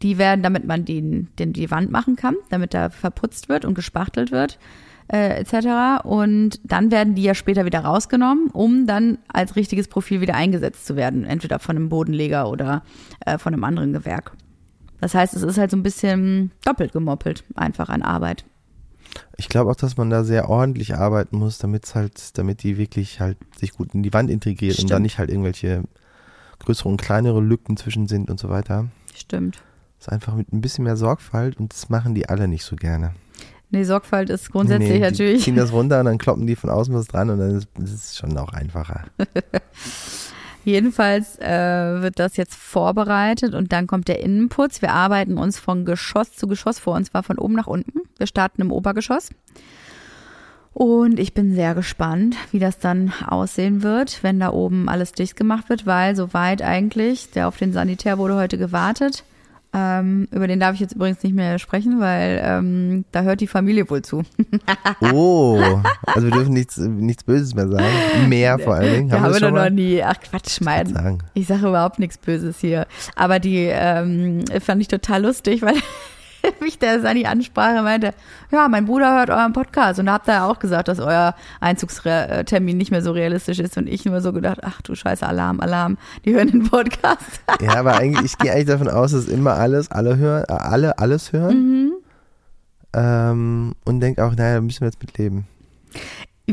Die 0.00 0.16
werden, 0.16 0.42
damit 0.42 0.66
man 0.66 0.86
den, 0.86 1.28
den, 1.38 1.52
die 1.52 1.70
Wand 1.70 1.90
machen 1.90 2.16
kann, 2.16 2.36
damit 2.48 2.72
da 2.72 2.88
verputzt 2.88 3.50
wird 3.50 3.66
und 3.66 3.74
gespachtelt 3.74 4.32
wird, 4.32 4.58
äh, 5.12 5.38
etc. 5.38 6.02
Und 6.02 6.60
dann 6.64 6.90
werden 6.90 7.14
die 7.14 7.24
ja 7.24 7.34
später 7.34 7.66
wieder 7.66 7.80
rausgenommen, 7.80 8.48
um 8.52 8.86
dann 8.86 9.18
als 9.28 9.54
richtiges 9.54 9.88
Profil 9.88 10.22
wieder 10.22 10.34
eingesetzt 10.34 10.86
zu 10.86 10.96
werden, 10.96 11.24
entweder 11.24 11.58
von 11.58 11.76
einem 11.76 11.90
Bodenleger 11.90 12.48
oder 12.48 12.84
äh, 13.26 13.36
von 13.36 13.52
einem 13.52 13.64
anderen 13.64 13.92
Gewerk. 13.92 14.32
Das 15.00 15.14
heißt, 15.14 15.34
es 15.34 15.42
ist 15.42 15.58
halt 15.58 15.70
so 15.70 15.76
ein 15.76 15.82
bisschen 15.82 16.52
doppelt 16.64 16.92
gemoppelt, 16.92 17.44
einfach 17.54 17.88
an 17.88 18.02
Arbeit. 18.02 18.44
Ich 19.36 19.48
glaube 19.48 19.70
auch, 19.70 19.76
dass 19.76 19.96
man 19.96 20.10
da 20.10 20.22
sehr 20.24 20.48
ordentlich 20.48 20.94
arbeiten 20.94 21.36
muss, 21.38 21.58
damit 21.58 21.92
halt, 21.94 22.38
damit 22.38 22.62
die 22.62 22.76
wirklich 22.78 23.20
halt 23.20 23.38
sich 23.58 23.72
gut 23.72 23.94
in 23.94 24.02
die 24.02 24.12
Wand 24.12 24.30
integriert 24.30 24.78
und 24.78 24.90
da 24.90 24.94
Stimmt. 24.96 25.02
nicht 25.02 25.18
halt 25.18 25.30
irgendwelche 25.30 25.82
größere 26.60 26.88
und 26.88 27.00
kleinere 27.00 27.40
Lücken 27.40 27.76
zwischen 27.76 28.06
sind 28.06 28.30
und 28.30 28.38
so 28.38 28.50
weiter. 28.50 28.88
Stimmt. 29.14 29.56
Das 29.98 30.08
ist 30.08 30.12
einfach 30.12 30.34
mit 30.34 30.52
ein 30.52 30.60
bisschen 30.60 30.84
mehr 30.84 30.96
Sorgfalt 30.96 31.58
und 31.58 31.72
das 31.72 31.88
machen 31.88 32.14
die 32.14 32.28
alle 32.28 32.46
nicht 32.48 32.64
so 32.64 32.76
gerne. 32.76 33.14
Nee, 33.70 33.84
Sorgfalt 33.84 34.30
ist 34.30 34.50
grundsätzlich 34.50 34.88
Nee, 34.88 34.94
die 34.96 35.00
natürlich. 35.00 35.44
ziehen 35.44 35.56
das 35.56 35.72
runter 35.72 36.00
und 36.00 36.06
dann 36.06 36.18
kloppen 36.18 36.46
die 36.46 36.56
von 36.56 36.70
außen 36.70 36.94
was 36.94 37.06
dran 37.06 37.30
und 37.30 37.38
dann 37.38 37.56
ist 37.56 37.68
ist 37.78 38.18
schon 38.18 38.36
auch 38.36 38.52
einfacher. 38.52 39.04
Jedenfalls 40.64 41.38
äh, 41.38 42.02
wird 42.02 42.18
das 42.18 42.36
jetzt 42.36 42.54
vorbereitet 42.54 43.54
und 43.54 43.72
dann 43.72 43.86
kommt 43.86 44.08
der 44.08 44.20
Innenputz. 44.20 44.82
Wir 44.82 44.92
arbeiten 44.92 45.38
uns 45.38 45.58
von 45.58 45.84
Geschoss 45.84 46.32
zu 46.32 46.46
Geschoss 46.46 46.78
vor, 46.78 46.96
und 46.96 47.06
zwar 47.06 47.22
von 47.22 47.38
oben 47.38 47.54
nach 47.54 47.66
unten. 47.66 48.00
Wir 48.18 48.26
starten 48.26 48.60
im 48.60 48.72
Obergeschoss. 48.72 49.30
Und 50.72 51.18
ich 51.18 51.34
bin 51.34 51.54
sehr 51.54 51.74
gespannt, 51.74 52.36
wie 52.52 52.58
das 52.58 52.78
dann 52.78 53.12
aussehen 53.26 53.82
wird, 53.82 54.22
wenn 54.22 54.38
da 54.38 54.50
oben 54.52 54.88
alles 54.88 55.12
dicht 55.12 55.36
gemacht 55.36 55.68
wird, 55.68 55.84
weil 55.84 56.14
soweit 56.14 56.62
eigentlich, 56.62 57.30
der 57.30 57.48
auf 57.48 57.56
den 57.56 57.72
Sanitär 57.72 58.18
wurde 58.18 58.36
heute 58.36 58.56
gewartet. 58.56 59.24
Ähm, 59.72 60.26
über 60.32 60.48
den 60.48 60.58
darf 60.58 60.74
ich 60.74 60.80
jetzt 60.80 60.94
übrigens 60.94 61.22
nicht 61.22 61.34
mehr 61.34 61.60
sprechen, 61.60 62.00
weil 62.00 62.40
ähm, 62.44 63.04
da 63.12 63.22
hört 63.22 63.40
die 63.40 63.46
Familie 63.46 63.88
wohl 63.88 64.02
zu. 64.02 64.22
Oh, 65.12 65.60
also 66.06 66.26
wir 66.26 66.30
dürfen 66.30 66.52
nichts, 66.52 66.76
nichts 66.76 67.24
Böses 67.24 67.54
mehr 67.54 67.68
sagen. 67.68 68.28
Mehr 68.28 68.58
vor 68.58 68.74
allen 68.74 68.92
Dingen. 68.92 69.12
Haben 69.12 69.22
wir 69.22 69.34
wir 69.34 69.40
das 69.40 69.40
doch 69.40 69.50
noch 69.50 69.70
nie. 69.70 70.02
Ach 70.02 70.16
Quatsch, 70.20 70.60
mein. 70.60 71.22
Ich 71.34 71.46
sage 71.46 71.68
überhaupt 71.68 71.98
nichts 71.98 72.18
Böses 72.18 72.58
hier. 72.58 72.86
Aber 73.16 73.38
die 73.38 73.68
ähm, 73.70 74.44
fand 74.60 74.82
ich 74.82 74.88
total 74.88 75.22
lustig, 75.22 75.62
weil 75.62 75.74
mich 76.60 76.78
der 76.78 77.00
Sani 77.00 77.26
ansprach 77.26 77.76
und 77.78 77.84
meinte, 77.84 78.14
ja, 78.50 78.68
mein 78.68 78.86
Bruder 78.86 79.16
hört 79.16 79.30
euren 79.30 79.52
Podcast. 79.52 80.00
Und 80.00 80.06
da 80.06 80.14
habt 80.14 80.28
ihr 80.28 80.34
ja 80.34 80.46
auch 80.46 80.58
gesagt, 80.58 80.88
dass 80.88 81.00
euer 81.00 81.34
Einzugstermin 81.60 82.76
nicht 82.76 82.90
mehr 82.90 83.02
so 83.02 83.12
realistisch 83.12 83.58
ist. 83.58 83.76
Und 83.76 83.86
ich 83.86 84.04
nur 84.04 84.20
so 84.20 84.32
gedacht, 84.32 84.60
ach 84.62 84.82
du 84.82 84.94
Scheiße, 84.94 85.26
Alarm, 85.26 85.60
Alarm, 85.60 85.98
die 86.24 86.34
hören 86.34 86.50
den 86.50 86.64
Podcast. 86.64 87.20
Ja, 87.60 87.76
aber 87.76 87.98
eigentlich, 87.98 88.32
ich 88.32 88.38
gehe 88.38 88.52
eigentlich 88.52 88.66
davon 88.66 88.88
aus, 88.88 89.12
dass 89.12 89.28
immer 89.28 89.54
alles, 89.54 89.90
alle 89.90 90.16
hören, 90.16 90.44
äh, 90.48 90.52
alle 90.52 90.98
alles 90.98 91.32
hören. 91.32 91.56
Mhm. 91.56 91.92
Ähm, 92.92 93.74
und 93.84 94.00
denke 94.00 94.24
auch, 94.24 94.34
naja, 94.34 94.56
da 94.56 94.60
müssen 94.60 94.80
wir 94.80 94.88
jetzt 94.88 95.00
mit 95.00 95.16
leben. 95.18 95.46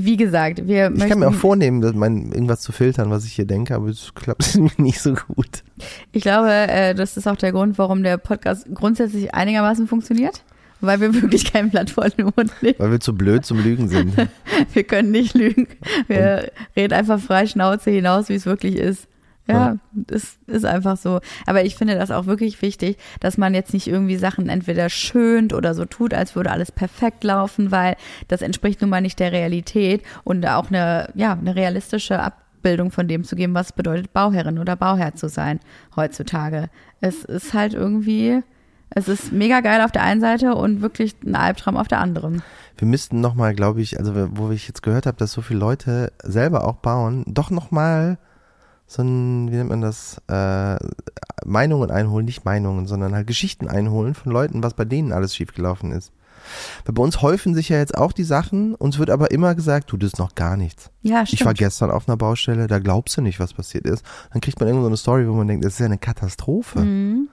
Wie 0.06 0.18
gesagt, 0.18 0.68
wir 0.68 0.86
Ich 0.86 0.92
möchten, 0.92 1.10
kann 1.10 1.20
mir 1.20 1.28
auch 1.28 1.34
vornehmen, 1.34 1.84
mein, 1.98 2.32
irgendwas 2.32 2.62
zu 2.62 2.72
filtern, 2.72 3.10
was 3.10 3.26
ich 3.26 3.34
hier 3.34 3.46
denke, 3.46 3.76
aber 3.76 3.88
es 3.88 4.14
klappt 4.16 4.56
nicht 4.78 5.02
so 5.02 5.14
gut. 5.14 5.64
ich 6.12 6.22
glaube, 6.22 6.50
äh, 6.50 6.94
das 6.94 7.18
ist 7.18 7.28
auch 7.28 7.36
der 7.36 7.52
Grund, 7.52 7.78
warum 7.78 8.04
der 8.04 8.18
Podcast 8.18 8.68
grundsätzlich 8.74 9.34
einigermaßen 9.34 9.88
funktioniert. 9.88 10.44
Weil 10.80 11.02
wir 11.02 11.14
wirklich 11.22 11.52
kein 11.52 11.72
Blatt 11.72 11.90
vor 11.90 12.08
den 12.08 12.26
Mund 12.26 12.52
nehmen. 12.62 12.76
Weil 12.78 12.92
wir 12.92 13.00
zu 13.00 13.16
blöd 13.16 13.46
zum 13.46 13.64
Lügen 13.64 13.88
sind. 13.88 14.14
Wir 14.74 14.84
können 14.84 15.10
nicht 15.10 15.34
lügen. 15.34 15.68
Wir 16.08 16.52
reden 16.76 16.94
einfach 16.94 17.20
frei 17.20 17.48
Schnauze 17.48 17.90
hinaus, 17.90 18.30
wie 18.30 18.36
es 18.36 18.46
wirklich 18.46 18.76
ist. 18.76 19.08
Ja, 19.48 19.78
das 19.94 20.38
ist 20.48 20.66
einfach 20.66 20.98
so. 20.98 21.22
Aber 21.46 21.64
ich 21.64 21.76
finde 21.76 21.96
das 21.96 22.12
auch 22.12 22.26
wirklich 22.26 22.62
wichtig, 22.62 22.98
dass 23.22 23.38
man 23.38 23.54
jetzt 23.54 23.74
nicht 23.74 23.88
irgendwie 23.88 24.18
Sachen 24.18 24.50
entweder 24.50 24.90
schönt 24.90 25.54
oder 25.54 25.74
so 25.74 25.86
tut, 25.86 26.14
als 26.14 26.36
würde 26.36 26.52
alles 26.52 26.72
perfekt 26.72 27.24
laufen, 27.24 27.72
weil 27.72 27.96
das 28.28 28.42
entspricht 28.42 28.82
nun 28.82 28.90
mal 28.90 29.02
nicht 29.02 29.20
der 29.20 29.32
Realität 29.32 30.04
und 30.24 30.46
auch 30.46 30.68
eine, 30.70 31.10
ja, 31.16 31.34
eine 31.34 31.56
realistische 31.56 32.20
Abbildung 32.20 32.92
von 32.92 33.08
dem 33.08 33.24
zu 33.24 33.36
geben, 33.38 33.54
was 33.54 33.72
bedeutet, 33.72 34.12
Bauherrin 34.12 34.60
oder 34.60 34.76
Bauherr 34.76 35.16
zu 35.16 35.30
sein 35.30 35.60
heutzutage. 35.96 36.70
Es 37.00 37.24
ist 37.24 37.54
halt 37.54 37.74
irgendwie, 37.74 38.42
es 38.90 39.08
ist 39.08 39.32
mega 39.32 39.62
geil 39.62 39.82
auf 39.82 39.92
der 39.92 40.04
einen 40.04 40.20
Seite 40.20 40.56
und 40.56 40.82
wirklich 40.82 41.16
ein 41.26 41.36
Albtraum 41.36 41.78
auf 41.78 41.88
der 41.88 42.00
anderen. 42.00 42.44
Wir 42.78 42.88
müssten 42.88 43.22
nochmal, 43.22 43.56
glaube 43.56 43.82
ich, 43.82 43.98
also 43.98 44.14
wo 44.32 44.52
ich 44.52 44.68
jetzt 44.68 44.84
gehört 44.84 45.06
habe, 45.06 45.18
dass 45.18 45.32
so 45.32 45.42
viele 45.42 45.60
Leute 45.60 46.12
selber 46.22 46.68
auch 46.68 46.76
bauen, 46.76 47.24
doch 47.28 47.50
nochmal 47.50 48.18
so 48.88 49.04
ein, 49.04 49.52
wie 49.52 49.56
nennt 49.56 49.70
man 49.70 49.82
das, 49.82 50.22
äh, 50.28 50.78
Meinungen 51.46 51.92
einholen, 51.92 52.26
nicht 52.26 52.46
Meinungen, 52.46 52.88
sondern 52.88 53.14
halt 53.14 53.28
Geschichten 53.28 53.68
einholen 53.68 54.14
von 54.16 54.32
Leuten, 54.32 54.64
was 54.64 54.74
bei 54.74 54.86
denen 54.86 55.12
alles 55.12 55.36
schiefgelaufen 55.36 55.92
ist. 55.92 56.12
Weil 56.86 56.94
bei 56.94 57.04
uns 57.04 57.22
häufen 57.22 57.54
sich 57.54 57.70
ja 57.70 57.78
jetzt 57.78 57.98
auch 57.98 58.14
die 58.14 58.24
Sachen, 58.24 58.76
uns 58.76 58.98
wird 59.00 59.10
aber 59.10 59.32
immer 59.32 59.56
gesagt, 59.56 59.92
du, 59.92 59.98
das 59.98 60.14
ist 60.14 60.20
noch 60.20 60.36
gar 60.36 60.56
nichts. 60.56 60.90
Ja, 61.02 61.26
stimmt. 61.26 61.42
Ich 61.42 61.46
war 61.46 61.54
gestern 61.54 61.92
auf 61.92 62.08
einer 62.08 62.18
Baustelle, 62.18 62.68
da 62.68 62.80
glaubst 62.80 63.18
du 63.18 63.22
nicht, 63.22 63.40
was 63.40 63.54
passiert 63.54 63.86
ist. 63.86 64.06
Dann 64.32 64.42
kriegt 64.42 64.60
man 64.60 64.68
irgendwo 64.68 64.84
so 64.84 64.90
eine 64.90 64.98
Story, 64.98 65.28
wo 65.28 65.34
man 65.34 65.48
denkt, 65.48 65.66
das 65.66 65.74
ist 65.74 65.80
ja 65.80 65.86
eine 65.86 65.98
Katastrophe. 65.98 66.80
Mhm. 66.80 67.30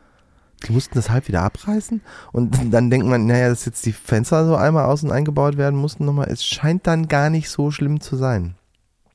Die 0.66 0.72
mussten 0.72 0.94
das 0.94 1.10
halb 1.10 1.28
wieder 1.28 1.42
abreißen 1.42 2.00
und 2.32 2.72
dann 2.72 2.88
denkt 2.88 3.06
man, 3.06 3.26
naja, 3.26 3.50
dass 3.50 3.66
jetzt 3.66 3.84
die 3.84 3.92
Fenster 3.92 4.46
so 4.46 4.56
einmal 4.56 4.86
außen 4.86 5.12
eingebaut 5.12 5.58
werden 5.58 5.78
mussten 5.78 6.06
nochmal. 6.06 6.28
Es 6.30 6.44
scheint 6.44 6.86
dann 6.86 7.06
gar 7.06 7.28
nicht 7.28 7.50
so 7.50 7.70
schlimm 7.70 8.00
zu 8.00 8.16
sein. 8.16 8.54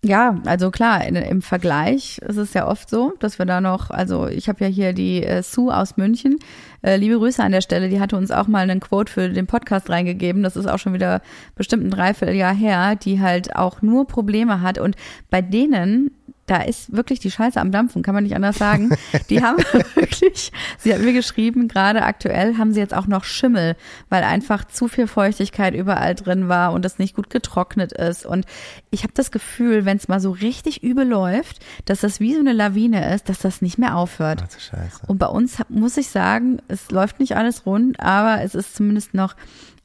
Ja, 0.02 0.40
also 0.46 0.72
klar, 0.72 1.06
in, 1.06 1.18
im 1.18 1.42
Vergleich 1.42 2.20
ist 2.20 2.38
es 2.38 2.54
ja 2.54 2.66
oft 2.66 2.90
so, 2.90 3.16
dass 3.20 3.38
wir 3.38 3.46
da 3.46 3.60
noch, 3.60 3.90
also 3.90 4.28
ich 4.28 4.48
habe 4.48 4.64
ja 4.64 4.70
hier 4.70 4.94
die 4.94 5.26
äh, 5.26 5.44
Sue 5.44 5.76
aus 5.76 5.98
München, 5.98 6.40
äh, 6.82 6.96
liebe 6.96 7.18
Grüße 7.18 7.44
an 7.44 7.52
der 7.52 7.60
Stelle, 7.60 7.90
die 7.90 8.00
hatte 8.00 8.16
uns 8.16 8.32
auch 8.32 8.48
mal 8.48 8.60
einen 8.60 8.80
Quote 8.80 9.12
für 9.12 9.28
den 9.28 9.46
Podcast 9.46 9.90
reingegeben, 9.90 10.42
das 10.42 10.56
ist 10.56 10.68
auch 10.68 10.80
schon 10.80 10.94
wieder 10.94 11.22
bestimmt 11.56 11.84
ein 11.84 11.92
Dreivierteljahr 11.92 12.56
her, 12.56 12.96
die 12.96 13.20
halt 13.20 13.58
auch 13.58 13.82
nur 13.82 14.08
Probleme 14.08 14.62
hat. 14.62 14.78
Und 14.78 14.96
bei 15.30 15.42
denen 15.42 16.12
da 16.50 16.62
ist 16.64 16.92
wirklich 16.92 17.20
die 17.20 17.30
Scheiße 17.30 17.62
am 17.62 17.72
Dampfen, 17.72 18.02
kann 18.02 18.16
man 18.16 18.24
nicht 18.24 18.36
anders 18.36 18.58
sagen. 18.58 18.90
Die 19.30 19.44
haben 19.44 19.58
wirklich, 19.96 20.52
sie 20.80 20.94
hat 20.94 21.02
mir 21.02 21.14
geschrieben, 21.14 21.68
gerade 21.68 22.02
aktuell 22.02 22.58
haben 22.58 22.74
sie 22.74 22.80
jetzt 22.80 22.94
auch 22.94 23.06
noch 23.06 23.24
Schimmel, 23.24 23.76
weil 24.10 24.24
einfach 24.24 24.66
zu 24.66 24.88
viel 24.88 25.06
Feuchtigkeit 25.06 25.76
überall 25.76 26.16
drin 26.16 26.50
war 26.50 26.74
und 26.74 26.86
es 26.86 26.98
nicht 26.98 27.16
gut 27.16 27.30
getrocknet 27.30 27.92
ist. 27.92 28.26
Und 28.26 28.46
ich 28.90 29.04
habe 29.04 29.14
das 29.14 29.30
Gefühl, 29.30 29.86
wenn 29.86 29.98
es 29.98 30.08
mal 30.08 30.20
so 30.20 30.32
richtig 30.32 30.82
übel 30.82 31.08
läuft, 31.08 31.60
dass 31.86 32.00
das 32.00 32.20
wie 32.20 32.34
so 32.34 32.40
eine 32.40 32.54
Lawine 32.54 33.14
ist, 33.14 33.30
dass 33.30 33.40
das 33.40 33.62
nicht 33.62 33.78
mehr 33.78 33.96
aufhört. 33.96 34.44
Ach, 34.44 34.60
Scheiße. 34.60 35.02
Und 35.06 35.20
bei 35.20 35.28
uns 35.28 35.58
muss 35.70 35.98
ich 35.98 36.08
sagen, 36.08 36.60
es 36.68 36.90
läuft 36.90 37.20
nicht 37.20 37.36
alles 37.36 37.68
rund, 37.68 38.00
aber 38.00 38.42
es 38.42 38.56
ist 38.56 38.76
zumindest 38.76 39.14
noch 39.14 39.36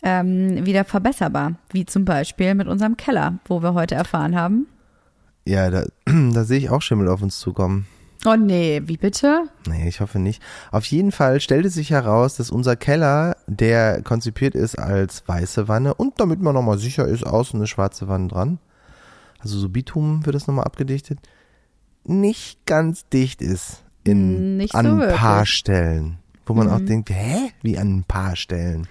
ähm, 0.02 0.64
wieder 0.64 0.84
verbesserbar, 0.84 1.56
wie 1.70 1.84
zum 1.84 2.06
Beispiel 2.06 2.54
mit 2.54 2.68
unserem 2.68 2.96
Keller, 2.96 3.38
wo 3.46 3.62
wir 3.62 3.74
heute 3.74 3.94
erfahren 3.94 4.34
haben, 4.34 4.66
Ja, 5.44 5.70
da, 5.70 5.86
da 6.06 6.44
sehe 6.44 6.58
ich 6.58 6.70
auch 6.70 6.82
Schimmel 6.82 7.08
auf 7.08 7.22
uns 7.22 7.38
zukommen. 7.38 7.86
Oh 8.26 8.36
nee, 8.36 8.80
wie 8.86 8.96
bitte? 8.96 9.44
Nee, 9.68 9.86
ich 9.86 10.00
hoffe 10.00 10.18
nicht. 10.18 10.42
Auf 10.70 10.86
jeden 10.86 11.12
Fall 11.12 11.40
stellte 11.40 11.68
sich 11.68 11.90
heraus, 11.90 12.36
dass 12.36 12.50
unser 12.50 12.74
Keller, 12.74 13.36
der 13.46 14.00
konzipiert 14.02 14.54
ist 14.54 14.78
als 14.78 15.28
weiße 15.28 15.68
Wanne 15.68 15.92
und 15.94 16.20
damit 16.20 16.40
man 16.40 16.54
nochmal 16.54 16.78
sicher 16.78 17.06
ist, 17.06 17.24
außen 17.26 17.58
eine 17.60 17.66
schwarze 17.66 18.08
Wanne 18.08 18.28
dran. 18.28 18.58
Also 19.40 19.58
so 19.58 19.68
Bitumen 19.68 20.24
wird 20.24 20.34
das 20.34 20.46
nochmal 20.46 20.64
abgedichtet. 20.64 21.18
Nicht 22.04 22.64
ganz 22.64 23.06
dicht 23.10 23.42
ist 23.42 23.84
in, 24.04 24.56
Nicht 24.56 24.74
an 24.74 24.86
so 24.86 25.02
ein 25.02 25.14
paar. 25.14 25.44
Stellen. 25.44 26.18
Wo 26.46 26.54
man 26.54 26.70
auch 26.70 26.80
denkt, 26.80 27.10
hä? 27.10 27.50
Wie 27.62 27.78
an 27.78 27.98
ein 27.98 28.04
paar 28.04 28.36
Stellen. 28.36 28.86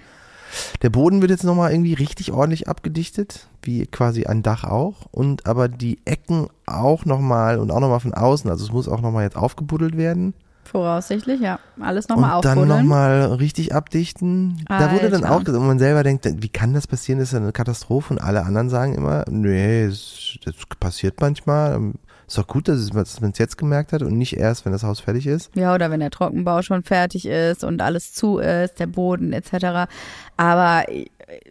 Der 0.82 0.90
Boden 0.90 1.20
wird 1.20 1.30
jetzt 1.30 1.44
nochmal 1.44 1.72
irgendwie 1.72 1.94
richtig 1.94 2.32
ordentlich 2.32 2.68
abgedichtet, 2.68 3.48
wie 3.62 3.86
quasi 3.86 4.26
ein 4.26 4.42
Dach 4.42 4.64
auch. 4.64 5.06
Und 5.10 5.46
aber 5.46 5.68
die 5.68 5.98
Ecken 6.04 6.48
auch 6.66 7.04
nochmal 7.04 7.58
und 7.58 7.70
auch 7.70 7.80
nochmal 7.80 8.00
von 8.00 8.14
außen. 8.14 8.50
Also 8.50 8.64
es 8.64 8.72
muss 8.72 8.88
auch 8.88 9.00
nochmal 9.00 9.24
jetzt 9.24 9.36
aufgebuddelt 9.36 9.96
werden. 9.96 10.34
Voraussichtlich, 10.64 11.40
ja. 11.40 11.58
Alles 11.78 12.08
nochmal 12.08 12.36
und 12.36 12.44
dann 12.44 12.58
aufbuddeln. 12.58 12.82
nochmal 12.82 13.22
richtig 13.34 13.74
abdichten. 13.74 14.64
Da 14.68 14.92
wurde 14.92 15.10
dann 15.10 15.24
Alter. 15.24 15.36
auch 15.36 15.44
gesagt, 15.44 15.60
und 15.60 15.66
man 15.66 15.78
selber 15.78 16.02
denkt, 16.02 16.26
wie 16.38 16.48
kann 16.48 16.72
das 16.72 16.86
passieren? 16.86 17.18
Das 17.18 17.28
ist 17.28 17.32
ja 17.32 17.38
eine 17.38 17.52
Katastrophe. 17.52 18.14
Und 18.14 18.20
alle 18.20 18.44
anderen 18.44 18.70
sagen 18.70 18.94
immer, 18.94 19.24
nee, 19.28 19.86
das 19.86 20.38
passiert 20.80 21.20
manchmal. 21.20 21.92
Ist 22.26 22.38
doch 22.38 22.46
gut, 22.46 22.68
dass 22.68 22.92
man 22.92 23.02
es 23.02 23.38
jetzt 23.38 23.58
gemerkt 23.58 23.92
hat 23.92 24.02
und 24.02 24.16
nicht 24.16 24.36
erst, 24.36 24.64
wenn 24.64 24.72
das 24.72 24.82
Haus 24.82 25.00
fertig 25.00 25.26
ist. 25.26 25.50
Ja, 25.54 25.74
oder 25.74 25.90
wenn 25.90 26.00
der 26.00 26.10
Trockenbau 26.10 26.62
schon 26.62 26.82
fertig 26.82 27.26
ist 27.26 27.64
und 27.64 27.82
alles 27.82 28.12
zu 28.12 28.38
ist, 28.38 28.78
der 28.80 28.86
Boden 28.86 29.32
etc. 29.32 29.88
Aber 30.36 30.84
ich- 30.88 31.10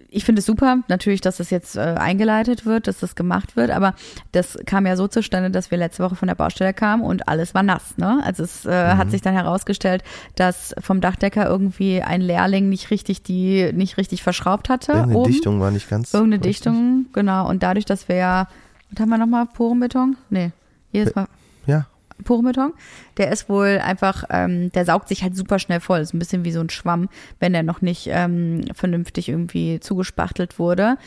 ich 0.10 0.24
finde 0.24 0.40
es 0.40 0.46
super, 0.46 0.78
natürlich, 0.88 1.20
dass 1.22 1.38
das 1.38 1.50
jetzt 1.50 1.76
äh, 1.78 1.80
eingeleitet 1.98 2.64
wird, 2.68 2.88
dass 2.88 3.00
das 3.00 3.16
gemacht 3.16 3.56
wird, 3.56 3.72
aber 3.72 3.96
das 4.32 4.56
kam 4.68 4.86
ja 4.86 4.96
so 4.96 5.08
zustande, 5.08 5.50
dass 5.50 5.72
wir 5.72 5.80
letzte 5.80 6.04
Woche 6.04 6.16
von 6.16 6.28
der 6.28 6.36
Baustelle 6.36 6.74
kamen 6.76 7.02
und 7.04 7.28
alles 7.28 7.56
war 7.56 7.64
nass. 7.64 7.98
Ne? 7.98 8.22
Also 8.24 8.44
es 8.44 8.66
äh, 8.66 8.70
Mhm. 8.94 8.98
hat 9.00 9.10
sich 9.10 9.22
dann 9.22 9.34
herausgestellt, 9.34 10.04
dass 10.36 10.76
vom 10.80 11.02
Dachdecker 11.02 11.48
irgendwie 11.48 12.04
ein 12.04 12.22
Lehrling 12.22 12.70
nicht 12.70 12.92
richtig 12.92 13.24
die 13.24 13.72
nicht 13.74 13.98
richtig 13.98 14.22
verschraubt 14.22 14.70
hatte. 14.70 14.92
Irgendeine 14.92 15.18
oben. 15.18 15.32
Dichtung 15.32 15.60
war 15.60 15.72
nicht 15.72 15.90
ganz. 15.90 16.14
Irgendeine 16.14 16.44
richtig. 16.46 16.64
Dichtung, 16.72 17.06
genau. 17.12 17.50
Und 17.50 17.64
dadurch, 17.64 17.86
dass 17.86 18.08
wir 18.08 18.16
ja, 18.18 18.48
was 18.92 19.00
haben 19.02 19.10
wir 19.10 19.18
nochmal, 19.18 19.48
Porenbeton? 19.48 20.18
Nee, 20.30 20.52
jedes 20.94 21.16
Mal 21.16 21.28
Ja. 21.66 21.88
Porenbeton. 22.24 22.74
Der 23.18 23.32
ist 23.32 23.50
wohl 23.50 23.82
einfach, 23.84 24.24
ähm, 24.30 24.72
der 24.72 24.86
saugt 24.86 25.10
sich 25.10 25.24
halt 25.24 25.36
super 25.36 25.60
schnell 25.60 25.80
voll. 25.80 26.00
Ist 26.00 26.14
ein 26.14 26.20
bisschen 26.20 26.46
wie 26.46 26.52
so 26.52 26.62
ein 26.62 26.70
Schwamm, 26.70 27.10
wenn 27.40 27.54
der 27.54 27.64
noch 27.64 27.82
nicht 27.82 28.08
ähm, 28.10 28.62
vernünftig 28.74 29.28
irgendwie 29.30 29.80
zugespachtelt 29.80 30.60
wurde. 30.60 30.98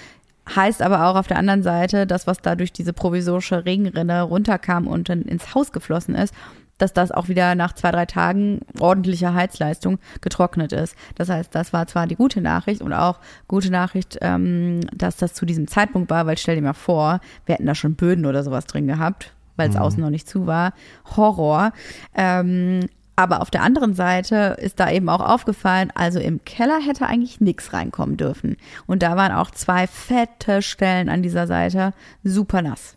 Heißt 0.54 0.82
aber 0.82 1.06
auch 1.06 1.16
auf 1.16 1.26
der 1.26 1.38
anderen 1.38 1.62
Seite, 1.62 2.06
das, 2.06 2.26
was 2.26 2.38
da 2.42 2.54
durch 2.54 2.72
diese 2.72 2.92
provisorische 2.92 3.64
Regenrinne 3.64 4.22
runterkam 4.22 4.86
und 4.86 5.08
dann 5.08 5.22
ins 5.22 5.54
Haus 5.54 5.72
geflossen 5.72 6.14
ist, 6.14 6.34
dass 6.78 6.92
das 6.92 7.10
auch 7.10 7.28
wieder 7.28 7.54
nach 7.54 7.72
zwei, 7.72 7.90
drei 7.90 8.06
Tagen 8.06 8.60
ordentlicher 8.78 9.34
Heizleistung 9.34 9.98
getrocknet 10.20 10.72
ist. 10.72 10.94
Das 11.14 11.28
heißt, 11.30 11.54
das 11.54 11.72
war 11.72 11.86
zwar 11.86 12.06
die 12.06 12.16
gute 12.16 12.40
Nachricht 12.40 12.82
und 12.82 12.92
auch 12.92 13.18
gute 13.48 13.70
Nachricht, 13.70 14.18
ähm, 14.20 14.80
dass 14.94 15.16
das 15.16 15.34
zu 15.34 15.46
diesem 15.46 15.68
Zeitpunkt 15.68 16.10
war, 16.10 16.26
weil 16.26 16.36
stell 16.38 16.56
dir 16.56 16.62
mal 16.62 16.74
vor, 16.74 17.20
wir 17.46 17.54
hätten 17.54 17.66
da 17.66 17.74
schon 17.74 17.94
Böden 17.94 18.26
oder 18.26 18.44
sowas 18.44 18.66
drin 18.66 18.86
gehabt, 18.86 19.32
weil 19.56 19.70
es 19.70 19.76
außen 19.76 20.00
noch 20.00 20.10
nicht 20.10 20.28
zu 20.28 20.46
war. 20.46 20.72
Horror. 21.16 21.72
Ähm, 22.14 22.80
aber 23.16 23.40
auf 23.40 23.50
der 23.50 23.62
anderen 23.62 23.94
Seite 23.94 24.56
ist 24.60 24.78
da 24.78 24.90
eben 24.90 25.08
auch 25.08 25.20
aufgefallen, 25.20 25.90
also 25.94 26.20
im 26.20 26.44
Keller 26.44 26.78
hätte 26.80 27.06
eigentlich 27.06 27.40
nichts 27.40 27.72
reinkommen 27.72 28.18
dürfen. 28.18 28.58
Und 28.86 29.02
da 29.02 29.16
waren 29.16 29.32
auch 29.32 29.50
zwei 29.50 29.86
fette 29.86 30.60
Stellen 30.60 31.08
an 31.08 31.22
dieser 31.22 31.46
Seite 31.46 31.94
super 32.22 32.60
nass. 32.60 32.96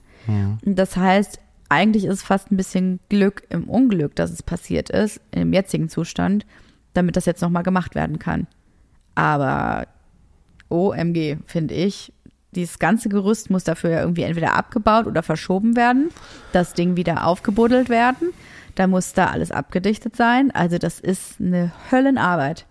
Und 0.65 0.75
Das 0.77 0.97
heißt, 0.97 1.39
eigentlich 1.69 2.03
ist 2.05 2.15
es 2.15 2.23
fast 2.23 2.51
ein 2.51 2.57
bisschen 2.57 2.99
Glück 3.07 3.43
im 3.49 3.63
Unglück, 3.63 4.15
dass 4.15 4.31
es 4.31 4.43
passiert 4.43 4.89
ist, 4.89 5.21
im 5.31 5.53
jetzigen 5.53 5.87
Zustand, 5.87 6.45
damit 6.93 7.15
das 7.15 7.25
jetzt 7.25 7.41
nochmal 7.41 7.63
gemacht 7.63 7.95
werden 7.95 8.19
kann. 8.19 8.47
Aber 9.15 9.87
OMG, 10.69 11.37
finde 11.45 11.75
ich, 11.75 12.11
dieses 12.51 12.79
ganze 12.79 13.09
Gerüst 13.09 13.49
muss 13.49 13.63
dafür 13.63 13.89
ja 13.91 14.01
irgendwie 14.01 14.23
entweder 14.23 14.55
abgebaut 14.55 15.07
oder 15.07 15.23
verschoben 15.23 15.75
werden, 15.75 16.09
das 16.51 16.73
Ding 16.73 16.95
wieder 16.95 17.25
aufgebuddelt 17.25 17.89
werden, 17.89 18.29
da 18.75 18.88
muss 18.88 19.13
da 19.13 19.27
alles 19.27 19.51
abgedichtet 19.51 20.15
sein. 20.15 20.51
Also 20.51 20.77
das 20.77 20.99
ist 20.99 21.39
eine 21.39 21.71
Höllenarbeit. 21.91 22.65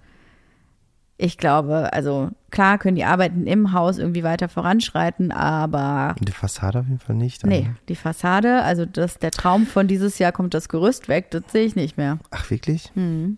Ich 1.20 1.36
glaube, 1.36 1.92
also 1.92 2.30
klar 2.50 2.78
können 2.78 2.94
die 2.94 3.04
Arbeiten 3.04 3.48
im 3.48 3.72
Haus 3.72 3.98
irgendwie 3.98 4.22
weiter 4.22 4.48
voranschreiten, 4.48 5.32
aber 5.32 6.14
Und 6.18 6.28
die 6.28 6.32
Fassade 6.32 6.78
auf 6.78 6.86
jeden 6.86 7.00
Fall 7.00 7.16
nicht. 7.16 7.42
dann, 7.42 7.50
nee, 7.50 7.62
ne? 7.62 7.76
die 7.88 7.96
Fassade, 7.96 8.62
also 8.62 8.86
das, 8.86 9.18
der 9.18 9.32
Traum 9.32 9.66
von 9.66 9.88
dieses 9.88 10.20
Jahr 10.20 10.30
kommt 10.30 10.54
das 10.54 10.68
Gerüst 10.68 11.08
weg, 11.08 11.32
das 11.32 11.42
sehe 11.48 11.64
ich 11.64 11.74
nicht 11.74 11.96
mehr. 11.96 12.18
Ach, 12.30 12.48
wirklich? 12.50 12.92
Hm. 12.94 13.36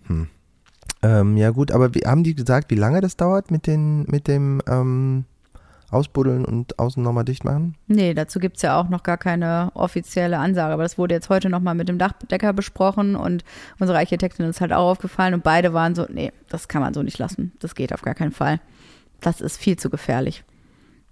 Ähm, 1.02 1.36
ja, 1.38 1.50
gut, 1.50 1.72
aber 1.72 1.94
wie, 1.94 2.00
haben 2.00 2.22
die 2.22 2.34
gesagt, 2.34 2.70
wie 2.70 2.74
lange 2.74 3.00
das 3.00 3.16
dauert 3.16 3.50
mit, 3.50 3.66
den, 3.66 4.02
mit 4.02 4.28
dem 4.28 4.60
ähm, 4.68 5.24
Ausbuddeln 5.90 6.44
und 6.44 6.78
außen 6.78 7.02
nochmal 7.02 7.24
dicht 7.24 7.44
machen? 7.44 7.76
Nee, 7.86 8.14
dazu 8.14 8.38
gibt's 8.38 8.62
ja 8.62 8.80
auch 8.80 8.88
noch 8.88 9.02
gar 9.02 9.18
keine 9.18 9.70
offizielle 9.74 10.38
Ansage. 10.38 10.72
Aber 10.72 10.82
das 10.82 10.98
wurde 10.98 11.14
jetzt 11.14 11.28
heute 11.28 11.48
nochmal 11.48 11.74
mit 11.74 11.88
dem 11.88 11.98
Dachdecker 11.98 12.52
besprochen 12.52 13.16
und 13.16 13.44
unsere 13.78 13.98
Architektin 13.98 14.46
ist 14.46 14.60
halt 14.60 14.72
auch 14.72 14.90
aufgefallen 14.90 15.34
und 15.34 15.42
beide 15.42 15.72
waren 15.72 15.94
so, 15.94 16.06
nee, 16.08 16.32
das 16.48 16.68
kann 16.68 16.82
man 16.82 16.94
so 16.94 17.02
nicht 17.02 17.18
lassen. 17.18 17.52
Das 17.58 17.74
geht 17.74 17.92
auf 17.92 18.02
gar 18.02 18.14
keinen 18.14 18.32
Fall. 18.32 18.60
Das 19.20 19.40
ist 19.40 19.58
viel 19.58 19.76
zu 19.76 19.90
gefährlich, 19.90 20.44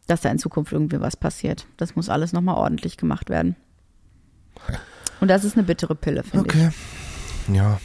dass 0.07 0.21
da 0.21 0.31
in 0.31 0.39
Zukunft 0.39 0.73
irgendwie 0.73 1.01
was 1.01 1.17
passiert. 1.17 1.67
Das 1.77 1.97
muss 1.97 2.09
alles 2.09 2.33
nochmal 2.33 2.57
ordentlich 2.57 2.97
gemacht 2.97 3.31
werden. 3.31 3.57
Und 5.21 5.29
das 5.29 5.45
ist 5.45 5.57
eine 5.57 5.67
bittere 5.67 5.95
Pille, 5.95 6.23
finde 6.23 6.47
Okay. 6.47 6.71
Ja. 7.53 7.81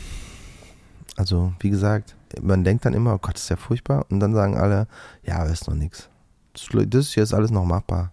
Also, 1.16 1.54
wie 1.60 1.70
gesagt, 1.70 2.16
man 2.42 2.64
denkt 2.64 2.86
dann 2.86 2.94
immer, 2.94 3.16
oh 3.16 3.20
Gott, 3.20 3.36
ist 3.36 3.50
ja 3.50 3.56
furchtbar. 3.56 4.06
Und 4.10 4.20
dann 4.20 4.34
sagen 4.34 4.58
alle, 4.58 4.88
ja, 5.24 5.44
ist 5.46 5.68
noch 5.68 5.76
nichts. 5.76 6.10
Das, 6.54 7.14
hier 7.14 7.24
ist 7.24 7.34
alles 7.34 7.52
noch 7.52 7.66
machbar. 7.66 8.12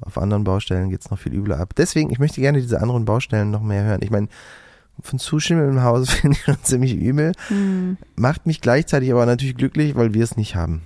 Auf 0.00 0.18
anderen 0.18 0.44
Baustellen 0.44 0.88
geht 0.90 1.02
es 1.02 1.10
noch 1.10 1.18
viel 1.18 1.34
übler 1.34 1.60
ab. 1.60 1.74
Deswegen, 1.76 2.10
ich 2.10 2.18
möchte 2.18 2.40
gerne 2.40 2.60
diese 2.60 2.80
anderen 2.80 3.04
Baustellen 3.04 3.50
noch 3.50 3.62
mehr 3.62 3.84
hören. 3.84 4.00
Ich 4.02 4.10
meine, 4.10 4.28
von 5.02 5.18
Zuschimmel 5.18 5.68
im 5.68 5.82
Haus 5.82 6.10
finde 6.10 6.36
ich 6.36 6.44
schon 6.44 6.62
ziemlich 6.62 6.94
übel. 6.94 7.32
Hm. 7.48 7.96
Macht 8.16 8.46
mich 8.46 8.60
gleichzeitig 8.60 9.10
aber 9.12 9.26
natürlich 9.26 9.56
glücklich, 9.56 9.94
weil 9.94 10.14
wir 10.14 10.24
es 10.24 10.36
nicht 10.36 10.56
haben. 10.56 10.82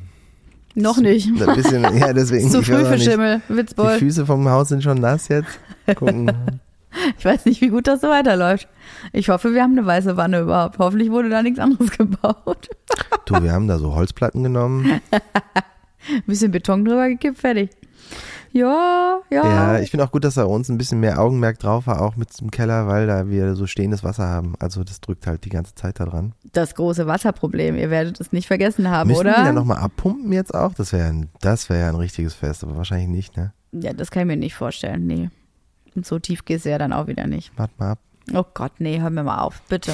Noch 0.75 0.99
nicht. 0.99 1.29
Ein 1.29 1.55
bisschen, 1.55 1.83
ja, 1.99 2.13
deswegen. 2.13 2.51
Zu 2.51 2.63
früh 2.63 2.85
für. 2.85 2.99
Schimmel, 2.99 3.41
Die 3.49 3.57
Witzbold. 3.57 3.99
Füße 4.01 4.27
vom 4.27 4.49
Haus 4.49 4.69
sind 4.69 4.83
schon 4.83 5.01
nass 5.01 5.29
jetzt. 5.29 5.59
Gucken. 5.97 6.33
Ich 7.19 7.25
weiß 7.25 7.45
nicht, 7.47 7.61
wie 7.61 7.71
gut 7.71 7.89
das 7.89 8.01
so 8.03 8.09
weiterläuft. 8.09 8.69
Ich 9.13 9.29
hoffe, 9.29 9.53
wir 9.53 9.65
haben 9.65 9.77
eine 9.77 9.85
weiße 9.85 10.17
Wanne 10.17 10.39
überhaupt. 10.39 10.79
Hoffentlich 10.79 11.11
wurde 11.11 11.29
da 11.29 11.43
nichts 11.43 11.59
anderes 11.59 11.91
gebaut. 11.91 12.69
du, 13.25 13.43
wir 13.43 13.51
haben 13.51 13.67
da 13.67 13.81
so 13.81 13.97
Holzplatten 13.97 14.45
genommen. 14.45 15.01
Ein 16.11 16.23
bisschen 16.27 16.51
Beton 16.51 16.85
drüber 16.85 17.09
gekippt, 17.09 17.39
fertig. 17.39 17.71
Ja, 18.53 19.21
ja. 19.31 19.45
Ja, 19.45 19.81
ich 19.81 19.91
finde 19.91 20.05
auch 20.05 20.13
gut, 20.13 20.23
dass 20.23 20.35
da 20.35 20.45
uns 20.45 20.69
ein 20.69 20.79
bisschen 20.79 21.01
mehr 21.01 21.21
Augenmerk 21.21 21.59
drauf 21.59 21.89
war, 21.89 22.01
auch 22.01 22.15
mit 22.15 22.41
dem 22.41 22.53
Keller, 22.53 22.87
weil 22.87 23.09
da 23.09 23.29
wir 23.29 23.57
so 23.57 23.67
stehendes 23.67 24.05
Wasser 24.05 24.29
haben. 24.29 24.55
Also 24.61 24.85
das 24.85 25.01
drückt 25.01 25.27
halt 25.27 25.45
die 25.45 25.49
ganze 25.49 25.75
Zeit 25.75 25.99
da 25.99 26.05
dran. 26.05 26.35
das 26.53 26.77
große 26.77 27.07
Wasserproblem. 27.09 27.75
Ihr 27.77 27.91
werdet 27.91 28.21
es 28.21 28.31
nicht 28.31 28.47
vergessen 28.47 28.89
haben, 28.89 29.09
Müssen 29.09 29.23
oder? 29.23 29.35
die 29.39 29.45
dann 29.45 29.55
nochmal 29.57 29.79
abpumpen 29.79 30.33
jetzt 30.33 30.55
auch? 30.55 30.73
Das 30.75 30.93
wäre 30.93 31.09
ein, 31.09 31.31
das 31.41 31.69
wäre 31.69 31.81
ja 31.81 31.89
ein 31.89 31.97
richtiges 31.97 32.35
Fest, 32.35 32.63
aber 32.63 32.77
wahrscheinlich 32.77 33.09
nicht, 33.09 33.37
ne? 33.37 33.53
ja, 33.73 33.93
das 33.93 34.13
kann 34.13 34.21
ich 34.23 34.27
mir 34.29 34.37
nicht 34.37 34.55
vorstellen. 34.55 35.07
Nee. 35.07 35.31
Und 35.97 36.07
so 36.07 36.21
tief 36.21 36.45
geht 36.45 36.59
es 36.59 36.65
ja 36.65 36.79
dann 36.79 36.93
auch 36.93 37.09
wieder 37.09 37.27
nicht. 37.27 37.51
Wart 37.59 37.71
mal 37.79 37.93
ab. 37.93 37.99
Oh 38.33 38.45
Gott, 38.55 38.73
nee, 38.79 39.01
hör 39.01 39.11
mir 39.11 39.23
mal 39.23 39.41
auf, 39.41 39.61
bitte. 39.69 39.93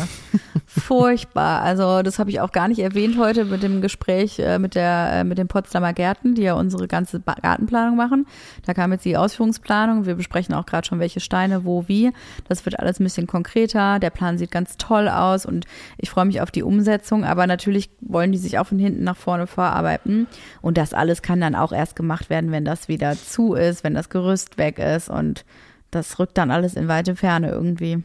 Furchtbar. 0.66 1.62
Also 1.62 2.02
das 2.02 2.20
habe 2.20 2.30
ich 2.30 2.40
auch 2.40 2.52
gar 2.52 2.68
nicht 2.68 2.78
erwähnt 2.78 3.18
heute 3.18 3.44
mit 3.44 3.64
dem 3.64 3.80
Gespräch 3.80 4.38
äh, 4.38 4.60
mit 4.60 4.76
der 4.76 5.10
äh, 5.12 5.24
mit 5.24 5.36
den 5.36 5.48
Potsdamer 5.48 5.92
Gärten, 5.92 6.36
die 6.36 6.42
ja 6.42 6.54
unsere 6.54 6.86
ganze 6.86 7.18
ba 7.18 7.34
Gartenplanung 7.34 7.96
machen. 7.96 8.26
Da 8.64 8.72
kam 8.72 8.92
jetzt 8.92 9.04
die 9.04 9.16
Ausführungsplanung. 9.16 10.06
Wir 10.06 10.14
besprechen 10.14 10.54
auch 10.54 10.64
gerade 10.64 10.86
schon, 10.86 11.00
welche 11.00 11.18
Steine, 11.18 11.64
wo, 11.64 11.88
wie. 11.88 12.12
Das 12.48 12.64
wird 12.64 12.78
alles 12.78 13.00
ein 13.00 13.04
bisschen 13.04 13.26
konkreter. 13.26 13.98
Der 13.98 14.10
Plan 14.10 14.38
sieht 14.38 14.52
ganz 14.52 14.76
toll 14.76 15.08
aus 15.08 15.44
und 15.44 15.66
ich 15.98 16.08
freue 16.08 16.26
mich 16.26 16.40
auf 16.40 16.52
die 16.52 16.62
Umsetzung. 16.62 17.24
Aber 17.24 17.48
natürlich 17.48 17.90
wollen 18.00 18.30
die 18.30 18.38
sich 18.38 18.60
auch 18.60 18.66
von 18.68 18.78
hinten 18.78 19.02
nach 19.02 19.16
vorne 19.16 19.48
vorarbeiten. 19.48 20.28
Und 20.62 20.78
das 20.78 20.94
alles 20.94 21.22
kann 21.22 21.40
dann 21.40 21.56
auch 21.56 21.72
erst 21.72 21.96
gemacht 21.96 22.30
werden, 22.30 22.52
wenn 22.52 22.64
das 22.64 22.86
wieder 22.86 23.16
zu 23.16 23.54
ist, 23.54 23.82
wenn 23.82 23.94
das 23.94 24.08
Gerüst 24.08 24.56
weg 24.56 24.78
ist 24.78 25.08
und 25.08 25.44
das 25.90 26.20
rückt 26.20 26.38
dann 26.38 26.52
alles 26.52 26.74
in 26.74 26.86
weite 26.86 27.16
Ferne 27.16 27.50
irgendwie. 27.50 28.04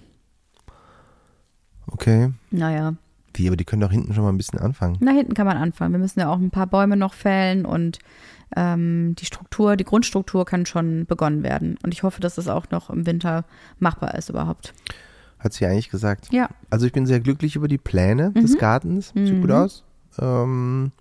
Okay. 1.87 2.31
Naja. 2.51 2.93
Wie, 3.33 3.47
aber 3.47 3.57
die 3.57 3.65
können 3.65 3.81
doch 3.81 3.91
hinten 3.91 4.13
schon 4.13 4.23
mal 4.23 4.31
ein 4.31 4.37
bisschen 4.37 4.59
anfangen. 4.59 4.97
Na, 5.01 5.11
hinten 5.11 5.33
kann 5.33 5.45
man 5.45 5.57
anfangen. 5.57 5.91
Wir 5.91 5.99
müssen 5.99 6.19
ja 6.21 6.29
auch 6.29 6.37
ein 6.39 6.51
paar 6.51 6.67
Bäume 6.67 6.95
noch 6.95 7.13
fällen 7.13 7.65
und 7.65 7.99
ähm, 8.55 9.15
die 9.19 9.25
Struktur, 9.25 9.75
die 9.75 9.83
Grundstruktur 9.83 10.45
kann 10.45 10.65
schon 10.65 11.05
begonnen 11.05 11.43
werden. 11.43 11.77
Und 11.83 11.93
ich 11.93 12.03
hoffe, 12.03 12.21
dass 12.21 12.35
das 12.35 12.47
auch 12.47 12.69
noch 12.69 12.89
im 12.89 13.05
Winter 13.05 13.43
machbar 13.79 14.15
ist 14.15 14.29
überhaupt. 14.29 14.73
Hat 15.39 15.51
sie 15.53 15.65
eigentlich 15.65 15.89
gesagt. 15.89 16.31
Ja. 16.31 16.49
Also 16.69 16.85
ich 16.85 16.93
bin 16.93 17.05
sehr 17.05 17.19
glücklich 17.19 17.55
über 17.57 17.67
die 17.67 17.77
Pläne 17.77 18.31
des 18.31 18.53
Mhm. 18.53 18.57
Gartens. 18.59 19.07
Sieht 19.13 19.33
Mhm. 19.33 19.41
gut 19.41 19.51
aus. 19.51 19.83
Ähm, 20.17 20.91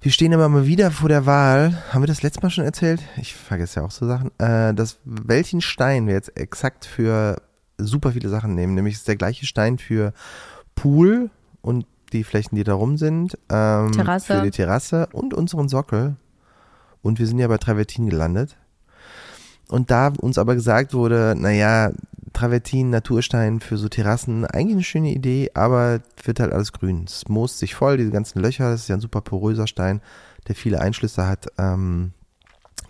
wir 0.00 0.12
stehen 0.12 0.32
aber 0.32 0.48
mal 0.48 0.66
wieder 0.66 0.90
vor 0.90 1.08
der 1.08 1.26
Wahl. 1.26 1.76
Haben 1.92 2.02
wir 2.02 2.06
das 2.06 2.22
letztes 2.22 2.42
Mal 2.42 2.50
schon 2.50 2.64
erzählt? 2.64 3.02
Ich 3.18 3.34
vergesse 3.34 3.80
ja 3.80 3.86
auch 3.86 3.90
so 3.90 4.06
Sachen. 4.06 4.30
Äh, 4.38 4.72
dass 4.72 4.98
welchen 5.04 5.60
Stein 5.60 6.06
wir 6.06 6.14
jetzt 6.14 6.34
exakt 6.38 6.86
für 6.86 7.42
super 7.78 8.12
viele 8.12 8.28
Sachen 8.28 8.54
nehmen. 8.54 8.74
Nämlich 8.74 8.94
ist 8.94 9.08
der 9.08 9.16
gleiche 9.16 9.46
Stein 9.46 9.78
für 9.78 10.12
Pool 10.74 11.30
und 11.62 11.86
die 12.12 12.24
Flächen, 12.24 12.56
die 12.56 12.64
da 12.64 12.74
rum 12.74 12.96
sind. 12.96 13.38
Ähm, 13.50 13.92
Terrasse. 13.92 14.38
Für 14.38 14.42
die 14.42 14.50
Terrasse 14.50 15.08
und 15.12 15.34
unseren 15.34 15.68
Sockel. 15.68 16.16
Und 17.02 17.18
wir 17.18 17.26
sind 17.26 17.38
ja 17.38 17.48
bei 17.48 17.58
Travertin 17.58 18.08
gelandet. 18.08 18.56
Und 19.68 19.90
da 19.90 20.08
uns 20.18 20.38
aber 20.38 20.54
gesagt 20.54 20.94
wurde, 20.94 21.34
naja, 21.36 21.92
Travertin, 22.32 22.90
Naturstein 22.90 23.60
für 23.60 23.76
so 23.76 23.88
Terrassen, 23.88 24.44
eigentlich 24.44 24.74
eine 24.74 24.84
schöne 24.84 25.12
Idee, 25.12 25.50
aber 25.54 26.00
wird 26.22 26.40
halt 26.40 26.52
alles 26.52 26.72
grün. 26.72 27.04
Es 27.06 27.28
moost 27.28 27.58
sich 27.58 27.74
voll, 27.74 27.96
diese 27.96 28.10
ganzen 28.10 28.40
Löcher, 28.40 28.70
das 28.70 28.82
ist 28.82 28.88
ja 28.88 28.96
ein 28.96 29.00
super 29.00 29.20
poröser 29.20 29.66
Stein, 29.66 30.00
der 30.46 30.54
viele 30.54 30.80
Einschlüsse 30.80 31.26
hat. 31.26 31.48
Ähm, 31.58 32.12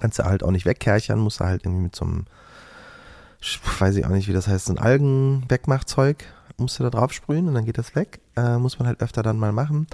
kannst 0.01 0.19
du 0.19 0.25
halt 0.25 0.43
auch 0.43 0.51
nicht 0.51 0.67
wegkerchern, 0.67 1.19
musst 1.19 1.41
du 1.41 1.45
halt 1.45 1.65
irgendwie 1.65 1.85
mit 1.85 1.97
so 1.97 2.05
einem, 2.05 2.27
weiß 3.79 3.97
ich 3.97 4.05
auch 4.05 4.11
nicht, 4.11 4.29
wie 4.29 4.33
das 4.33 4.49
heißt, 4.49 4.67
so 4.67 4.73
ein 4.73 4.79
Algenwegmachzeug, 4.79 6.25
musst 6.59 6.79
du 6.79 6.83
da 6.83 6.91
drauf 6.91 7.13
sprühen 7.13 7.49
und 7.49 7.55
dann 7.55 7.65
geht 7.65 7.79
das 7.79 7.95
weg. 7.95 8.21
Äh, 8.37 8.59
muss 8.59 8.79
man 8.79 8.89
halt 8.89 9.01
öfter 9.01 9.23
dann 9.23 9.39
mal 9.39 9.53
machen. 9.53 9.87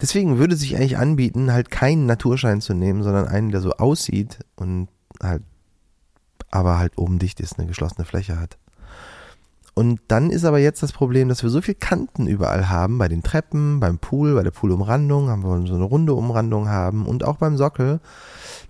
Deswegen 0.00 0.38
würde 0.38 0.56
sich 0.56 0.76
eigentlich 0.76 0.96
anbieten, 0.96 1.52
halt 1.52 1.70
keinen 1.70 2.06
Naturstein 2.06 2.60
zu 2.60 2.74
nehmen, 2.74 3.02
sondern 3.02 3.26
einen, 3.26 3.50
der 3.50 3.60
so 3.60 3.72
aussieht 3.72 4.38
und 4.56 4.88
halt, 5.22 5.42
aber 6.50 6.78
halt 6.78 6.96
oben 6.98 7.18
dicht 7.18 7.40
ist, 7.40 7.58
eine 7.58 7.66
geschlossene 7.66 8.04
Fläche 8.04 8.38
hat. 8.38 8.58
Und 9.76 10.00
dann 10.06 10.30
ist 10.30 10.44
aber 10.44 10.60
jetzt 10.60 10.84
das 10.84 10.92
Problem, 10.92 11.28
dass 11.28 11.42
wir 11.42 11.50
so 11.50 11.60
viel 11.60 11.74
Kanten 11.74 12.28
überall 12.28 12.68
haben, 12.68 12.96
bei 12.96 13.08
den 13.08 13.24
Treppen, 13.24 13.80
beim 13.80 13.98
Pool, 13.98 14.36
bei 14.36 14.44
der 14.44 14.52
Poolumrandung, 14.52 15.28
haben 15.28 15.42
wir 15.42 15.66
so 15.66 15.74
eine 15.74 15.82
runde 15.82 16.14
Umrandung 16.14 16.68
haben 16.68 17.06
und 17.06 17.24
auch 17.24 17.38
beim 17.38 17.56
Sockel, 17.56 17.98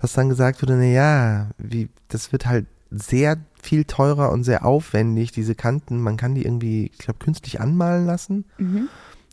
dass 0.00 0.14
dann 0.14 0.30
gesagt 0.30 0.62
wurde, 0.62 0.76
na 0.76 0.84
ja, 0.84 1.50
wie, 1.58 1.90
das 2.08 2.32
wird 2.32 2.46
halt 2.46 2.66
sehr 2.96 3.38
viel 3.60 3.84
teurer 3.84 4.30
und 4.32 4.44
sehr 4.44 4.64
aufwendig, 4.64 5.32
diese 5.32 5.54
Kanten, 5.54 6.00
man 6.00 6.16
kann 6.16 6.34
die 6.34 6.44
irgendwie, 6.44 6.90
ich 6.92 6.98
glaube, 6.98 7.18
künstlich 7.18 7.60
anmalen 7.60 8.06
lassen 8.06 8.44
Mhm. 8.58 8.88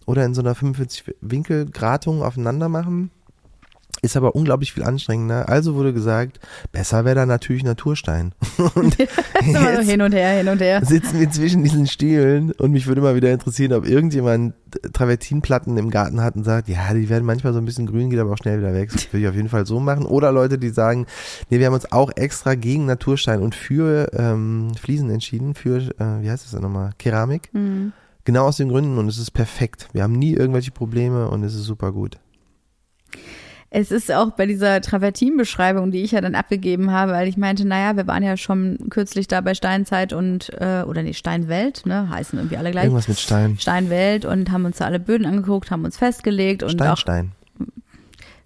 oder 0.06 0.26
in 0.26 0.34
so 0.34 0.42
einer 0.42 0.56
45 0.56 1.16
Winkel 1.22 1.66
Gratung 1.70 2.24
aufeinander 2.24 2.70
machen. 2.70 3.12
Ist 4.04 4.18
aber 4.18 4.36
unglaublich 4.36 4.74
viel 4.74 4.84
anstrengender. 4.84 5.48
Also 5.48 5.76
wurde 5.76 5.94
gesagt, 5.94 6.40
besser 6.72 7.06
wäre 7.06 7.16
da 7.16 7.26
natürlich 7.28 7.64
Naturstein. 7.64 8.34
Und 8.76 8.98
Immer 9.46 9.60
so 9.60 9.68
jetzt 9.68 9.90
hin 9.90 10.02
und 10.02 10.14
her, 10.14 10.38
hin 10.38 10.48
und 10.48 10.60
her. 10.60 10.84
sitzen 10.84 11.20
wir 11.20 11.30
zwischen 11.30 11.64
diesen 11.64 11.88
Stühlen 11.88 12.52
und 12.52 12.72
mich 12.72 12.88
würde 12.88 13.02
mal 13.02 13.16
wieder 13.16 13.32
interessieren, 13.32 13.74
ob 13.74 13.88
irgendjemand 13.88 14.54
Travertinplatten 14.94 15.78
im 15.78 15.90
Garten 15.90 16.22
hat 16.22 16.36
und 16.36 16.44
sagt, 16.44 16.68
ja, 16.68 16.94
die 16.94 17.10
werden 17.10 17.26
manchmal 17.26 17.54
so 17.54 17.60
ein 17.60 17.66
bisschen 17.66 17.86
grün, 17.88 18.10
geht 18.10 18.20
aber 18.20 18.32
auch 18.32 18.38
schnell 18.38 18.60
wieder 18.60 18.74
weg. 18.74 18.90
Das 18.92 19.12
würde 19.12 19.24
ich 19.24 19.30
auf 19.30 19.36
jeden 19.36 19.50
Fall 19.50 19.66
so 19.66 19.80
machen. 19.80 20.06
Oder 20.06 20.32
Leute, 20.32 20.58
die 20.58 20.70
sagen, 20.70 21.06
nee, 21.50 21.60
wir 21.60 21.68
haben 21.68 21.74
uns 21.74 21.92
auch 21.92 22.12
extra 22.16 22.56
gegen 22.56 22.86
Naturstein 22.86 23.42
und 23.42 23.56
für 23.56 24.12
ähm, 24.14 24.72
Fliesen 24.80 25.10
entschieden, 25.10 25.54
für, 25.54 25.78
äh, 25.78 26.22
wie 26.22 26.30
heißt 26.30 26.44
das 26.46 26.52
denn 26.52 26.62
nochmal, 26.62 26.92
Keramik. 26.98 27.50
Mhm. 27.54 27.94
Genau 28.24 28.46
aus 28.46 28.58
den 28.58 28.70
Gründen 28.70 28.98
und 28.98 29.08
es 29.08 29.18
ist 29.18 29.32
perfekt. 29.32 29.88
Wir 29.94 30.04
haben 30.04 30.14
nie 30.14 30.34
irgendwelche 30.34 30.72
Probleme 30.72 31.28
und 31.30 31.44
es 31.44 31.56
ist 31.56 31.64
super 31.64 31.92
gut. 31.92 32.20
Es 33.74 33.90
ist 33.90 34.12
auch 34.12 34.32
bei 34.32 34.48
dieser 34.48 34.82
Travertin-Beschreibung, 34.82 35.92
die 35.92 36.02
ich 36.02 36.12
ja 36.12 36.20
dann 36.20 36.36
abgegeben 36.36 36.92
habe, 36.92 37.14
weil 37.14 37.30
ich 37.30 37.38
meinte, 37.38 37.66
naja, 37.66 37.96
wir 37.96 38.06
waren 38.06 38.22
ja 38.22 38.36
schon 38.36 38.78
kürzlich 38.90 39.30
da 39.30 39.40
bei 39.40 39.54
Steinzeit 39.54 40.12
und, 40.12 40.50
äh, 40.60 40.84
oder 40.86 41.04
nee, 41.04 41.14
Steinwelt, 41.14 41.86
ne, 41.86 42.10
heißen 42.10 42.38
irgendwie 42.38 42.58
alle 42.58 42.72
gleich. 42.72 42.84
Irgendwas 42.84 43.08
mit 43.08 43.18
Stein. 43.18 43.58
Steinwelt 43.58 44.26
und 44.26 44.52
haben 44.52 44.66
uns 44.66 44.80
da 44.80 44.86
alle 44.86 45.00
Böden 45.00 45.26
angeguckt, 45.26 45.72
haben 45.72 45.86
uns 45.86 45.96
festgelegt 45.96 46.64
und 46.64 46.72
Stein, 46.72 46.90
auch 46.90 46.98
Stein. 46.98 47.32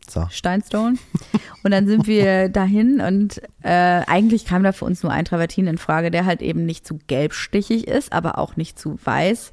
So. 0.08 0.28
Steinstone. 0.30 0.98
Und 1.64 1.72
dann 1.72 1.88
sind 1.88 2.06
wir 2.06 2.50
dahin 2.50 3.02
und 3.02 3.42
äh, 3.64 4.04
eigentlich 4.06 4.46
kam 4.46 4.62
da 4.62 4.74
für 4.74 4.86
uns 4.86 5.02
nur 5.02 5.12
ein 5.12 5.26
Travertin 5.26 5.66
in 5.66 5.80
Frage, 5.80 6.12
der 6.12 6.28
halt 6.28 6.44
eben 6.44 6.68
nicht 6.68 6.86
zu 6.86 7.00
gelbstichig 7.08 7.88
ist, 7.88 8.14
aber 8.14 8.38
auch 8.38 8.58
nicht 8.58 8.78
zu 8.78 9.00
weiß 9.04 9.52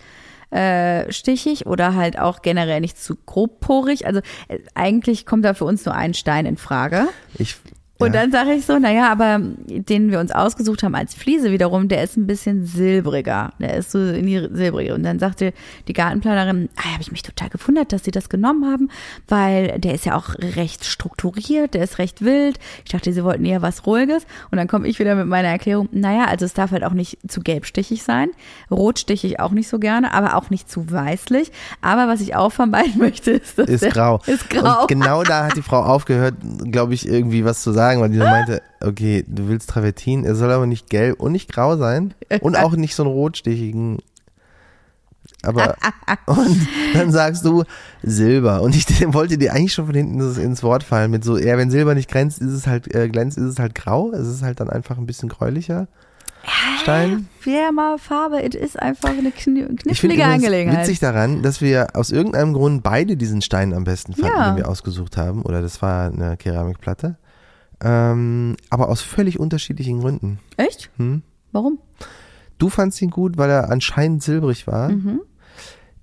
äh, 0.53 1.11
stichig 1.11 1.67
oder 1.67 1.95
halt 1.95 2.19
auch 2.19 2.43
generell 2.43 2.81
nicht 2.81 2.99
zu 2.99 3.17
grobporig. 3.17 4.07
Also 4.07 4.21
äh, 4.49 4.59
eigentlich 4.75 5.27
kommt 5.27 5.45
da 5.45 5.55
für 5.55 5.65
uns 5.65 5.85
nur 5.85 5.95
ein 5.95 6.15
Stein 6.15 6.47
in 6.47 6.57
Frage. 6.57 7.09
Ich, 7.38 7.57
Und 8.03 8.15
dann 8.15 8.33
sage 8.33 8.53
ich 8.53 8.67
so, 8.67 8.79
naja, 8.79 9.11
aber 9.11 9.41
den 9.67 10.11
wir 10.11 10.21
uns 10.21 10.33
ausgesucht 10.33 10.83
haben 10.83 10.95
als 10.95 11.15
Fliese 11.15 11.51
wiederum, 11.53 11.88
der 11.88 12.03
ist 12.03 12.17
ein 12.17 12.27
bisschen 12.27 12.67
silbriger. 12.67 13.53
Der 13.59 13.77
ist 13.77 13.91
so 13.91 13.99
in 13.99 14.27
die 14.27 14.49
silbrige. 14.53 14.95
Und 14.95 15.03
dann 15.03 15.19
sagte 15.19 15.53
die 15.88 15.93
Gartenplanerin, 15.93 16.69
ah, 16.77 16.93
habe 16.93 17.03
ich 17.03 17.12
mich 17.12 17.23
total 17.23 17.49
gewundert, 17.49 17.93
dass 17.93 18.05
sie 18.05 18.11
das 18.11 18.29
genommen 18.29 18.71
haben, 18.71 18.88
weil 19.29 19.79
der 19.79 19.95
ist 19.95 20.05
ja 20.05 20.17
auch 20.17 20.35
recht 20.38 20.85
strukturiert, 20.85 21.75
der 21.75 21.85
ist 21.85 21.99
recht 21.99 22.25
wild. 22.25 22.59
Ich 22.85 22.93
dachte, 22.93 23.12
sie 23.12 23.25
wollten 23.25 23.45
eher 23.45 23.62
was 23.62 23.87
Ruhiges. 23.87 24.27
Und 24.51 24.59
dann 24.59 24.69
komme 24.69 24.88
ich 24.88 24.99
wieder 24.99 25.15
mit 25.15 25.27
meiner 25.27 25.49
Erklärung, 25.49 25.88
naja, 25.93 26.27
also 26.27 26.45
es 26.45 26.55
darf 26.55 26.71
halt 26.71 26.85
auch 26.85 26.93
nicht 26.93 27.19
zu 27.29 27.41
gelbstichig 27.41 28.03
sein. 28.03 28.31
Rotstichig 28.71 29.41
auch 29.41 29.51
nicht 29.51 29.69
so 29.69 29.79
gerne, 29.79 30.12
aber 30.12 30.37
auch 30.37 30.51
nicht 30.51 30.71
zu 30.71 30.91
weißlich. 30.91 31.53
Aber 31.81 32.09
was 32.09 32.21
ich 32.21 32.35
auch 32.35 32.51
vermeiden 32.51 32.95
möchte, 32.99 33.33
ist, 33.33 33.59
dass 33.59 33.69
ist 33.69 33.91
grau. 33.91 34.21
Ist 34.27 34.51
grau. 34.51 34.83
Und 34.83 34.88
genau 34.88 35.23
da 35.23 35.47
hat 35.47 35.57
die 35.57 35.62
Frau 35.62 35.83
aufgehört, 35.83 36.35
glaube 36.65 36.95
ich, 36.95 37.09
irgendwie 37.09 37.45
was 37.45 37.62
zu 37.62 37.73
sagen, 37.73 37.92
weil 38.01 38.11
die 38.11 38.19
so 38.19 38.25
meinte, 38.25 38.63
okay, 38.81 39.25
du 39.27 39.49
willst 39.49 39.71
Travertin, 39.71 40.25
er 40.25 40.35
soll 40.35 40.51
aber 40.51 40.67
nicht 40.67 40.89
gelb 40.91 41.21
und 41.21 41.33
nicht 41.33 41.53
grau 41.53 41.77
sein 41.77 42.15
und 42.41 42.57
auch 42.57 42.73
nicht 42.77 42.95
so 42.95 43.03
einen 43.05 43.13
rotstichigen. 43.13 43.99
Aber 45.45 45.77
und 46.27 46.69
dann 46.95 47.11
sagst 47.11 47.45
du 47.45 47.65
Silber 48.03 48.63
und 48.63 48.75
ich 48.77 48.87
wollte 49.13 49.39
dir 49.39 49.53
eigentlich 49.53 49.73
schon 49.75 49.87
von 49.87 49.95
hinten 49.95 50.21
ins, 50.21 50.63
Wort 50.63 50.83
fallen 50.85 51.11
mit 51.11 51.25
so, 51.25 51.37
ja, 51.37 51.57
wenn 51.59 51.71
Silber 51.71 51.95
nicht 51.95 52.11
glänzt, 52.11 52.41
ist 52.41 52.53
es 52.53 52.67
halt 52.67 52.95
äh, 52.95 53.09
glänzt, 53.09 53.39
ist 53.39 53.45
es 53.45 53.59
halt 53.59 53.75
grau, 53.75 54.13
es 54.13 54.27
ist 54.27 54.43
halt 54.43 54.61
dann 54.61 54.71
einfach 54.71 54.99
ein 54.99 55.07
bisschen 55.07 55.29
gräulicher 55.29 55.89
Stein. 56.81 57.29
Wärmer, 57.45 57.99
Farbe, 57.99 58.43
es 58.43 58.55
ist 58.55 58.79
einfach 58.79 59.11
eine 59.11 59.31
kn 59.31 59.77
knifflige 59.77 60.25
Angelegenheit. 60.25 60.81
witzig 60.81 60.99
daran, 60.99 61.43
dass 61.43 61.61
wir 61.61 61.89
aus 61.95 62.11
irgendeinem 62.11 62.53
Grund 62.53 62.83
beide 62.83 63.17
diesen 63.17 63.43
Stein 63.43 63.73
am 63.73 63.85
besten 63.85 64.15
fanden, 64.15 64.37
Ja. 64.37 64.51
den 64.51 64.57
wir 64.57 64.69
ausgesucht 64.69 65.17
haben. 65.17 65.43
Oder 65.43 65.63
das 65.63 65.81
war 65.83 66.11
eine 66.11 66.37
Keramikplatte. 66.37 67.17
Ähm, 67.83 68.57
aber 68.71 68.88
aus 68.88 69.01
völlig 69.03 69.40
unterschiedlichen 69.40 70.01
Gründen. 70.01 70.38
Echt? 70.57 70.90
Hm? 70.99 71.23
Warum? 71.51 71.79
Du 72.59 72.68
fandst 72.68 73.03
ihn 73.03 73.11
gut, 73.11 73.37
weil 73.38 73.51
er 73.51 73.71
anscheinend 73.71 74.23
silbrig 74.23 74.66
war. 74.66 74.90
Mhm. 74.90 75.21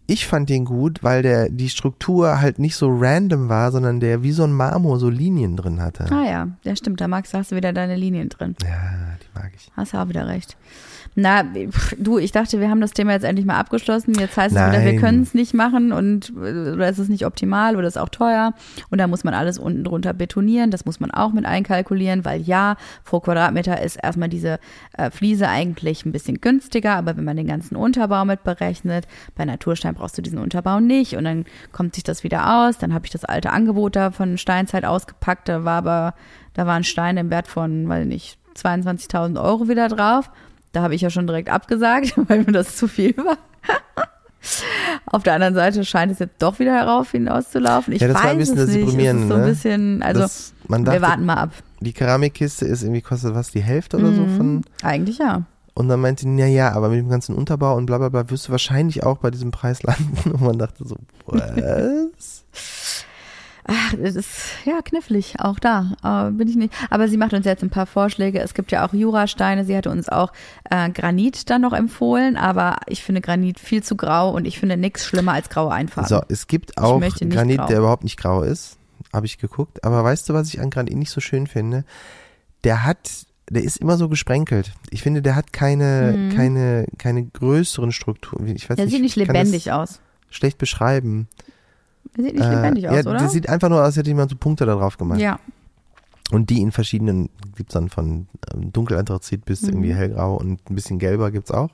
Ich 0.10 0.26
fand 0.26 0.50
ihn 0.50 0.66
gut, 0.66 1.04
weil 1.04 1.22
der 1.22 1.50
die 1.50 1.70
Struktur 1.70 2.42
halt 2.42 2.58
nicht 2.58 2.76
so 2.76 2.90
random 2.90 3.48
war, 3.48 3.72
sondern 3.72 4.00
der 4.00 4.24
wie 4.24 4.32
so 4.32 4.44
ein 4.44 4.52
Marmor 4.52 4.98
so 4.98 5.08
Linien 5.08 5.56
drin 5.56 5.80
hatte. 5.80 6.06
Ah 6.12 6.26
ja, 6.26 6.48
ja 6.64 6.76
stimmt, 6.76 7.00
da 7.00 7.08
magst 7.08 7.32
du, 7.32 7.38
hast 7.38 7.52
du 7.52 7.56
wieder 7.56 7.74
deine 7.74 7.96
Linien 7.96 8.28
drin. 8.28 8.56
Ja, 8.64 9.18
die 9.22 9.40
mag 9.40 9.52
ich. 9.56 9.72
Hast 9.78 9.94
du 9.94 9.98
auch 9.98 10.10
wieder 10.10 10.28
recht. 10.28 10.58
Na, 11.16 11.44
du, 11.98 12.18
ich 12.18 12.32
dachte, 12.32 12.60
wir 12.60 12.70
haben 12.70 12.82
das 12.82 12.92
Thema 12.92 13.12
jetzt 13.14 13.24
endlich 13.24 13.46
mal 13.46 13.58
abgeschlossen. 13.58 14.14
Jetzt 14.14 14.38
heißt 14.38 14.56
es 14.56 14.62
wieder, 14.62 14.84
wir 14.84 14.94
Nein. 14.94 15.02
können 15.02 15.22
es 15.24 15.34
nicht 15.34 15.54
machen 15.54 15.92
und 15.92 16.32
oder 16.36 16.88
es 16.88 17.00
ist 17.00 17.10
nicht 17.10 17.26
optimal 17.26 17.76
oder 17.76 17.88
es 17.88 17.96
ist 17.96 18.02
auch 18.02 18.10
teuer. 18.10 18.54
Und 18.90 19.00
da 19.00 19.08
muss 19.08 19.24
man 19.24 19.34
alles 19.34 19.58
unten 19.58 19.84
drunter 19.84 20.14
betonieren. 20.14 20.72
Das 20.72 20.86
muss 20.86 21.00
man 21.00 21.12
auch 21.12 21.34
mit 21.34 21.46
einkalkulieren, 21.46 22.26
weil 22.26 22.42
ja, 22.42 22.78
pro 23.06 23.20
Quadratmeter 23.20 23.82
ist 23.82 23.98
erstmal 23.98 24.30
diese 24.30 24.60
äh, 24.98 25.10
Fliese 25.10 25.50
eigentlich 25.50 26.06
ein 26.06 26.12
bisschen 26.12 26.42
günstiger, 26.42 26.96
aber 26.96 27.18
wenn 27.18 27.26
man 27.26 27.38
den 27.38 27.48
ganzen 27.48 27.76
Unterbau 27.76 28.24
mit 28.26 28.44
berechnet, 28.44 29.08
bei 29.36 29.46
Naturstein 29.46 29.96
brauchst 30.00 30.18
du 30.18 30.22
diesen 30.22 30.40
Unterbau 30.40 30.80
nicht 30.80 31.16
und 31.16 31.24
dann 31.26 31.46
kommt 31.72 31.96
sich 31.96 32.04
das 32.04 32.24
wieder 32.24 32.66
aus. 32.68 32.78
Dann 32.78 32.94
habe 32.94 33.06
ich 33.06 33.12
das 33.12 33.26
alte 33.26 33.52
Angebot 33.52 33.96
da 33.96 34.12
von 34.12 34.38
Steinzeit 34.38 34.86
ausgepackt, 34.86 35.48
da 35.50 35.64
war 35.66 35.78
aber, 35.78 36.14
da 36.54 36.66
waren 36.66 36.84
Steine 36.84 37.20
im 37.20 37.30
Wert 37.30 37.48
von, 37.48 37.90
ich 37.92 38.06
nicht, 38.08 38.38
22.000 38.58 39.42
Euro 39.42 39.70
wieder 39.70 39.88
drauf. 39.88 40.32
Da 40.72 40.82
habe 40.82 40.96
ich 40.96 41.02
ja 41.02 41.10
schon 41.10 41.28
direkt 41.28 41.50
abgesagt, 41.50 42.14
weil 42.28 42.40
mir 42.44 42.52
das 42.52 42.76
zu 42.76 42.88
viel 42.88 43.16
war. 43.18 43.38
Auf 45.06 45.24
der 45.24 45.34
anderen 45.34 45.54
Seite 45.54 45.84
scheint 45.84 46.12
es 46.12 46.20
jetzt 46.20 46.42
doch 46.42 46.60
wieder 46.60 46.74
herauf 46.74 47.12
hinauszulaufen. 47.12 47.94
Ich 47.94 48.02
Ja, 48.02 48.08
das 48.08 48.16
war 48.18 48.24
weiß 48.24 48.32
ein 48.32 48.38
bisschen 48.38 48.58
es 48.58 48.66
das 48.68 48.76
nicht. 48.76 48.92
So 49.28 49.34
ein 49.34 49.42
ne? 49.42 49.46
bisschen, 49.46 50.02
also 50.04 50.22
das, 50.22 50.54
man 50.68 50.86
dachte, 50.86 51.02
wir 51.02 51.08
warten 51.08 51.26
mal 51.26 51.34
ab. 51.36 51.52
die 51.82 51.92
Keramikkiste 51.94 52.66
ist 52.66 52.84
irgendwie 52.84 53.02
kostet 53.02 53.36
was 53.36 53.52
die 53.52 53.62
Hälfte 53.62 53.98
oder 53.98 54.14
so 54.14 54.22
Mhm. 54.24 54.38
von 54.38 54.62
Eigentlich 54.82 55.18
ja. 55.18 55.44
Und 55.74 55.88
dann 55.88 56.00
meinte 56.00 56.26
die, 56.26 56.36
ja 56.38 56.48
ja, 56.48 56.72
aber 56.74 56.90
mit 56.90 57.00
dem 57.00 57.10
ganzen 57.10 57.36
Unterbau 57.36 57.76
und 57.76 57.86
bla 57.86 57.98
bla 57.98 58.10
bla 58.10 58.30
wirst 58.30 58.48
du 58.48 58.52
wahrscheinlich 58.52 59.04
auch 59.04 59.18
bei 59.18 59.32
diesem 59.32 59.52
Preis 59.52 59.84
landen 59.84 60.32
und 60.32 60.42
man 60.42 60.58
dachte 60.58 60.88
so 60.88 60.96
was? 61.26 62.44
Ach, 63.72 63.94
es 64.02 64.16
ist 64.16 64.30
ja 64.66 64.82
knifflig, 64.82 65.36
auch 65.38 65.60
da 65.60 65.92
äh, 66.04 66.32
bin 66.32 66.48
ich 66.48 66.56
nicht. 66.56 66.74
Aber 66.90 67.08
sie 67.08 67.18
macht 67.18 67.34
uns 67.34 67.46
jetzt 67.46 67.62
ein 67.62 67.70
paar 67.70 67.86
Vorschläge. 67.86 68.40
Es 68.40 68.56
gibt 68.56 68.72
ja 68.72 68.84
auch 68.84 68.94
Jurasteine. 68.94 69.64
Sie 69.64 69.78
hatte 69.78 69.92
uns 69.92 70.10
auch 70.10 70.34
äh, 70.72 70.90
Granit 70.90 71.52
dann 71.52 71.62
noch 71.62 71.74
empfohlen, 71.74 72.36
aber 72.36 72.78
ich 72.88 73.04
finde 73.04 73.22
Granit 73.22 73.60
viel 73.60 73.84
zu 73.84 73.96
grau 73.96 74.32
und 74.32 74.46
ich 74.46 74.58
finde 74.58 74.76
nichts 74.76 75.06
schlimmer 75.06 75.34
als 75.34 75.50
graue 75.50 75.72
Einfahrten. 75.72 76.10
So, 76.10 76.22
es 76.30 76.48
gibt 76.48 76.80
auch 76.80 77.00
Granit, 77.00 77.58
grau. 77.60 77.68
der 77.68 77.78
überhaupt 77.78 78.04
nicht 78.04 78.18
grau 78.18 78.42
ist, 78.42 78.78
habe 79.14 79.28
ich 79.28 79.38
geguckt, 79.38 79.84
aber 79.84 80.04
weißt 80.04 80.28
du, 80.30 80.34
was 80.34 80.52
ich 80.52 80.60
an 80.60 80.72
Granit 80.72 80.96
nicht 80.96 81.12
so 81.12 81.22
schön 81.22 81.46
finde? 81.46 81.84
Der 82.64 82.86
hat 82.86 83.28
der 83.50 83.64
ist 83.64 83.78
immer 83.78 83.98
so 83.98 84.10
gesprenkelt. 84.10 84.72
Ich 84.92 85.02
finde, 85.02 85.22
der 85.22 85.36
hat 85.36 85.52
keine, 85.54 86.30
keine, 86.36 86.86
keine 86.98 87.26
größeren 87.26 87.92
Strukturen. 87.92 88.48
Ich 88.48 88.70
weiß 88.70 88.76
Der 88.78 88.86
nicht, 88.86 88.92
Mhm. 88.94 88.96
sieht 88.98 89.02
nicht 89.04 89.16
lebendig 89.16 89.72
aus. 89.72 90.00
Schlecht 90.30 90.58
beschreiben. 90.58 91.28
Der 92.18 92.26
sieht 92.26 92.36
nicht 92.36 92.46
Äh, 92.46 92.56
lebendig 92.56 92.84
ja, 92.86 92.92
aus, 92.92 93.06
oder? 93.08 93.18
Der 93.20 93.30
sieht 93.30 93.50
einfach 93.50 93.70
nur 93.70 93.80
aus, 93.80 93.86
als 93.86 93.98
hätte 93.98 94.10
jemand 94.10 94.32
so 94.32 94.38
Punkte 94.38 94.66
da 94.66 94.76
drauf 94.76 94.98
gemacht. 94.98 95.20
ja. 95.20 95.40
Und 96.32 96.52
die 96.52 96.62
in 96.62 96.72
verschiedenen, 96.72 97.30
gibt's 97.56 97.74
dann 97.74 97.90
von 97.90 98.28
ähm, 98.54 98.72
dunkelanthrazit 98.72 99.46
bis 99.46 99.64
Mhm. 99.64 99.70
irgendwie 99.70 99.94
hellgrau 99.96 100.36
und 100.36 100.70
ein 100.70 100.76
bisschen 100.76 101.00
gelber 101.00 101.32
gibt's 101.32 101.50
auch. 101.50 101.70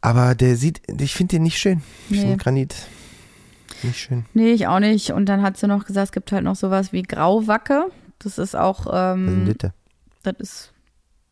Aber 0.00 0.34
der 0.34 0.56
sieht, 0.56 0.80
ich 1.00 1.14
finde 1.14 1.36
den 1.36 1.42
nicht 1.42 1.58
schön. 1.58 1.82
Ich 2.08 2.20
finde 2.20 2.36
Granit 2.36 2.74
nicht 3.82 3.98
schön. 3.98 4.24
Nee, 4.32 4.52
ich 4.52 4.66
auch 4.68 4.78
nicht. 4.80 5.10
Und 5.10 5.26
dann 5.26 5.42
hat 5.42 5.56
sie 5.56 5.66
noch 5.66 5.84
gesagt, 5.84 6.06
es 6.08 6.12
gibt 6.12 6.32
halt 6.32 6.44
noch 6.44 6.56
sowas 6.56 6.92
wie 6.92 7.02
Grauwacke. 7.02 7.86
Das 8.20 8.38
ist 8.38 8.56
auch, 8.56 8.86
Also 8.86 9.20
ähm, 9.20 9.44
Litte. 9.44 9.72
Das 10.22 10.34
ist, 10.38 10.72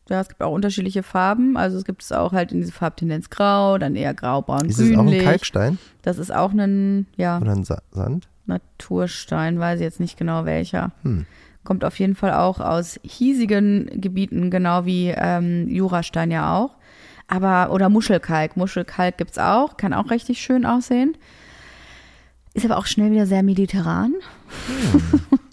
ja, 0.09 0.21
es 0.21 0.29
gibt 0.29 0.41
auch 0.41 0.53
unterschiedliche 0.53 1.03
Farben. 1.03 1.57
Also 1.57 1.77
es 1.77 1.85
gibt 1.85 2.03
es 2.03 2.11
auch 2.11 2.33
halt 2.33 2.51
in 2.51 2.59
diese 2.61 2.71
Farbtendenz 2.71 3.29
grau, 3.29 3.77
dann 3.77 3.95
eher 3.95 4.13
grau, 4.13 4.41
braun, 4.41 4.65
Ist 4.65 4.79
es 4.79 4.93
auch 4.95 4.99
ein 4.99 5.05
grünlich. 5.07 5.23
Kalkstein 5.23 5.77
Das 6.01 6.17
ist 6.17 6.33
auch 6.33 6.51
ein, 6.51 7.07
ja, 7.17 7.39
oder 7.39 7.51
ein 7.51 7.63
Sa 7.63 7.81
Sand? 7.91 8.27
Naturstein, 8.45 9.59
weiß 9.59 9.79
ich 9.79 9.83
jetzt 9.83 9.99
nicht 9.99 10.17
genau 10.17 10.45
welcher. 10.45 10.91
Hm. 11.03 11.25
Kommt 11.65 11.83
auf 11.83 11.99
jeden 11.99 12.15
Fall 12.15 12.33
auch 12.33 12.61
aus 12.61 12.97
hiesigen 13.03 13.89
Gebieten, 13.99 14.49
genau 14.49 14.85
wie 14.85 15.09
ähm, 15.09 15.67
Jurastein 15.67 16.31
ja 16.31 16.55
auch. 16.55 16.75
Aber, 17.27 17.73
oder 17.73 17.89
Muschelkalk. 17.89 18.55
Muschelkalk 18.55 19.17
gibt's 19.17 19.37
auch, 19.37 19.75
kann 19.75 19.93
auch 19.93 20.09
richtig 20.11 20.39
schön 20.41 20.65
aussehen. 20.65 21.17
Ist 22.53 22.65
aber 22.65 22.77
auch 22.77 22.85
schnell 22.85 23.11
wieder 23.11 23.25
sehr 23.25 23.43
mediterran. 23.43 24.13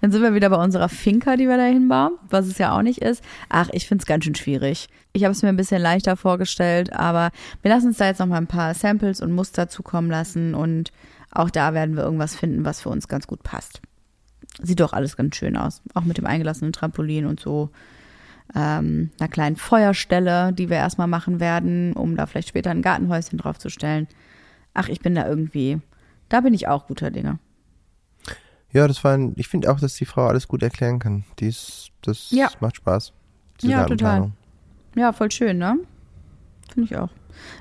Dann 0.00 0.12
sind 0.12 0.22
wir 0.22 0.34
wieder 0.34 0.50
bei 0.50 0.62
unserer 0.62 0.88
Finca, 0.88 1.36
die 1.36 1.48
wir 1.48 1.56
da 1.56 1.64
hinbauen, 1.64 2.12
was 2.28 2.46
es 2.46 2.58
ja 2.58 2.76
auch 2.76 2.82
nicht 2.82 2.98
ist. 2.98 3.22
Ach, 3.48 3.68
ich 3.72 3.86
find's 3.86 4.06
ganz 4.06 4.24
schön 4.24 4.34
schwierig. 4.34 4.88
Ich 5.12 5.24
habe 5.24 5.32
es 5.32 5.42
mir 5.42 5.48
ein 5.48 5.56
bisschen 5.56 5.82
leichter 5.82 6.16
vorgestellt, 6.16 6.92
aber 6.92 7.30
wir 7.62 7.70
lassen 7.70 7.88
uns 7.88 7.98
da 7.98 8.06
jetzt 8.06 8.18
noch 8.18 8.26
mal 8.26 8.38
ein 8.38 8.46
paar 8.46 8.74
Samples 8.74 9.20
und 9.20 9.32
Muster 9.32 9.68
zukommen 9.68 10.10
lassen 10.10 10.54
und 10.54 10.92
auch 11.30 11.50
da 11.50 11.74
werden 11.74 11.96
wir 11.96 12.04
irgendwas 12.04 12.36
finden, 12.36 12.64
was 12.64 12.80
für 12.80 12.90
uns 12.90 13.08
ganz 13.08 13.26
gut 13.26 13.42
passt. 13.42 13.80
Sieht 14.62 14.80
doch 14.80 14.92
alles 14.92 15.16
ganz 15.16 15.36
schön 15.36 15.56
aus. 15.56 15.80
Auch 15.94 16.04
mit 16.04 16.18
dem 16.18 16.26
eingelassenen 16.26 16.72
Trampolin 16.72 17.24
und 17.24 17.40
so 17.40 17.70
ähm, 18.54 19.10
einer 19.18 19.28
kleinen 19.28 19.56
Feuerstelle, 19.56 20.52
die 20.52 20.68
wir 20.68 20.76
erstmal 20.76 21.06
machen 21.06 21.40
werden, 21.40 21.94
um 21.94 22.16
da 22.16 22.26
vielleicht 22.26 22.48
später 22.48 22.70
ein 22.70 22.82
Gartenhäuschen 22.82 23.38
draufzustellen. 23.38 24.08
Ach, 24.74 24.88
ich 24.88 25.00
bin 25.00 25.14
da 25.14 25.26
irgendwie, 25.26 25.80
da 26.28 26.40
bin 26.40 26.54
ich 26.54 26.68
auch 26.68 26.86
guter 26.86 27.10
Dinge. 27.10 27.38
Ja, 28.72 28.88
das 28.88 29.02
war 29.04 29.12
ein, 29.14 29.32
ich 29.36 29.48
finde 29.48 29.70
auch, 29.70 29.78
dass 29.80 29.94
die 29.94 30.04
Frau 30.06 30.26
alles 30.26 30.48
gut 30.48 30.62
erklären 30.62 30.98
kann. 30.98 31.24
Die 31.38 31.48
ist, 31.48 31.90
das 32.02 32.30
Ja. 32.30 32.50
macht 32.60 32.76
Spaß. 32.76 33.12
Ja, 33.62 33.84
total. 33.84 34.32
Ja, 34.96 35.12
voll 35.12 35.30
schön, 35.30 35.58
ne? 35.58 35.78
Finde 36.72 36.90
ich 36.90 36.96
auch. 36.96 37.10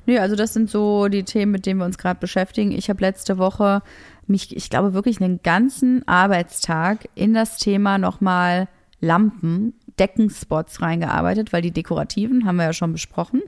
Nee, 0.06 0.20
also 0.20 0.36
das 0.36 0.54
sind 0.54 0.70
so 0.70 1.08
die 1.08 1.24
Themen, 1.24 1.52
mit 1.52 1.66
denen 1.66 1.80
wir 1.80 1.86
uns 1.86 1.98
gerade 1.98 2.20
beschäftigen. 2.20 2.72
Ich 2.72 2.90
habe 2.90 3.02
letzte 3.02 3.38
Woche 3.38 3.82
mich, 4.28 4.56
ich 4.56 4.70
glaube 4.70 4.94
wirklich 4.94 5.22
einen 5.22 5.42
ganzen 5.44 6.08
Arbeitstag 6.08 7.08
in 7.16 7.34
das 7.34 7.58
Thema 7.58 7.98
nochmal 7.98 8.68
Lampen, 9.00 9.74
Deckenspots 10.00 10.82
reingearbeitet, 10.82 11.52
weil 11.54 11.62
die 11.62 11.72
dekorativen 11.72 12.46
haben 12.46 12.58
wir 12.58 12.66
ja 12.66 12.74
schon 12.74 12.94
besprochen. 12.94 13.42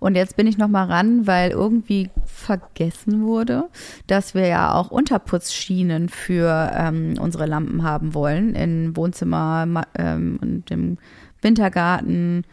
Und 0.00 0.14
jetzt 0.14 0.36
bin 0.36 0.46
ich 0.46 0.58
noch 0.58 0.68
mal 0.68 0.84
ran, 0.84 1.26
weil 1.26 1.50
irgendwie 1.50 2.10
vergessen 2.24 3.22
wurde, 3.22 3.68
dass 4.06 4.34
wir 4.34 4.46
ja 4.46 4.74
auch 4.74 4.90
Unterputzschienen 4.90 6.08
für 6.08 6.70
ähm, 6.74 7.14
unsere 7.20 7.46
Lampen 7.46 7.82
haben 7.82 8.14
wollen 8.14 8.54
in 8.54 8.96
Wohnzimmer 8.96 9.84
ähm, 9.96 10.38
und 10.40 10.70
im 10.70 10.98
Wintergarten 11.42 12.44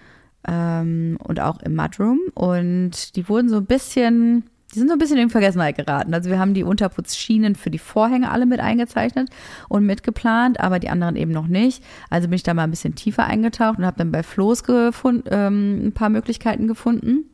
ähm, 0.47 1.17
und 1.23 1.39
auch 1.39 1.61
im 1.61 1.75
Mudroom. 1.75 2.19
Und 2.33 3.15
die 3.15 3.29
wurden 3.29 3.49
so 3.49 3.57
ein 3.57 3.65
bisschen, 3.65 4.45
die 4.73 4.79
sind 4.79 4.87
so 4.87 4.93
ein 4.93 4.99
bisschen 4.99 5.17
in 5.17 5.29
Vergessenheit 5.29 5.77
geraten. 5.77 6.13
Also 6.15 6.31
wir 6.31 6.39
haben 6.39 6.55
die 6.55 6.63
Unterputzschienen 6.63 7.53
für 7.53 7.69
die 7.69 7.79
Vorhänge 7.79 8.31
alle 8.31 8.47
mit 8.47 8.59
eingezeichnet 8.59 9.29
und 9.69 9.85
mitgeplant, 9.85 10.59
aber 10.59 10.79
die 10.79 10.89
anderen 10.89 11.15
eben 11.15 11.31
noch 11.31 11.47
nicht. 11.47 11.83
Also 12.09 12.27
bin 12.27 12.35
ich 12.35 12.43
da 12.43 12.55
mal 12.55 12.63
ein 12.63 12.71
bisschen 12.71 12.95
tiefer 12.95 13.25
eingetaucht 13.25 13.77
und 13.77 13.85
habe 13.85 13.97
dann 13.97 14.11
bei 14.11 14.23
Floß 14.23 14.63
gefund, 14.63 15.25
ähm, 15.29 15.87
ein 15.87 15.91
paar 15.93 16.09
Möglichkeiten 16.09 16.67
gefunden. 16.67 17.25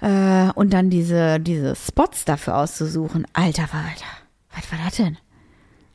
Äh, 0.00 0.50
und 0.54 0.72
dann 0.72 0.90
diese, 0.90 1.38
diese 1.40 1.76
Spots 1.76 2.24
dafür 2.24 2.56
auszusuchen. 2.56 3.26
Alter 3.32 3.66
Verwalter, 3.68 4.04
was 4.54 4.70
war 4.72 4.78
das 4.84 4.96
denn? 4.96 5.16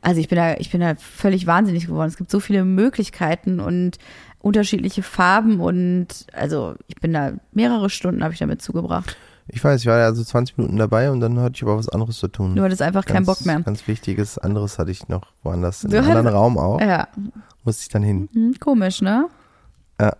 Also 0.00 0.20
ich 0.20 0.28
bin 0.28 0.36
da, 0.36 0.54
ich 0.54 0.70
bin 0.70 0.80
da 0.80 0.94
völlig 0.94 1.46
wahnsinnig 1.46 1.86
geworden. 1.86 2.08
Es 2.08 2.16
gibt 2.16 2.30
so 2.30 2.40
viele 2.40 2.64
Möglichkeiten 2.64 3.60
und 3.60 3.98
unterschiedliche 4.40 5.02
Farben 5.02 5.60
und 5.60 6.26
also 6.32 6.76
ich 6.86 6.94
bin 6.96 7.12
da 7.12 7.32
mehrere 7.52 7.90
Stunden 7.90 8.22
habe 8.22 8.32
ich 8.32 8.38
damit 8.38 8.62
zugebracht. 8.62 9.16
Ich 9.48 9.64
weiß, 9.64 9.80
ich 9.80 9.86
war 9.86 9.98
ja 9.98 10.14
so 10.14 10.22
20 10.22 10.58
Minuten 10.58 10.76
dabei 10.76 11.10
und 11.10 11.20
dann 11.20 11.40
hatte 11.40 11.54
ich 11.56 11.62
aber 11.62 11.76
was 11.76 11.88
anderes 11.88 12.18
zu 12.18 12.28
tun. 12.28 12.54
Du 12.54 12.62
hattest 12.62 12.82
einfach 12.82 13.04
keinen 13.04 13.24
Ganz- 13.24 13.38
Bock 13.38 13.46
mehr. 13.46 13.60
Ganz 13.60 13.88
wichtiges 13.88 14.38
anderes 14.38 14.78
hatte 14.78 14.90
ich 14.90 15.08
noch 15.08 15.22
woanders, 15.42 15.84
in 15.84 15.92
einem 15.94 16.04
anderen 16.08 16.28
Raum 16.28 16.58
auch. 16.58 16.80
Ja, 16.80 17.08
Musste 17.64 17.82
ich 17.82 17.88
dann 17.88 18.02
hin. 18.02 18.28
hm, 18.32 18.54
komisch, 18.60 19.02
ne? 19.02 19.26
Ja. 20.00 20.14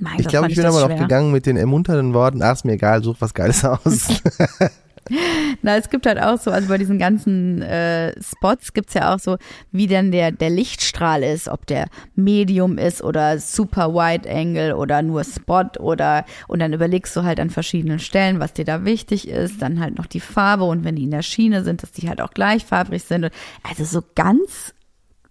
Mein 0.00 0.18
Ich 0.18 0.28
glaube, 0.28 0.48
ich 0.48 0.56
bin 0.56 0.66
aber 0.66 0.88
noch 0.88 0.96
gegangen 0.96 1.32
mit 1.32 1.46
den 1.46 1.56
ermunternden 1.56 2.14
Worten, 2.14 2.42
ach, 2.42 2.54
ist 2.54 2.64
mir 2.64 2.72
egal, 2.72 3.02
such 3.02 3.16
was 3.20 3.34
Geiles 3.34 3.64
aus. 3.64 4.08
Na, 5.62 5.76
es 5.76 5.90
gibt 5.90 6.06
halt 6.06 6.18
auch 6.18 6.38
so, 6.38 6.50
also 6.50 6.68
bei 6.68 6.78
diesen 6.78 6.98
ganzen 6.98 7.60
äh, 7.60 8.14
Spots 8.22 8.72
gibt's 8.72 8.94
ja 8.94 9.14
auch 9.14 9.18
so, 9.18 9.36
wie 9.70 9.86
denn 9.86 10.12
der, 10.12 10.32
der 10.32 10.48
Lichtstrahl 10.48 11.22
ist, 11.22 11.48
ob 11.48 11.66
der 11.66 11.88
Medium 12.14 12.78
ist 12.78 13.02
oder 13.02 13.38
super 13.38 13.92
Wide 13.92 14.28
Angle 14.28 14.74
oder 14.76 15.02
nur 15.02 15.24
Spot 15.24 15.68
oder 15.78 16.24
und 16.48 16.60
dann 16.60 16.72
überlegst 16.72 17.14
du 17.16 17.22
halt 17.22 17.38
an 17.38 17.50
verschiedenen 17.50 17.98
Stellen, 17.98 18.40
was 18.40 18.54
dir 18.54 18.64
da 18.64 18.84
wichtig 18.84 19.28
ist, 19.28 19.60
dann 19.60 19.78
halt 19.80 19.98
noch 19.98 20.06
die 20.06 20.20
Farbe 20.20 20.64
und 20.64 20.84
wenn 20.84 20.96
die 20.96 21.04
in 21.04 21.10
der 21.10 21.22
Schiene 21.22 21.64
sind, 21.64 21.82
dass 21.82 21.92
die 21.92 22.08
halt 22.08 22.22
auch 22.22 22.30
gleichfarbig 22.30 23.02
sind. 23.02 23.30
Also 23.62 23.84
so 23.84 24.02
ganz 24.14 24.74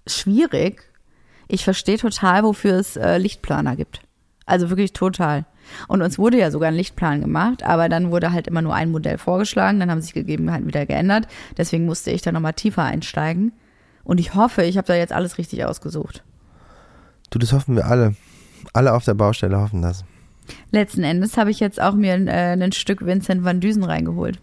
schwierig. 0.06 0.84
Ich 1.48 1.64
verstehe 1.64 1.98
total, 1.98 2.44
wofür 2.44 2.76
es 2.76 2.96
äh, 2.96 3.18
Lichtplaner 3.18 3.76
gibt. 3.76 4.02
Also 4.46 4.70
wirklich 4.70 4.94
total. 4.94 5.46
Und 5.88 6.02
uns 6.02 6.20
wurde 6.20 6.38
ja 6.38 6.52
sogar 6.52 6.70
ein 6.70 6.76
Lichtplan 6.76 7.22
gemacht, 7.22 7.64
aber 7.64 7.88
dann 7.90 8.12
wurde 8.12 8.34
halt 8.34 8.48
immer 8.48 8.62
nur 8.62 8.76
ein 8.76 8.92
Modell 8.92 9.18
vorgeschlagen, 9.18 9.80
dann 9.80 9.90
haben 9.90 10.02
sich 10.02 10.14
Gegebenheiten 10.14 10.68
wieder 10.68 10.86
geändert. 10.86 11.28
Deswegen 11.58 11.86
musste 11.86 12.12
ich 12.12 12.22
da 12.22 12.32
nochmal 12.32 12.54
tiefer 12.54 12.84
einsteigen. 12.84 13.54
Und 14.04 14.20
ich 14.20 14.36
hoffe, 14.36 14.64
ich 14.64 14.78
habe 14.78 14.88
da 14.88 14.96
jetzt 14.96 15.14
alles 15.14 15.38
richtig 15.38 15.64
ausgesucht. 15.66 16.24
du, 17.30 17.40
das 17.40 17.54
hoffen 17.54 17.76
wir 17.76 17.86
alle. 17.86 18.16
Alle 18.74 18.94
auf 18.94 19.06
der 19.06 19.14
Baustelle 19.14 19.60
hoffen 19.60 19.82
das. 19.82 20.04
Letzten 20.72 21.04
Endes 21.04 21.38
habe 21.38 21.52
ich 21.52 21.60
jetzt 21.60 21.82
auch 21.82 21.94
mir 21.94 22.16
äh, 22.16 22.54
ein 22.54 22.72
Stück 22.74 23.06
Vincent 23.06 23.44
van 23.44 23.62
Düsen 23.62 23.84
reingeholt. 23.84 24.40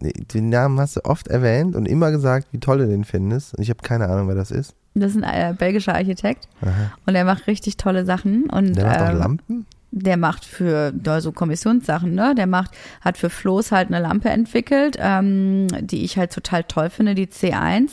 Den 0.00 0.48
Namen 0.48 0.78
hast 0.78 0.96
du 0.96 1.04
oft 1.04 1.28
erwähnt 1.28 1.74
und 1.74 1.86
immer 1.86 2.10
gesagt, 2.12 2.48
wie 2.52 2.60
toll 2.60 2.78
du 2.78 2.86
den 2.86 3.04
findest. 3.04 3.54
Und 3.54 3.62
ich 3.62 3.70
habe 3.70 3.82
keine 3.82 4.08
Ahnung, 4.08 4.28
wer 4.28 4.36
das 4.36 4.50
ist. 4.50 4.74
Das 5.00 5.14
ist 5.14 5.22
ein 5.22 5.24
äh, 5.24 5.54
belgischer 5.56 5.94
Architekt 5.94 6.48
Aha. 6.62 6.92
und 7.06 7.14
er 7.14 7.24
macht 7.24 7.46
richtig 7.46 7.76
tolle 7.76 8.04
Sachen. 8.04 8.48
Und, 8.50 8.76
Der 8.76 8.84
macht 8.86 9.00
auch 9.00 9.10
ähm, 9.10 9.18
Lampen? 9.18 9.66
Der 9.90 10.16
macht 10.18 10.44
für 10.44 10.92
ja, 11.04 11.20
so 11.20 11.32
Kommissionssachen, 11.32 12.14
ne? 12.14 12.34
Der 12.36 12.46
macht, 12.46 12.72
hat 13.00 13.16
für 13.16 13.30
Floß 13.30 13.72
halt 13.72 13.88
eine 13.88 14.00
Lampe 14.00 14.28
entwickelt, 14.28 14.96
ähm, 15.00 15.66
die 15.80 16.04
ich 16.04 16.18
halt 16.18 16.32
total 16.32 16.64
toll 16.64 16.90
finde, 16.90 17.14
die 17.14 17.26
C1. 17.26 17.92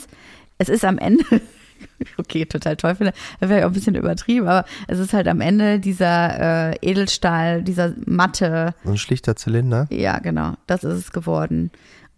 Es 0.58 0.68
ist 0.68 0.84
am 0.84 0.98
Ende, 0.98 1.24
okay, 2.18 2.44
total 2.44 2.76
toll 2.76 2.94
finde, 2.96 3.12
das 3.40 3.48
wäre 3.48 3.64
auch 3.64 3.70
ein 3.70 3.74
bisschen 3.74 3.94
übertrieben, 3.94 4.46
aber 4.46 4.66
es 4.88 4.98
ist 4.98 5.12
halt 5.14 5.26
am 5.28 5.40
Ende 5.40 5.80
dieser 5.80 6.72
äh, 6.72 6.76
Edelstahl, 6.82 7.62
dieser 7.62 7.92
matte, 8.04 8.74
So 8.84 8.90
ein 8.90 8.98
schlichter 8.98 9.34
Zylinder. 9.36 9.86
ja, 9.90 10.18
genau, 10.18 10.52
das 10.66 10.84
ist 10.84 10.98
es 10.98 11.12
geworden. 11.12 11.70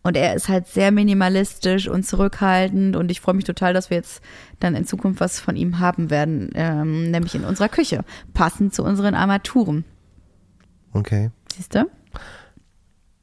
Und 0.02 0.16
er 0.16 0.34
ist 0.34 0.48
halt 0.48 0.68
sehr 0.68 0.92
minimalistisch 0.92 1.88
und 1.88 2.04
zurückhaltend 2.06 2.96
und 2.96 3.10
ich 3.10 3.20
freue 3.20 3.34
mich 3.34 3.44
total, 3.44 3.74
dass 3.74 3.90
wir 3.90 3.96
jetzt 3.96 4.22
dann 4.60 4.74
in 4.74 4.86
Zukunft 4.86 5.20
was 5.20 5.40
von 5.40 5.56
ihm 5.56 5.80
haben 5.80 6.08
werden, 6.08 6.50
ähm, 6.54 7.10
nämlich 7.10 7.34
in 7.34 7.44
unserer 7.44 7.68
Küche, 7.68 8.04
passend 8.32 8.72
zu 8.72 8.84
unseren 8.84 9.14
Armaturen. 9.14 9.84
Okay. 10.92 11.30
Siehst 11.52 11.74
du? 11.74 11.86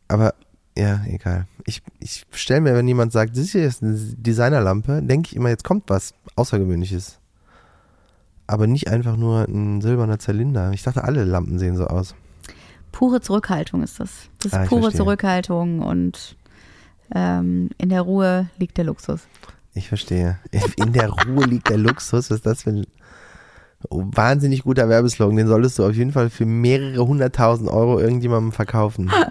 Aber 0.07 0.33
ja, 0.77 1.01
egal. 1.07 1.47
Ich, 1.65 1.81
ich 1.99 2.25
stelle 2.31 2.61
mir, 2.61 2.75
wenn 2.75 2.87
jemand 2.87 3.11
sagt, 3.11 3.37
das 3.37 3.49
hier 3.49 3.65
ist 3.65 3.81
eine 3.81 3.95
Designerlampe, 3.95 5.01
denke 5.01 5.29
ich 5.31 5.35
immer, 5.35 5.49
jetzt 5.49 5.63
kommt 5.63 5.85
was 5.89 6.13
Außergewöhnliches. 6.35 7.19
Aber 8.47 8.67
nicht 8.67 8.89
einfach 8.89 9.15
nur 9.17 9.45
ein 9.47 9.81
silberner 9.81 10.19
Zylinder. 10.19 10.71
Ich 10.73 10.83
dachte, 10.83 11.03
alle 11.03 11.23
Lampen 11.23 11.57
sehen 11.57 11.77
so 11.77 11.87
aus. 11.87 12.13
Pure 12.91 13.21
Zurückhaltung 13.21 13.81
ist 13.81 13.99
das. 13.99 14.29
Das 14.39 14.51
ist 14.51 14.53
Ah, 14.53 14.65
pure 14.65 14.81
verstehe. 14.83 14.99
Zurückhaltung 14.99 15.79
und 15.79 16.35
ähm, 17.13 17.69
in 17.77 17.89
der 17.89 18.01
Ruhe 18.01 18.47
liegt 18.57 18.77
der 18.77 18.85
Luxus. 18.85 19.21
Ich 19.73 19.89
verstehe. 19.89 20.39
In 20.77 20.93
der 20.93 21.09
Ruhe 21.09 21.45
liegt 21.45 21.69
der 21.69 21.77
Luxus. 21.77 22.31
Was 22.31 22.37
ist 22.37 22.45
das 22.45 22.63
für 22.63 22.69
ein 22.71 22.87
wahnsinnig 23.89 24.63
guter 24.63 24.87
Werbeslogan? 24.89 25.35
Den 25.35 25.47
solltest 25.47 25.77
du 25.77 25.85
auf 25.85 25.93
jeden 25.93 26.11
Fall 26.13 26.29
für 26.29 26.45
mehrere 26.45 27.05
hunderttausend 27.05 27.69
Euro 27.69 27.99
irgendjemandem 27.99 28.51
verkaufen. 28.51 29.11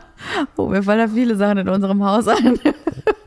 Oh, 0.57 0.69
mir 0.69 0.83
fallen 0.83 0.99
da 1.01 1.09
viele 1.09 1.37
Sachen 1.37 1.59
in 1.59 1.69
unserem 1.69 2.03
Haus 2.05 2.27
ein, 2.29 2.59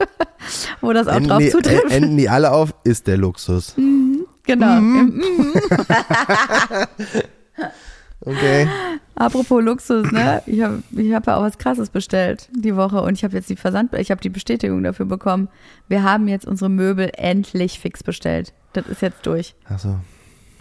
wo 0.81 0.93
das 0.93 1.07
auch 1.07 1.15
Enden 1.15 1.29
drauf 1.29 1.39
die, 1.39 1.49
zutrifft. 1.49 1.91
äh, 1.91 1.95
enden 1.95 2.17
die 2.17 2.27
alle 2.29 2.51
auf, 2.51 2.73
ist 2.83 3.05
der 3.07 3.17
Luxus. 3.17 3.75
Genau. 4.43 4.81
Mhm. 4.81 5.21
Okay. 8.27 8.67
Apropos 9.15 9.63
Luxus, 9.63 10.11
ne? 10.11 10.43
Ich 10.45 10.61
habe 10.61 10.83
ich 10.95 11.13
hab 11.13 11.25
ja 11.25 11.37
auch 11.37 11.41
was 11.41 11.57
Krasses 11.57 11.89
bestellt 11.89 12.49
die 12.51 12.75
Woche 12.75 13.01
und 13.01 13.13
ich 13.13 13.23
habe 13.23 13.35
jetzt 13.35 13.49
die 13.49 13.55
Versand, 13.55 13.93
ich 13.93 14.11
habe 14.11 14.21
die 14.21 14.29
Bestätigung 14.29 14.83
dafür 14.83 15.05
bekommen. 15.05 15.47
Wir 15.87 16.03
haben 16.03 16.27
jetzt 16.27 16.45
unsere 16.45 16.69
Möbel 16.69 17.09
endlich 17.15 17.79
fix 17.79 18.03
bestellt. 18.03 18.53
Das 18.73 18.85
ist 18.87 19.01
jetzt 19.01 19.25
durch. 19.25 19.55
Achso. 19.65 19.95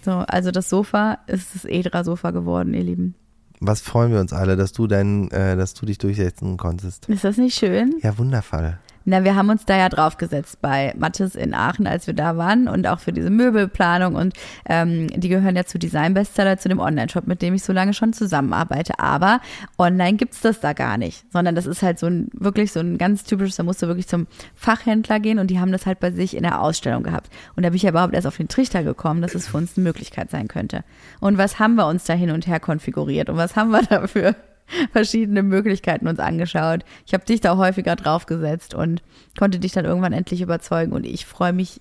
So, 0.04 0.12
also 0.12 0.52
das 0.52 0.70
Sofa 0.70 1.18
ist 1.26 1.54
das 1.54 1.64
Edra-Sofa 1.64 2.30
geworden, 2.30 2.72
ihr 2.72 2.84
Lieben. 2.84 3.14
Was 3.60 3.80
freuen 3.80 4.12
wir 4.12 4.20
uns 4.20 4.32
alle, 4.32 4.56
dass 4.56 4.72
du 4.72 4.86
dein, 4.86 5.30
äh, 5.32 5.56
dass 5.56 5.74
du 5.74 5.84
dich 5.84 5.98
durchsetzen 5.98 6.56
konntest. 6.56 7.08
Ist 7.08 7.24
das 7.24 7.38
nicht 7.38 7.58
schön? 7.58 7.94
Ja, 8.02 8.16
wundervoll. 8.16 8.78
Na, 9.08 9.22
wir 9.22 9.36
haben 9.36 9.50
uns 9.50 9.64
da 9.64 9.78
ja 9.78 9.88
draufgesetzt 9.88 10.60
bei 10.60 10.92
Mattes 10.98 11.36
in 11.36 11.54
Aachen, 11.54 11.86
als 11.86 12.08
wir 12.08 12.14
da 12.14 12.36
waren 12.36 12.66
und 12.66 12.88
auch 12.88 12.98
für 12.98 13.12
diese 13.12 13.30
Möbelplanung 13.30 14.16
und 14.16 14.34
ähm, 14.68 15.06
die 15.06 15.28
gehören 15.28 15.54
ja 15.54 15.64
zu 15.64 15.78
Design 15.78 16.12
Bestseller, 16.12 16.58
zu 16.58 16.68
dem 16.68 16.80
Online-Shop, 16.80 17.28
mit 17.28 17.40
dem 17.40 17.54
ich 17.54 17.62
so 17.62 17.72
lange 17.72 17.94
schon 17.94 18.12
zusammenarbeite. 18.12 18.98
Aber 18.98 19.40
online 19.78 20.14
gibt's 20.14 20.40
das 20.40 20.58
da 20.58 20.72
gar 20.72 20.98
nicht, 20.98 21.24
sondern 21.32 21.54
das 21.54 21.66
ist 21.66 21.82
halt 21.82 22.00
so 22.00 22.06
ein 22.06 22.28
wirklich 22.32 22.72
so 22.72 22.80
ein 22.80 22.98
ganz 22.98 23.22
typisches, 23.22 23.54
da 23.54 23.62
musst 23.62 23.80
du 23.80 23.86
wirklich 23.86 24.08
zum 24.08 24.26
Fachhändler 24.56 25.20
gehen 25.20 25.38
und 25.38 25.52
die 25.52 25.60
haben 25.60 25.70
das 25.70 25.86
halt 25.86 26.00
bei 26.00 26.10
sich 26.10 26.36
in 26.36 26.42
der 26.42 26.60
Ausstellung 26.60 27.04
gehabt. 27.04 27.30
Und 27.54 27.62
da 27.62 27.68
bin 27.68 27.76
ich 27.76 27.82
ja 27.82 27.90
überhaupt 27.90 28.12
erst 28.12 28.26
auf 28.26 28.38
den 28.38 28.48
Trichter 28.48 28.82
gekommen, 28.82 29.22
dass 29.22 29.36
es 29.36 29.46
für 29.46 29.56
uns 29.56 29.76
eine 29.76 29.84
Möglichkeit 29.84 30.32
sein 30.32 30.48
könnte. 30.48 30.82
Und 31.20 31.38
was 31.38 31.60
haben 31.60 31.76
wir 31.76 31.86
uns 31.86 32.02
da 32.06 32.14
hin 32.14 32.32
und 32.32 32.48
her 32.48 32.58
konfiguriert 32.58 33.30
und 33.30 33.36
was 33.36 33.54
haben 33.54 33.70
wir 33.70 33.82
dafür? 33.88 34.34
verschiedene 34.92 35.42
Möglichkeiten 35.42 36.08
uns 36.08 36.18
angeschaut. 36.18 36.84
Ich 37.06 37.14
habe 37.14 37.24
dich 37.24 37.40
da 37.40 37.56
häufiger 37.56 37.96
draufgesetzt 37.96 38.74
und 38.74 39.02
konnte 39.38 39.58
dich 39.58 39.72
dann 39.72 39.84
irgendwann 39.84 40.12
endlich 40.12 40.40
überzeugen 40.40 40.92
und 40.92 41.04
ich 41.04 41.26
freue 41.26 41.52
mich 41.52 41.80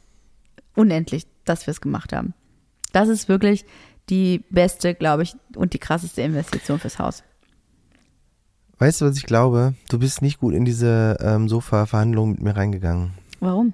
unendlich, 0.75 1.25
dass 1.45 1.67
wir 1.67 1.71
es 1.71 1.81
gemacht 1.81 2.13
haben. 2.13 2.33
Das 2.91 3.09
ist 3.09 3.29
wirklich 3.29 3.65
die 4.09 4.43
beste, 4.49 4.93
glaube 4.93 5.23
ich, 5.23 5.35
und 5.55 5.73
die 5.73 5.79
krasseste 5.79 6.21
Investition 6.21 6.79
fürs 6.79 6.99
Haus. 6.99 7.23
Weißt 8.77 9.01
du, 9.01 9.05
was 9.05 9.17
ich 9.17 9.25
glaube? 9.25 9.73
Du 9.89 9.99
bist 9.99 10.21
nicht 10.21 10.39
gut 10.39 10.53
in 10.53 10.65
diese 10.65 11.17
ähm, 11.21 11.47
Sofa-Verhandlungen 11.47 12.33
mit 12.33 12.41
mir 12.41 12.55
reingegangen. 12.55 13.11
Warum? 13.39 13.73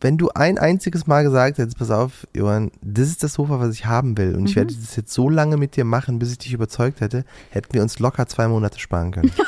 Wenn 0.00 0.16
du 0.16 0.30
ein 0.30 0.56
einziges 0.58 1.06
Mal 1.06 1.22
gesagt 1.22 1.58
hättest, 1.58 1.78
pass 1.78 1.90
auf, 1.90 2.26
Johann, 2.34 2.70
das 2.80 3.08
ist 3.08 3.22
das 3.22 3.34
Sofa, 3.34 3.60
was 3.60 3.74
ich 3.74 3.84
haben 3.86 4.16
will 4.16 4.34
und 4.34 4.46
ich 4.46 4.52
Mhm. 4.54 4.60
werde 4.60 4.74
das 4.74 4.96
jetzt 4.96 5.12
so 5.12 5.28
lange 5.28 5.56
mit 5.56 5.76
dir 5.76 5.84
machen, 5.84 6.18
bis 6.18 6.32
ich 6.32 6.38
dich 6.38 6.52
überzeugt 6.52 7.00
hätte, 7.00 7.24
hätten 7.50 7.74
wir 7.74 7.82
uns 7.82 7.98
locker 7.98 8.26
zwei 8.26 8.48
Monate 8.48 8.78
sparen 8.78 9.10
können. 9.12 9.32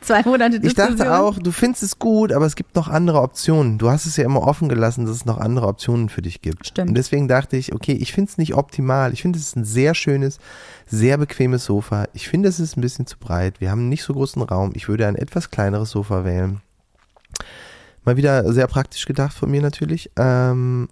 Zwei 0.00 0.22
Monate 0.22 0.56
Ich 0.56 0.62
Diskussion. 0.62 0.96
dachte 0.96 1.18
auch, 1.18 1.38
du 1.40 1.50
findest 1.50 1.82
es 1.82 1.98
gut, 1.98 2.32
aber 2.32 2.46
es 2.46 2.54
gibt 2.54 2.76
noch 2.76 2.86
andere 2.86 3.20
Optionen. 3.20 3.78
Du 3.78 3.90
hast 3.90 4.06
es 4.06 4.16
ja 4.16 4.24
immer 4.24 4.42
offen 4.46 4.68
gelassen, 4.68 5.04
dass 5.06 5.16
es 5.16 5.24
noch 5.26 5.38
andere 5.38 5.66
Optionen 5.66 6.08
für 6.08 6.22
dich 6.22 6.40
gibt. 6.40 6.68
Stimmt. 6.68 6.90
Und 6.90 6.94
deswegen 6.94 7.26
dachte 7.26 7.56
ich, 7.56 7.74
okay, 7.74 7.92
ich 7.94 8.12
finde 8.12 8.30
es 8.30 8.38
nicht 8.38 8.54
optimal. 8.54 9.12
Ich 9.12 9.22
finde 9.22 9.38
es 9.40 9.48
ist 9.48 9.56
ein 9.56 9.64
sehr 9.64 9.94
schönes, 9.96 10.38
sehr 10.86 11.18
bequemes 11.18 11.64
Sofa. 11.64 12.06
Ich 12.14 12.28
finde 12.28 12.48
es 12.48 12.60
ist 12.60 12.76
ein 12.76 12.80
bisschen 12.80 13.06
zu 13.06 13.18
breit. 13.18 13.60
Wir 13.60 13.72
haben 13.72 13.88
nicht 13.88 14.04
so 14.04 14.14
großen 14.14 14.40
Raum. 14.40 14.70
Ich 14.74 14.88
würde 14.88 15.06
ein 15.08 15.16
etwas 15.16 15.50
kleineres 15.50 15.90
Sofa 15.90 16.24
wählen. 16.24 16.60
Mal 18.08 18.16
wieder 18.16 18.50
sehr 18.54 18.66
praktisch 18.68 19.04
gedacht 19.04 19.34
von 19.34 19.50
mir 19.50 19.60
natürlich. 19.60 20.10
Ähm, 20.16 20.88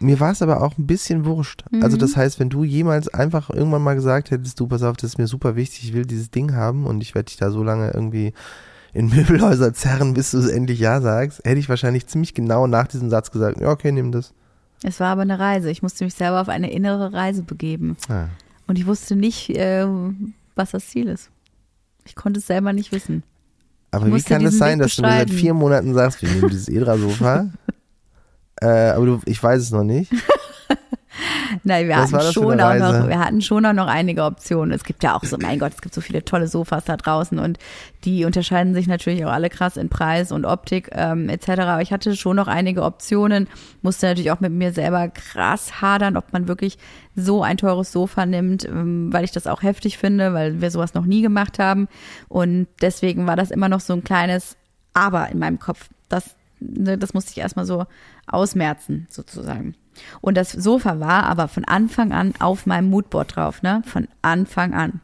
mir 0.00 0.18
war 0.18 0.32
es 0.32 0.42
aber 0.42 0.60
auch 0.60 0.76
ein 0.76 0.84
bisschen 0.84 1.24
wurscht. 1.24 1.62
Also 1.80 1.96
das 1.96 2.16
heißt, 2.16 2.40
wenn 2.40 2.50
du 2.50 2.64
jemals 2.64 3.06
einfach 3.06 3.48
irgendwann 3.48 3.82
mal 3.82 3.94
gesagt 3.94 4.32
hättest, 4.32 4.58
du 4.58 4.66
pass 4.66 4.82
auf, 4.82 4.96
das 4.96 5.10
ist 5.10 5.18
mir 5.18 5.28
super 5.28 5.54
wichtig, 5.54 5.84
ich 5.84 5.94
will 5.94 6.04
dieses 6.04 6.32
Ding 6.32 6.52
haben 6.52 6.84
und 6.84 7.00
ich 7.00 7.14
werde 7.14 7.26
dich 7.26 7.36
da 7.36 7.52
so 7.52 7.62
lange 7.62 7.92
irgendwie 7.94 8.32
in 8.92 9.08
Möbelhäuser 9.14 9.72
zerren, 9.72 10.14
bis 10.14 10.32
du 10.32 10.38
es 10.38 10.48
endlich 10.48 10.80
ja 10.80 11.00
sagst, 11.00 11.42
hätte 11.44 11.60
ich 11.60 11.68
wahrscheinlich 11.68 12.08
ziemlich 12.08 12.34
genau 12.34 12.66
nach 12.66 12.88
diesem 12.88 13.08
Satz 13.08 13.30
gesagt, 13.30 13.60
ja 13.60 13.70
okay, 13.70 13.92
nimm 13.92 14.10
das. 14.10 14.34
Es 14.82 14.98
war 14.98 15.10
aber 15.10 15.22
eine 15.22 15.38
Reise. 15.38 15.70
Ich 15.70 15.82
musste 15.82 16.02
mich 16.02 16.14
selber 16.14 16.40
auf 16.40 16.48
eine 16.48 16.72
innere 16.72 17.12
Reise 17.12 17.44
begeben. 17.44 17.96
Ah. 18.08 18.26
Und 18.66 18.80
ich 18.80 18.86
wusste 18.88 19.14
nicht, 19.14 19.50
äh, 19.50 19.86
was 20.56 20.72
das 20.72 20.88
Ziel 20.88 21.06
ist. 21.06 21.30
Ich 22.04 22.16
konnte 22.16 22.40
es 22.40 22.48
selber 22.48 22.72
nicht 22.72 22.90
wissen. 22.90 23.22
Aber 23.90 24.06
wie 24.14 24.22
kann 24.22 24.44
es 24.44 24.58
sein, 24.58 24.78
Weg 24.78 24.86
dass 24.86 24.96
du 24.96 25.02
mir 25.02 25.10
seit 25.10 25.30
vier 25.30 25.54
Monaten 25.54 25.94
sagst, 25.94 26.22
wir 26.22 26.28
nehmen 26.30 26.48
dieses 26.50 26.68
Edra-Sofa? 26.70 27.50
äh, 28.60 28.66
aber 28.66 29.06
du, 29.06 29.20
ich 29.24 29.42
weiß 29.42 29.62
es 29.62 29.70
noch 29.70 29.84
nicht. 29.84 30.12
Nein, 31.64 31.88
wir 31.88 31.96
hatten 31.96 32.32
schon 32.32 32.60
auch 32.60 32.74
noch, 32.74 33.08
wir 33.08 33.18
hatten 33.18 33.40
schon 33.40 33.66
auch 33.66 33.72
noch 33.72 33.86
einige 33.86 34.24
Optionen. 34.24 34.72
Es 34.72 34.84
gibt 34.84 35.02
ja 35.02 35.16
auch 35.16 35.24
so, 35.24 35.36
mein 35.38 35.58
Gott, 35.58 35.72
es 35.74 35.80
gibt 35.80 35.94
so 35.94 36.00
viele 36.00 36.24
tolle 36.24 36.48
Sofas 36.48 36.84
da 36.84 36.96
draußen 36.96 37.38
und 37.38 37.58
die 38.04 38.24
unterscheiden 38.24 38.74
sich 38.74 38.86
natürlich 38.86 39.24
auch 39.24 39.32
alle 39.32 39.50
krass 39.50 39.76
in 39.76 39.88
Preis 39.88 40.32
und 40.32 40.44
Optik 40.44 40.90
ähm, 40.92 41.28
etc. 41.28 41.48
Aber 41.62 41.82
ich 41.82 41.92
hatte 41.92 42.16
schon 42.16 42.36
noch 42.36 42.48
einige 42.48 42.82
Optionen, 42.82 43.48
musste 43.82 44.06
natürlich 44.06 44.30
auch 44.30 44.40
mit 44.40 44.52
mir 44.52 44.72
selber 44.72 45.08
krass 45.08 45.80
hadern, 45.80 46.16
ob 46.16 46.32
man 46.32 46.48
wirklich 46.48 46.78
so 47.14 47.42
ein 47.42 47.56
teures 47.56 47.92
Sofa 47.92 48.26
nimmt, 48.26 48.64
ähm, 48.64 49.12
weil 49.12 49.24
ich 49.24 49.32
das 49.32 49.46
auch 49.46 49.62
heftig 49.62 49.98
finde, 49.98 50.34
weil 50.34 50.60
wir 50.60 50.70
sowas 50.70 50.94
noch 50.94 51.06
nie 51.06 51.22
gemacht 51.22 51.58
haben. 51.58 51.88
Und 52.28 52.68
deswegen 52.80 53.26
war 53.26 53.36
das 53.36 53.50
immer 53.50 53.68
noch 53.68 53.80
so 53.80 53.92
ein 53.92 54.04
kleines 54.04 54.56
Aber 54.94 55.28
in 55.30 55.38
meinem 55.38 55.58
Kopf. 55.58 55.88
Das, 56.08 56.24
ne, 56.26 56.32
das 56.60 57.14
musste 57.14 57.32
ich 57.32 57.38
erstmal 57.38 57.66
so 57.66 57.86
ausmerzen, 58.26 59.06
sozusagen. 59.10 59.74
Und 60.20 60.36
das 60.36 60.52
Sofa 60.52 61.00
war 61.00 61.24
aber 61.24 61.48
von 61.48 61.64
Anfang 61.64 62.12
an 62.12 62.34
auf 62.38 62.66
meinem 62.66 62.90
Moodboard 62.90 63.36
drauf, 63.36 63.62
ne? 63.62 63.82
Von 63.86 64.08
Anfang 64.22 64.74
an. 64.74 65.00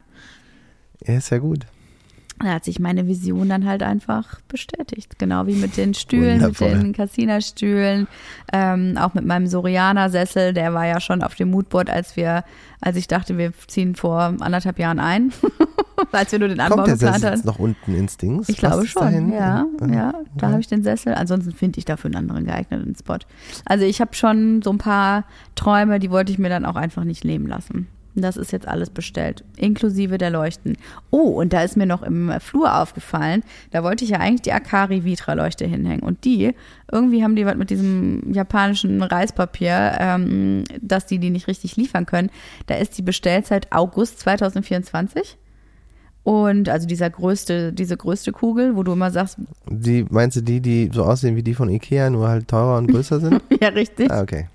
Ja, 1.05 1.15
ist 1.15 1.29
ja 1.29 1.39
gut. 1.39 1.65
Da 2.43 2.53
hat 2.55 2.65
sich 2.65 2.79
meine 2.79 3.07
Vision 3.07 3.49
dann 3.49 3.65
halt 3.65 3.83
einfach 3.83 4.41
bestätigt. 4.47 5.17
Genau 5.17 5.47
wie 5.47 5.55
mit 5.55 5.77
den 5.77 5.93
Stühlen, 5.93 6.41
Wundervoll. 6.41 6.75
mit 6.75 6.83
den 6.83 6.93
Cassina-Stühlen, 6.93 8.07
ähm, 8.51 8.97
auch 8.97 9.13
mit 9.13 9.25
meinem 9.25 9.47
Soriana-Sessel, 9.47 10.53
der 10.53 10.73
war 10.73 10.85
ja 10.85 10.99
schon 10.99 11.23
auf 11.23 11.35
dem 11.35 11.51
Moodboard, 11.51 11.89
als 11.89 12.15
wir, 12.17 12.43
als 12.81 12.97
ich 12.97 13.07
dachte, 13.07 13.37
wir 13.37 13.53
ziehen 13.67 13.95
vor 13.95 14.35
anderthalb 14.39 14.77
Jahren 14.79 14.99
ein, 14.99 15.31
als 16.11 16.31
wir 16.31 16.39
nur 16.39 16.49
den 16.49 16.59
Anbau 16.59 16.75
Kommt 16.75 16.87
der 16.87 16.95
geplant 16.95 17.15
Sessel 17.15 17.29
haben. 17.29 17.37
jetzt 17.37 17.45
noch 17.45 17.59
unten 17.59 17.95
ins 17.95 18.17
Dings? 18.17 18.49
Ich 18.49 18.57
glaube 18.57 18.85
schon, 18.85 19.01
dahin? 19.03 19.31
ja, 19.31 19.65
ja. 19.89 20.13
Da 20.35 20.49
habe 20.49 20.59
ich 20.59 20.67
den 20.67 20.83
Sessel. 20.83 21.13
Ansonsten 21.15 21.51
finde 21.51 21.79
ich 21.79 21.85
dafür 21.85 22.09
einen 22.09 22.17
anderen 22.17 22.45
geeigneten 22.45 22.95
Spot. 22.95 23.17
Also 23.65 23.85
ich 23.85 24.01
habe 24.01 24.13
schon 24.15 24.61
so 24.61 24.71
ein 24.71 24.77
paar 24.77 25.23
Träume, 25.55 25.99
die 25.99 26.11
wollte 26.11 26.31
ich 26.31 26.39
mir 26.39 26.49
dann 26.49 26.65
auch 26.65 26.75
einfach 26.75 27.03
nicht 27.03 27.23
leben 27.23 27.47
lassen. 27.47 27.87
Das 28.15 28.37
ist 28.37 28.51
jetzt 28.51 28.67
alles 28.67 28.91
bestellt, 28.91 29.43
inklusive 29.57 30.17
der 30.19 30.29
Leuchten. 30.29 30.77
Oh, 31.09 31.39
und 31.39 31.51
da 31.51 31.63
ist 31.63 31.77
mir 31.77 31.87
noch 31.87 32.03
im 32.03 32.31
Flur 32.39 32.79
aufgefallen, 32.79 33.43
da 33.71 33.83
wollte 33.83 34.03
ich 34.03 34.11
ja 34.11 34.19
eigentlich 34.19 34.43
die 34.43 34.53
Akari 34.53 35.03
Vitra 35.03 35.33
Leuchte 35.33 35.65
hinhängen. 35.65 36.03
Und 36.03 36.23
die, 36.23 36.53
irgendwie 36.91 37.23
haben 37.23 37.35
die 37.35 37.45
was 37.45 37.55
mit 37.55 37.71
diesem 37.71 38.31
japanischen 38.31 39.01
Reispapier, 39.01 39.97
ähm, 39.99 40.63
dass 40.79 41.07
die 41.07 41.17
die 41.17 41.31
nicht 41.31 41.47
richtig 41.47 41.75
liefern 41.75 42.05
können. 42.05 42.29
Da 42.67 42.75
ist 42.75 42.97
die 42.97 43.01
Bestellzeit 43.01 43.71
August 43.71 44.19
2024. 44.19 45.37
Und 46.23 46.69
also 46.69 46.87
dieser 46.87 47.09
größte, 47.09 47.73
diese 47.73 47.97
größte 47.97 48.31
Kugel, 48.31 48.77
wo 48.77 48.83
du 48.83 48.93
immer 48.93 49.11
sagst, 49.11 49.37
Die, 49.69 50.05
meinst 50.09 50.37
du 50.37 50.41
die, 50.41 50.61
die 50.61 50.89
so 50.93 51.03
aussehen 51.03 51.35
wie 51.35 51.43
die 51.43 51.53
von 51.53 51.67
Ikea, 51.69 52.09
nur 52.09 52.29
halt 52.29 52.47
teurer 52.47 52.77
und 52.77 52.87
größer 52.87 53.19
sind? 53.19 53.41
ja 53.61 53.69
richtig. 53.69 54.09
ah, 54.09 54.21
okay. 54.21 54.47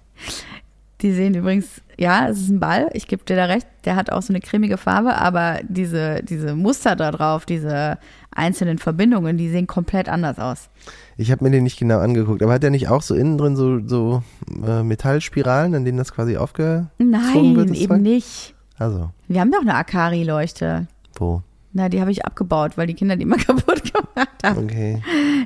Die 1.01 1.13
sehen 1.13 1.35
übrigens, 1.35 1.81
ja, 1.97 2.29
es 2.29 2.41
ist 2.41 2.49
ein 2.49 2.59
Ball, 2.59 2.89
ich 2.93 3.07
gebe 3.07 3.25
dir 3.25 3.37
da 3.37 3.45
recht, 3.45 3.67
der 3.85 3.95
hat 3.95 4.11
auch 4.11 4.23
so 4.23 4.33
eine 4.33 4.41
cremige 4.41 4.77
Farbe, 4.77 5.17
aber 5.17 5.61
diese, 5.69 6.23
diese 6.25 6.57
Muster 6.57 6.97
da 6.97 7.13
drauf, 7.13 7.47
diese 7.47 7.99
einzelnen 8.35 8.79
Verbindungen, 8.79 9.37
die 9.39 9.49
sehen 9.49 9.69
komplett 9.69 10.09
anders 10.09 10.39
aus. 10.39 10.71
Ich 11.17 11.31
habe 11.31 11.45
mir 11.45 11.51
den 11.51 11.65
nicht 11.65 11.79
genau 11.79 11.99
angeguckt, 12.01 12.43
aber 12.43 12.55
hat 12.55 12.63
der 12.65 12.71
nicht 12.71 12.89
auch 12.89 13.03
so 13.03 13.15
innen 13.15 13.39
drin 13.39 13.55
so, 13.55 13.81
so 13.87 14.23
äh, 14.67 14.83
Metallspiralen, 14.83 15.75
an 15.75 15.85
denen 15.85 15.99
das 15.99 16.13
quasi 16.13 16.37
aufgezogen 16.37 16.89
Nein, 16.99 17.57
wird? 17.57 17.71
das 17.71 17.79
eben 17.79 17.95
Zeug? 17.95 18.03
nicht. 18.03 18.55
Also, 18.77 19.11
Wir 19.29 19.41
haben 19.41 19.53
doch 19.53 19.61
eine 19.61 19.75
Akari-Leuchte. 19.75 20.89
wo? 21.17 21.43
Na, 21.73 21.89
die 21.89 22.01
habe 22.01 22.11
ich 22.11 22.25
abgebaut, 22.25 22.77
weil 22.77 22.87
die 22.87 22.95
Kinder 22.95 23.15
die 23.15 23.23
immer 23.23 23.37
kaputt 23.39 23.85
gemacht 23.85 23.99
gemacht 24.19 24.45
habe. 24.45 24.61
Okay. 24.61 25.03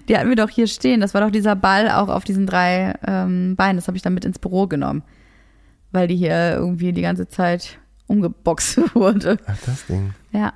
Die 0.09 0.17
hatten 0.17 0.29
wir 0.29 0.37
doch 0.37 0.49
hier 0.51 0.67
stehen. 0.67 1.01
Das 1.01 1.15
war 1.15 1.21
doch 1.21 1.31
dieser 1.31 1.57
Ball 1.57 1.91
auch 1.91 2.09
auf 2.09 2.25
diesen 2.25 2.47
drei 2.47 2.95
ähm, 3.07 3.57
Beinen. 3.57 3.77
Das 3.77 3.87
habe 3.89 3.97
ich 3.97 4.03
dann 4.03 4.15
mit 4.15 4.25
ins 4.25 4.39
Büro 4.39 4.67
genommen. 4.67 5.03
Weil 5.93 6.09
die 6.09 6.17
hier 6.17 6.55
irgendwie 6.55 6.93
die 6.93 7.03
ganze 7.03 7.29
Zeit 7.29 7.79
umgeboxt 8.07 8.79
wurde. 8.95 9.37
Ach, 9.47 9.59
das 9.65 9.87
Ding. 9.87 10.15
Ja. 10.33 10.53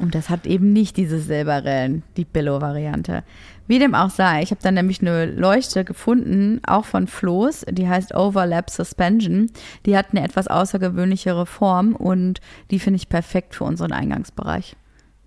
Und 0.00 0.14
das 0.14 0.30
hat 0.30 0.46
eben 0.46 0.72
nicht 0.72 0.96
diese 0.96 1.18
Silberellen, 1.18 2.04
die 2.16 2.24
Billo-Variante. 2.24 3.24
Wie 3.66 3.80
dem 3.80 3.94
auch 3.94 4.10
sei, 4.10 4.42
ich 4.42 4.52
habe 4.52 4.62
dann 4.62 4.74
nämlich 4.74 5.00
eine 5.00 5.26
Leuchte 5.26 5.84
gefunden, 5.84 6.60
auch 6.64 6.84
von 6.84 7.08
Floß, 7.08 7.66
die 7.70 7.88
heißt 7.88 8.14
Overlap 8.14 8.70
Suspension. 8.70 9.50
Die 9.86 9.96
hat 9.96 10.06
eine 10.12 10.22
etwas 10.22 10.46
außergewöhnlichere 10.46 11.46
Form 11.46 11.96
und 11.96 12.40
die 12.70 12.78
finde 12.78 12.96
ich 12.96 13.08
perfekt 13.08 13.56
für 13.56 13.64
unseren 13.64 13.92
Eingangsbereich. 13.92 14.76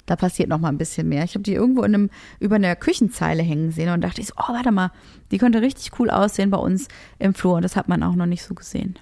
Da 0.06 0.16
passiert 0.16 0.50
noch 0.50 0.60
mal 0.60 0.70
ein 0.70 0.78
bisschen 0.78 1.08
mehr. 1.08 1.24
Ich 1.24 1.36
habe 1.36 1.44
die 1.44 1.54
irgendwo 1.54 1.84
in 1.84 1.94
einem, 1.94 2.10
über 2.40 2.56
einer 2.56 2.76
Küchenzeile 2.76 3.44
hängen 3.44 3.72
sehen 3.72 3.90
und 3.90 4.02
dachte 4.02 4.22
ich 4.22 4.28
so, 4.28 4.34
oh, 4.38 4.54
warte 4.54 4.72
mal, 4.72 4.92
die 5.32 5.38
könnte 5.38 5.62
richtig 5.62 6.00
cool 6.00 6.10
aussehen 6.10 6.50
bei 6.50 6.58
uns 6.58 6.88
im 7.20 7.34
Flur. 7.34 7.56
Und 7.56 7.62
das 7.64 7.76
hat 7.76 7.88
man 7.88 8.04
auch 8.04 8.16
noch 8.16 8.26
nicht 8.26 8.44
so 8.44 8.56
gesehen. 8.56 8.98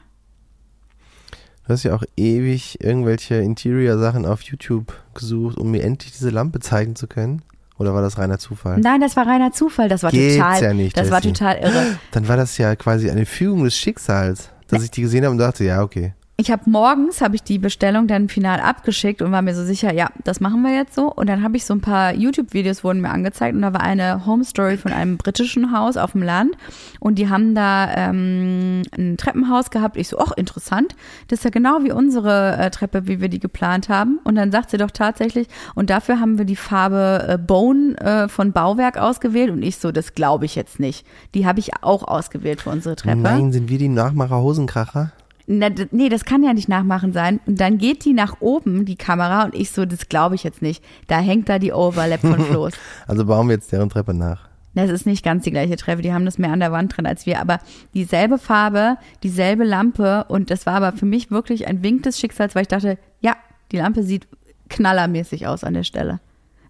Du 1.70 1.74
hast 1.74 1.84
ja 1.84 1.94
auch 1.94 2.02
ewig 2.18 2.84
irgendwelche 2.84 3.36
Interior-Sachen 3.36 4.26
auf 4.26 4.42
YouTube 4.42 4.92
gesucht, 5.14 5.56
um 5.56 5.70
mir 5.70 5.84
endlich 5.84 6.12
diese 6.14 6.32
Lampe 6.32 6.60
zeigen 6.62 6.96
zu 6.96 7.06
können. 7.06 7.44
Oder 7.78 7.94
war 7.94 8.02
das 8.02 8.18
reiner 8.18 8.40
Zufall? 8.40 8.80
Nein, 8.80 9.02
das 9.02 9.16
war 9.16 9.28
reiner 9.28 9.52
Zufall. 9.52 9.88
Das 9.88 10.02
war 10.02 10.10
Geht's 10.10 10.38
total, 10.38 10.64
ja 10.64 10.74
nicht, 10.74 10.98
das 10.98 11.12
war 11.12 11.20
Jessie. 11.20 11.34
total 11.34 11.58
irre. 11.58 12.00
Dann 12.10 12.28
war 12.28 12.38
das 12.38 12.58
ja 12.58 12.76
quasi 12.76 13.12
eine 13.12 13.28
Fügung 13.28 13.66
des 13.66 13.78
Schicksals, 13.78 14.50
dass 14.68 14.82
ich 14.82 14.90
die 14.90 15.04
gesehen 15.04 15.24
habe 15.26 15.32
und 15.32 15.38
dachte, 15.38 15.64
ja, 15.64 15.84
okay. 15.84 16.16
Ich 16.40 16.52
habe 16.52 16.70
morgens 16.70 17.20
habe 17.20 17.36
ich 17.36 17.44
die 17.44 17.60
Bestellung 17.60 18.08
dann 18.08 18.30
final 18.30 18.62
abgeschickt 18.62 19.22
und 19.22 19.30
war 19.34 19.42
mir 19.42 19.54
so 19.54 19.66
sicher, 19.66 19.94
ja, 19.94 20.08
das 20.24 20.40
machen 20.40 20.62
wir 20.62 20.74
jetzt 20.74 20.96
so. 20.96 21.12
Und 21.12 21.28
dann 21.28 21.44
habe 21.44 21.58
ich 21.58 21.66
so 21.66 21.74
ein 21.74 21.82
paar 21.82 22.14
YouTube-Videos 22.14 22.82
wurden 22.82 23.02
mir 23.02 23.10
angezeigt 23.10 23.56
und 23.56 23.62
da 23.62 23.74
war 23.74 23.82
eine 23.82 24.26
Home 24.26 24.46
Story 24.46 24.78
von 24.78 24.94
einem 24.94 25.18
britischen 25.18 25.78
Haus 25.78 25.98
auf 25.98 26.14
dem 26.14 26.24
Land 26.24 26.56
und 27.02 27.16
die 27.16 27.28
haben 27.28 27.56
da 27.56 27.94
ähm, 27.94 28.84
ein 28.98 29.18
Treppenhaus 29.18 29.70
gehabt. 29.70 29.98
Ich 29.98 30.08
so, 30.08 30.18
ach 30.18 30.32
interessant, 30.32 30.96
das 31.28 31.40
ist 31.40 31.44
ja 31.44 31.50
genau 31.50 31.84
wie 31.84 31.92
unsere 31.92 32.56
äh, 32.56 32.70
Treppe, 32.70 33.06
wie 33.06 33.20
wir 33.20 33.28
die 33.28 33.40
geplant 33.40 33.90
haben. 33.90 34.22
Und 34.24 34.36
dann 34.36 34.54
sagt 34.54 34.70
sie 34.70 34.78
doch 34.78 34.92
tatsächlich, 34.92 35.50
und 35.76 35.90
dafür 35.90 36.22
haben 36.22 36.38
wir 36.38 36.46
die 36.46 36.56
Farbe 36.56 37.26
äh, 37.28 37.38
Bone 37.38 37.98
äh, 37.98 38.30
von 38.30 38.54
Bauwerk 38.54 38.98
ausgewählt. 38.98 39.52
Und 39.52 39.62
ich 39.62 39.76
so, 39.76 39.92
das 39.92 40.14
glaube 40.14 40.46
ich 40.46 40.56
jetzt 40.56 40.80
nicht. 40.80 41.06
Die 41.36 41.46
habe 41.46 41.60
ich 41.60 41.84
auch 41.84 42.08
ausgewählt 42.08 42.62
für 42.62 42.70
unsere 42.70 42.96
Treppe. 42.96 43.18
Nein, 43.18 43.52
sind 43.52 43.68
wir 43.68 43.78
die 43.78 43.90
Nachmacher 43.90 44.40
Hosenkracher? 44.42 45.12
Na, 45.52 45.70
nee, 45.90 46.10
das 46.10 46.26
kann 46.26 46.44
ja 46.44 46.54
nicht 46.54 46.70
nachmachen 46.70 47.12
sein. 47.12 47.40
Und 47.48 47.60
dann 47.60 47.80
geht 47.80 48.06
die 48.06 48.14
nach 48.14 48.40
oben, 48.40 48.86
die 48.86 48.96
Kamera, 48.96 49.46
und 49.46 49.56
ich 49.56 49.72
so, 49.72 49.84
das 49.84 50.08
glaube 50.08 50.36
ich 50.36 50.44
jetzt 50.44 50.62
nicht. 50.62 50.84
Da 51.08 51.18
hängt 51.18 51.50
da 51.50 51.58
die 51.58 51.74
Overlap 51.74 52.22
von 52.22 52.40
Floß. 52.46 52.74
Also 53.08 53.26
bauen 53.26 53.48
wir 53.48 53.56
jetzt 53.56 53.72
deren 53.72 53.90
Treppe 53.90 54.14
nach. 54.14 54.48
Das 54.76 54.92
ist 54.92 55.08
nicht 55.08 55.26
ganz 55.26 55.44
die 55.44 55.50
gleiche 55.50 55.76
Treppe, 55.76 56.04
die 56.04 56.14
haben 56.14 56.26
das 56.26 56.38
mehr 56.38 56.52
an 56.52 56.60
der 56.60 56.72
Wand 56.72 56.96
drin 56.96 57.08
als 57.08 57.26
wir, 57.26 57.42
aber 57.42 57.58
dieselbe 57.96 58.38
Farbe, 58.38 58.98
dieselbe 59.24 59.64
Lampe 59.64 60.26
und 60.30 60.52
das 60.52 60.68
war 60.68 60.76
aber 60.76 60.96
für 60.96 61.08
mich 61.08 61.32
wirklich 61.32 61.68
ein 61.68 61.82
Wink 61.82 62.04
des 62.04 62.20
Schicksals, 62.20 62.54
weil 62.54 62.62
ich 62.62 62.68
dachte, 62.68 63.00
ja, 63.20 63.36
die 63.72 63.78
Lampe 63.78 64.04
sieht 64.04 64.28
knallermäßig 64.70 65.48
aus 65.48 65.64
an 65.64 65.74
der 65.74 65.84
Stelle. 65.84 66.20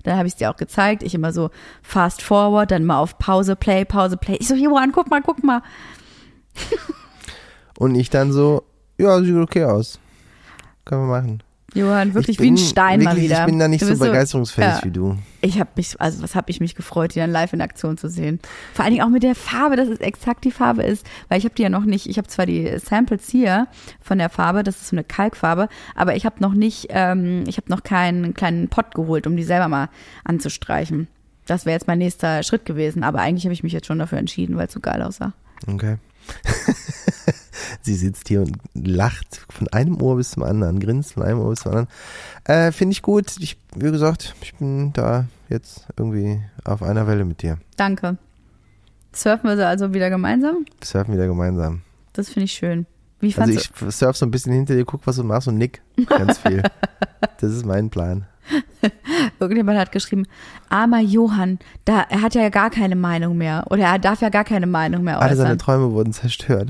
Dann 0.04 0.18
habe 0.18 0.28
ich 0.28 0.34
es 0.34 0.38
dir 0.38 0.50
auch 0.50 0.56
gezeigt, 0.56 1.04
ich 1.04 1.14
immer 1.14 1.34
so 1.34 1.50
fast 1.84 2.22
forward, 2.22 2.72
dann 2.72 2.86
mal 2.86 3.00
auf 3.00 3.20
Pause, 3.20 3.58
Play, 3.58 3.84
Pause, 3.84 4.16
Play. 4.16 4.38
Ich 4.40 4.48
so, 4.48 4.56
Johann, 4.56 4.94
guck 4.94 5.10
mal, 5.10 5.22
guck 5.22 5.44
mal. 5.44 5.62
Und 7.78 7.96
ich 7.96 8.10
dann 8.10 8.32
so, 8.32 8.64
ja, 9.00 9.22
sieht 9.22 9.36
okay 9.36 9.64
aus. 9.64 10.00
Können 10.86 11.04
wir 11.04 11.22
machen. 11.22 11.44
Johann, 11.74 12.14
wirklich 12.14 12.38
ich 12.38 12.44
wie 12.44 12.50
ein 12.50 12.56
bin- 12.56 12.64
Stein 12.64 13.04
mal 13.04 13.12
wirklich, 13.12 13.26
wieder. 13.26 13.42
Ich 13.42 13.46
bin 13.46 13.60
da 13.60 13.68
nicht 13.68 13.86
so 13.86 13.96
begeisterungsfähig 13.96 14.68
ja. 14.68 14.82
wie 14.84 14.92
du. 14.92 15.18
Ich 15.42 15.60
habe 15.60 15.70
mich, 15.76 16.00
also 16.02 16.24
was 16.24 16.36
habe 16.36 16.50
ich 16.50 16.60
mich 16.60 16.76
gefreut, 16.76 17.14
die 17.14 17.20
dann 17.20 17.32
live 17.32 17.54
in 17.54 17.62
Aktion 17.62 17.98
zu 17.98 18.10
sehen. 18.10 18.40
Vor 18.74 18.84
allen 18.84 18.94
Dingen 18.94 19.06
auch 19.06 19.12
mit 19.12 19.24
der 19.24 19.36
Farbe, 19.36 19.76
dass 19.76 19.88
es 19.88 20.00
exakt 20.00 20.46
die 20.46 20.52
Farbe 20.52 20.84
ist, 20.84 21.06
weil 21.28 21.38
ich 21.38 21.46
habe 21.46 21.56
die 21.56 21.62
ja 21.62 21.70
noch 21.70 21.86
nicht, 21.86 22.08
ich 22.10 22.18
habe 22.18 22.28
zwar 22.28 22.46
die 22.46 22.78
Samples 22.80 23.30
hier 23.30 23.68
von 24.02 24.18
der 24.18 24.30
Farbe, 24.30 24.64
das 24.64 24.78
ist 24.78 24.88
so 24.90 24.96
eine 24.96 25.04
Kalkfarbe, 25.04 25.70
aber 25.96 26.16
ich 26.16 26.26
habe 26.26 26.38
noch 26.40 26.54
nicht, 26.54 26.88
ähm, 26.90 27.44
ich 27.48 27.58
habe 27.58 27.70
noch 27.70 27.84
keinen 27.84 28.34
kleinen 28.34 28.70
Pott 28.70 28.96
geholt, 28.96 29.28
um 29.28 29.38
die 29.38 29.44
selber 29.44 29.68
mal 29.68 29.90
anzustreichen. 30.24 31.08
Das 31.46 31.66
wäre 31.66 31.74
jetzt 31.74 31.88
mein 31.88 32.00
nächster 32.00 32.44
Schritt 32.44 32.66
gewesen, 32.66 33.04
aber 33.04 33.20
eigentlich 33.20 33.46
habe 33.46 33.54
ich 33.54 33.64
mich 33.64 33.74
jetzt 33.74 33.88
schon 33.88 34.00
dafür 34.00 34.18
entschieden, 34.18 34.58
weil 34.58 34.68
es 34.68 34.74
so 34.74 34.80
geil 34.80 35.02
aussah. 35.02 35.34
Okay. 35.68 35.98
Sie 37.82 37.96
sitzt 37.96 38.28
hier 38.28 38.42
und 38.42 38.58
lacht 38.74 39.46
von 39.50 39.68
einem 39.70 40.02
Ohr 40.02 40.18
bis 40.18 40.32
zum 40.32 40.44
anderen, 40.44 40.80
grinst 40.80 41.14
von 41.14 41.24
einem 41.24 41.40
Ohr 41.40 41.50
bis 41.52 41.62
zum 41.62 41.72
anderen. 41.72 41.88
Äh, 42.46 42.72
Finde 42.72 42.94
ich 42.94 43.02
gut. 43.02 43.36
Ich, 43.40 43.58
wie 43.76 43.92
gesagt, 43.92 44.36
ich 44.42 44.56
bin 44.56 44.94
da 44.94 45.26
jetzt 45.50 45.88
irgendwie 45.98 46.42
auf 46.64 46.84
einer 46.84 47.08
Welle 47.08 47.26
mit 47.26 47.42
dir. 47.42 47.58
Danke. 47.78 48.18
Surfen 49.14 49.50
wir 49.50 49.56
sie 49.58 49.66
also 49.66 49.94
wieder 49.94 50.10
gemeinsam? 50.10 50.66
Wir 50.80 50.86
surfen 50.86 51.14
wieder 51.14 51.28
gemeinsam. 51.28 51.82
Das 52.14 52.30
finde 52.30 52.46
ich 52.46 52.54
schön. 52.54 52.86
Wie 53.20 53.36
Also 53.36 53.52
ich 53.52 53.70
surf 53.90 54.16
so 54.16 54.26
ein 54.26 54.32
bisschen 54.32 54.54
hinter 54.54 54.76
dir, 54.76 54.86
guck, 54.86 55.06
was 55.06 55.18
du 55.18 55.24
machst 55.24 55.48
und 55.48 55.58
nick 55.58 55.82
ganz 56.08 56.38
viel. 56.38 56.64
das 57.40 57.52
ist 57.52 57.66
mein 57.66 57.90
Plan. 57.90 58.26
Irgendjemand 59.40 59.78
hat 59.78 59.92
geschrieben, 59.92 60.26
armer 60.70 61.02
Johann, 61.02 61.60
da, 61.86 62.06
er 62.10 62.22
hat 62.22 62.34
ja 62.36 62.50
gar 62.50 62.70
keine 62.70 62.96
Meinung 62.96 63.38
mehr. 63.38 63.66
Oder 63.70 63.84
er 63.84 64.00
darf 64.00 64.22
ja 64.22 64.30
gar 64.30 64.44
keine 64.44 64.68
Meinung 64.68 65.04
mehr 65.04 65.22
Alle 65.22 65.36
seine 65.36 65.50
äußern. 65.50 65.60
Träume 65.60 65.92
wurden 65.92 66.14
zerstört. 66.14 66.70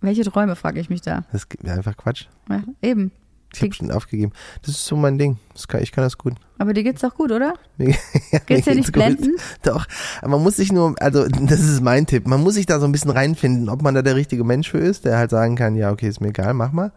Welche 0.00 0.22
Träume, 0.24 0.56
frage 0.56 0.80
ich 0.80 0.90
mich 0.90 1.00
da. 1.02 1.24
Das 1.32 1.42
ist 1.44 1.68
einfach 1.68 1.96
Quatsch. 1.96 2.26
Ja, 2.48 2.62
eben. 2.82 3.12
Ich 3.54 3.62
habe 3.62 3.72
schon 3.72 3.90
aufgegeben. 3.90 4.32
Das 4.60 4.70
ist 4.74 4.84
so 4.84 4.94
mein 4.94 5.16
Ding. 5.18 5.38
Kann, 5.68 5.82
ich 5.82 5.90
kann 5.90 6.04
das 6.04 6.18
gut. 6.18 6.34
Aber 6.58 6.74
dir 6.74 6.82
geht's 6.82 7.00
doch 7.00 7.14
gut, 7.14 7.32
oder? 7.32 7.54
Mir, 7.78 7.94
ja, 8.30 8.38
Geht's 8.40 8.64
dir 8.66 8.74
nicht 8.74 8.86
gut. 8.92 8.94
blenden? 8.94 9.36
Doch. 9.62 9.86
Aber 10.20 10.32
Man 10.32 10.42
muss 10.42 10.56
sich 10.56 10.70
nur, 10.70 10.94
also 11.00 11.26
das 11.26 11.60
ist 11.60 11.80
mein 11.82 12.06
Tipp. 12.06 12.26
Man 12.26 12.42
muss 12.42 12.54
sich 12.54 12.66
da 12.66 12.78
so 12.78 12.84
ein 12.86 12.92
bisschen 12.92 13.10
reinfinden, 13.10 13.68
ob 13.70 13.80
man 13.82 13.94
da 13.94 14.02
der 14.02 14.16
richtige 14.16 14.44
Mensch 14.44 14.70
für 14.70 14.78
ist, 14.78 15.04
der 15.06 15.16
halt 15.16 15.30
sagen 15.30 15.56
kann, 15.56 15.76
ja, 15.76 15.90
okay, 15.90 16.08
ist 16.08 16.20
mir 16.20 16.28
egal, 16.28 16.52
mach 16.54 16.72
mal. 16.72 16.92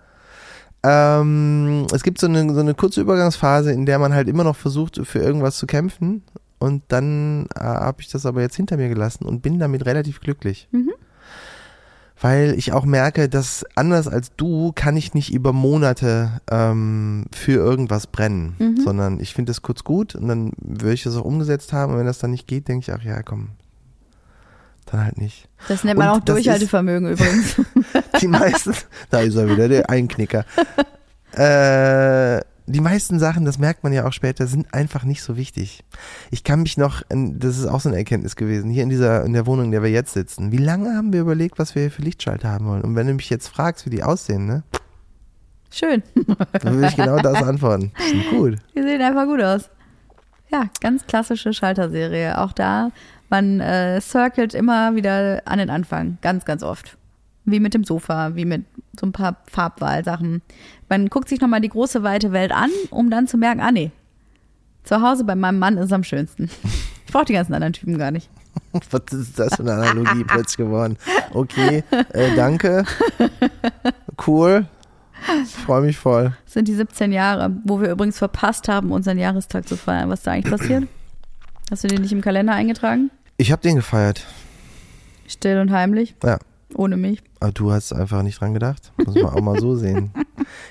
Ähm, 0.84 1.86
es 1.94 2.04
gibt 2.04 2.20
so 2.20 2.28
eine, 2.28 2.54
so 2.54 2.60
eine 2.60 2.74
kurze 2.74 3.02
Übergangsphase, 3.02 3.72
in 3.72 3.86
der 3.86 4.00
man 4.00 4.14
halt 4.14 4.28
immer 4.28 4.44
noch 4.44 4.56
versucht, 4.56 5.00
für 5.06 5.20
irgendwas 5.20 5.58
zu 5.58 5.68
kämpfen. 5.68 6.24
Und 6.60 6.84
dann 6.90 7.48
äh, 7.56 7.62
habe 7.62 8.02
ich 8.02 8.10
das 8.10 8.26
aber 8.26 8.42
jetzt 8.42 8.56
hinter 8.56 8.78
mir 8.78 8.90
gelassen 8.90 9.26
und 9.26 9.42
bin 9.42 9.58
damit 9.58 9.86
relativ 9.86 10.20
glücklich. 10.20 10.68
Mhm. 10.72 10.92
Weil 12.22 12.54
ich 12.56 12.72
auch 12.72 12.86
merke, 12.86 13.28
dass 13.30 13.66
anders 13.76 14.08
als 14.08 14.36
du 14.38 14.72
kann 14.76 14.96
ich 14.96 15.14
nicht 15.16 15.34
über 15.34 15.54
Monate 15.54 16.40
ähm, 16.52 17.26
für 17.34 17.54
irgendwas 17.54 18.06
brennen, 18.08 18.56
Mhm. 18.60 18.78
sondern 18.78 19.20
ich 19.20 19.34
finde 19.34 19.50
das 19.50 19.64
kurz 19.64 19.84
gut 19.84 20.14
und 20.16 20.28
dann 20.28 20.52
würde 20.60 20.94
ich 20.94 21.04
das 21.04 21.16
auch 21.16 21.26
umgesetzt 21.26 21.74
haben 21.74 21.94
und 21.94 22.00
wenn 22.00 22.06
das 22.06 22.20
dann 22.20 22.30
nicht 22.32 22.48
geht, 22.48 22.68
denke 22.68 22.84
ich, 22.92 22.94
ach 22.96 23.04
ja, 23.04 23.24
komm, 23.24 23.50
dann 24.86 25.04
halt 25.04 25.18
nicht. 25.18 25.48
Das 25.68 25.84
nennt 25.84 25.98
man 25.98 26.10
Und 26.10 26.14
auch 26.14 26.18
ist- 26.20 26.30
Durchhaltevermögen 26.30 27.10
übrigens. 27.12 27.56
Die 28.22 28.28
meisten, 28.28 28.74
da 29.10 29.22
ist 29.22 29.36
er 29.36 29.50
wieder, 29.50 29.68
der 29.68 29.90
Einknicker. 29.90 30.46
Äh, 31.34 32.42
die 32.66 32.82
meisten 32.82 33.20
Sachen, 33.20 33.46
das 33.46 33.58
merkt 33.58 33.84
man 33.84 33.94
ja 33.94 34.06
auch 34.06 34.14
später, 34.14 34.48
sind 34.48 34.74
einfach 34.74 35.04
nicht 35.04 35.24
so 35.24 35.38
wichtig. 35.38 35.84
Ich 36.30 36.44
kann 36.44 36.62
mich 36.62 36.78
noch, 36.78 37.02
das 37.10 37.58
ist 37.58 37.66
auch 37.66 37.82
so 37.82 37.90
eine 37.90 37.98
Erkenntnis 37.98 38.36
gewesen, 38.36 38.70
hier 38.70 38.84
in 38.84 38.90
dieser, 38.90 39.26
in 39.26 39.34
der 39.34 39.46
Wohnung, 39.46 39.66
in 39.66 39.72
der 39.72 39.84
wir 39.84 39.92
jetzt 39.92 40.14
sitzen. 40.14 40.52
Wie 40.52 40.58
lange 40.58 40.96
haben 40.96 41.14
wir 41.14 41.22
überlegt, 41.22 41.60
was 41.60 41.76
wir 41.76 41.84
hier 41.84 41.92
für 41.92 42.02
Lichtschalter 42.02 42.50
haben 42.50 42.66
wollen? 42.66 42.84
Und 42.84 42.96
wenn 42.96 43.08
du 43.08 43.14
mich 43.14 43.30
jetzt 43.30 43.48
fragst, 43.48 43.86
wie 43.86 43.90
die 43.90 44.04
aussehen, 44.04 44.46
ne, 44.46 44.64
Schön. 45.72 46.04
dann 46.52 46.76
würde 46.76 46.88
ich 46.88 46.96
genau 46.96 47.18
das 47.18 47.42
antworten. 47.42 47.92
Die 48.00 48.10
sind 48.10 48.30
gut. 48.30 48.58
Die 48.76 48.82
sehen 48.82 49.02
einfach 49.02 49.26
gut 49.26 49.42
aus. 49.42 49.70
Ja, 50.52 50.66
ganz 50.82 51.08
klassische 51.08 51.54
Schalterserie. 51.54 52.38
Auch 52.38 52.52
da, 52.52 52.92
man 53.30 53.62
äh, 53.62 54.02
circelt 54.02 54.54
immer 54.54 54.96
wieder 54.96 55.42
an 55.46 55.60
den 55.60 55.70
Anfang. 55.70 56.18
Ganz, 56.22 56.44
ganz 56.44 56.62
oft. 56.62 56.98
Wie 57.46 57.62
mit 57.62 57.74
dem 57.74 57.86
Sofa, 57.86 58.36
wie 58.36 58.46
mit 58.46 58.66
so 59.00 59.06
ein 59.06 59.12
paar 59.12 59.38
Farbwahlsachen. 59.48 60.42
Man 60.90 61.08
guckt 61.08 61.30
sich 61.30 61.42
nochmal 61.42 61.62
die 61.62 61.70
große, 61.70 62.04
weite 62.04 62.32
Welt 62.32 62.52
an, 62.52 62.70
um 62.90 63.10
dann 63.10 63.28
zu 63.28 63.38
merken, 63.38 63.62
ah 63.62 63.72
nee, 63.72 63.92
zu 64.84 65.02
Hause 65.02 65.24
bei 65.24 65.36
meinem 65.36 65.60
Mann 65.60 65.78
ist 65.78 65.94
am 65.94 66.04
schönsten. 66.04 66.50
Ich 67.06 67.14
brauche 67.14 67.26
die 67.26 67.34
ganzen 67.34 67.54
anderen 67.54 67.74
Typen 67.74 67.98
gar 67.98 68.12
nicht. 68.12 68.30
Was 68.90 69.12
ist 69.12 69.38
das 69.38 69.56
für 69.56 69.64
eine 69.64 69.74
Analogie 69.74 70.24
plötzlich 70.24 70.58
geworden? 70.58 70.98
Okay, 71.34 71.84
äh, 72.14 72.36
danke. 72.36 72.86
Cool. 74.26 74.66
Ich 75.44 75.52
freue 75.52 75.82
mich 75.82 75.98
voll. 75.98 76.36
Das 76.46 76.54
sind 76.54 76.68
die 76.68 76.74
17 76.74 77.12
Jahre, 77.12 77.52
wo 77.64 77.82
wir 77.82 77.90
übrigens 77.90 78.18
verpasst 78.18 78.68
haben, 78.68 78.92
unseren 78.92 79.18
Jahrestag 79.18 79.68
zu 79.68 79.78
feiern. 79.78 80.10
Was 80.10 80.20
ist 80.20 80.28
da 80.28 80.32
eigentlich 80.32 80.52
passiert? 80.58 80.88
Hast 81.70 81.84
du 81.84 81.88
den 81.88 82.02
nicht 82.02 82.12
im 82.12 82.22
Kalender 82.22 82.54
eingetragen? 82.54 83.12
Ich 83.38 83.52
habe 83.52 83.62
den 83.62 83.76
gefeiert. 83.76 84.26
Still 85.28 85.60
und 85.60 85.72
heimlich? 85.72 86.16
Ja. 86.24 86.40
Ohne 86.74 86.98
mich? 86.98 87.22
Aber 87.42 87.52
du 87.52 87.72
hast 87.72 87.92
einfach 87.92 88.22
nicht 88.24 88.40
dran 88.40 88.54
gedacht. 88.54 88.94
Muss 89.04 89.16
man 89.16 89.26
auch 89.26 89.42
mal 89.42 89.60
so 89.60 89.76
sehen. 89.76 90.12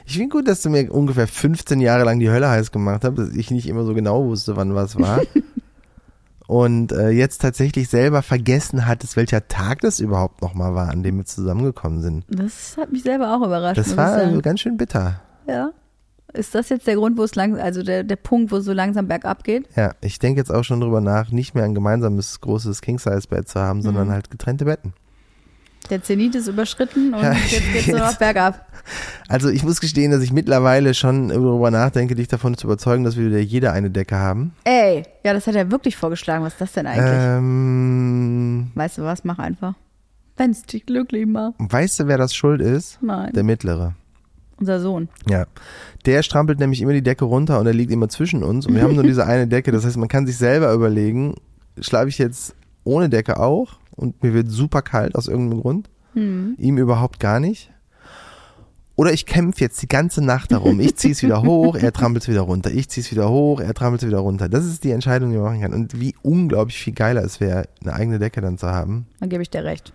Ich 0.05 0.17
finde 0.19 0.29
gut, 0.37 0.49
dass 0.49 0.61
du 0.63 0.69
mir 0.69 0.93
ungefähr 0.93 1.27
15 1.27 1.81
Jahre 1.81 2.05
lang 2.05 2.19
die 2.19 2.29
Hölle 2.29 2.49
heiß 2.51 2.71
gemacht 2.73 3.03
hast, 3.05 3.17
dass 3.17 3.31
ich 3.31 3.51
nicht 3.51 3.67
immer 3.69 3.85
so 3.85 3.95
genau 3.95 4.25
wusste, 4.27 4.57
wann 4.57 4.75
was 4.75 4.99
war. 4.99 5.21
Und 6.47 6.91
äh, 6.93 7.11
jetzt 7.11 7.41
tatsächlich 7.41 7.89
selber 7.89 8.23
vergessen 8.23 8.87
hattest, 8.87 9.17
welcher 9.17 9.47
Tag 9.47 9.81
das 9.81 10.01
überhaupt 10.01 10.43
nochmal 10.43 10.75
war, 10.75 10.89
an 10.91 11.03
dem 11.05 11.17
wir 11.19 11.25
zusammengekommen 11.25 12.03
sind. 12.03 12.25
Das 12.29 12.77
hat 12.77 12.91
mich 12.93 13.05
selber 13.05 13.35
auch 13.37 13.47
überrascht. 13.47 13.79
Das 13.79 13.97
war 13.97 14.19
sagen. 14.19 14.43
ganz 14.43 14.61
schön 14.61 14.77
bitter. 14.77 15.21
Ja. 15.47 15.71
Ist 16.33 16.55
das 16.55 16.69
jetzt 16.69 16.87
der 16.87 16.97
Grund, 16.97 17.17
wo 17.19 17.23
es 17.23 17.35
langsam, 17.37 17.65
also 17.65 17.83
der, 17.83 18.05
der 18.05 18.17
Punkt, 18.17 18.53
wo 18.53 18.57
es 18.57 18.65
so 18.65 18.73
langsam 18.73 19.09
bergab 19.09 19.45
geht? 19.45 19.67
Ja, 19.77 19.95
ich 20.01 20.19
denke 20.19 20.41
jetzt 20.41 20.53
auch 20.53 20.63
schon 20.65 20.81
drüber 20.81 21.01
nach, 21.01 21.31
nicht 21.31 21.55
mehr 21.55 21.65
ein 21.65 21.75
gemeinsames 21.75 22.41
großes 22.41 22.83
King-Size-Bett 22.83 23.49
zu 23.49 23.61
haben, 23.61 23.83
sondern 23.83 24.09
Mhm. 24.09 24.13
halt 24.13 24.31
getrennte 24.31 24.65
Betten. 24.65 24.93
Der 25.89 26.03
Zenit 26.03 26.35
ist 26.35 26.47
überschritten 26.47 27.15
und 27.15 27.23
Ja, 27.23 27.33
jetzt 27.33 27.73
geht 27.73 27.81
es 27.83 27.87
nur 27.89 27.99
noch 28.01 28.17
bergab. 28.17 28.67
Also 29.29 29.49
ich 29.49 29.63
muss 29.65 29.81
gestehen, 29.81 30.11
dass 30.11 30.23
ich 30.23 30.33
mittlerweile 30.33 30.95
schon 30.95 31.29
darüber 31.29 31.71
nachdenke, 31.71 32.15
dich 32.15 32.29
davon 32.29 32.57
zu 32.57 32.67
überzeugen, 32.67 33.05
dass 33.05 33.17
wir 33.17 33.27
wieder 33.27 33.39
jeder 33.39 33.73
eine 33.73 33.91
Decke 33.91 34.17
haben. 34.17 34.53
Ey, 34.65 35.05
ja, 35.25 35.33
das 35.33 35.47
hat 35.47 35.55
er 35.55 35.71
wirklich 35.71 35.97
vorgeschlagen. 35.97 36.45
Was 36.45 36.55
ist 36.55 36.61
das 36.61 36.73
denn 36.73 36.87
eigentlich? 36.87 37.13
Ähm, 37.15 38.71
Weißt 38.75 38.99
du 38.99 39.03
was, 39.03 39.25
mach 39.25 39.39
einfach. 39.39 39.75
Wenn 40.37 40.51
es 40.53 40.63
dich 40.63 40.87
glücklich 40.87 41.27
macht. 41.27 41.55
weißt 41.59 42.01
du, 42.01 42.07
wer 42.07 42.19
das 42.19 42.35
schuld 42.35 42.61
ist? 42.61 42.99
Nein. 43.03 43.33
Der 43.33 43.43
Mittlere. 43.43 43.95
Unser 44.59 44.81
Sohn. 44.81 45.09
Ja. 45.29 45.47
Der 46.07 46.23
strampelt 46.23 46.59
nämlich 46.61 46.81
immer 46.83 46.93
die 46.93 47.03
Decke 47.03 47.25
runter 47.25 47.59
und 47.61 47.67
er 47.67 47.75
liegt 47.75 47.91
immer 47.91 48.09
zwischen 48.09 48.43
uns 48.43 48.67
und 48.67 48.75
wir 48.75 48.83
haben 48.83 48.95
nur 48.95 49.05
diese 49.11 49.27
eine 49.27 49.47
Decke. 49.49 49.73
Das 49.73 49.85
heißt, 49.85 49.97
man 49.97 50.09
kann 50.09 50.27
sich 50.27 50.37
selber 50.37 50.73
überlegen, 50.73 51.35
schlafe 51.81 52.09
ich 52.09 52.19
jetzt 52.19 52.55
ohne 52.85 53.09
Decke 53.09 53.39
auch 53.39 53.80
und 53.93 54.23
mir 54.23 54.35
wird 54.35 54.49
super 54.49 54.83
kalt 54.83 55.15
aus 55.17 55.29
irgendeinem 55.29 55.61
Grund, 55.63 55.91
Hm. 56.15 56.55
ihm 56.59 56.77
überhaupt 56.79 57.21
gar 57.21 57.39
nicht. 57.41 57.71
Oder 58.97 59.13
ich 59.13 59.25
kämpfe 59.25 59.61
jetzt 59.61 59.81
die 59.81 59.89
ganze 59.89 60.23
Nacht 60.23 60.53
darum. 60.53 60.79
Ich 60.81 60.97
ziehe 60.97 61.13
es 61.13 61.23
wieder 61.23 61.43
hoch, 61.43 61.75
er 61.77 61.93
trampelt 61.93 62.25
es 62.25 62.29
wieder 62.29 62.43
runter. 62.43 62.71
Ich 62.71 62.89
ziehe 62.91 63.03
es 63.03 63.11
wieder 63.11 63.31
hoch, 63.31 63.61
er 63.61 63.73
trampelt 63.73 64.03
es 64.03 64.09
wieder 64.09 64.19
runter. 64.19 64.49
Das 64.49 64.67
ist 64.67 64.85
die 64.85 64.91
Entscheidung, 64.91 65.31
die 65.31 65.37
man 65.39 65.47
machen 65.47 65.61
kann. 65.63 65.73
Und 65.73 66.01
wie 66.01 66.15
unglaublich 66.23 66.77
viel 66.83 66.93
geiler 66.93 67.23
es 67.25 67.41
wäre, 67.41 67.67
eine 67.83 67.95
eigene 67.95 68.19
Decke 68.19 68.41
dann 68.43 68.59
zu 68.59 68.67
haben. 68.67 69.07
Dann 69.21 69.29
gebe 69.31 69.43
ich 69.43 69.49
dir 69.51 69.65
recht. 69.65 69.93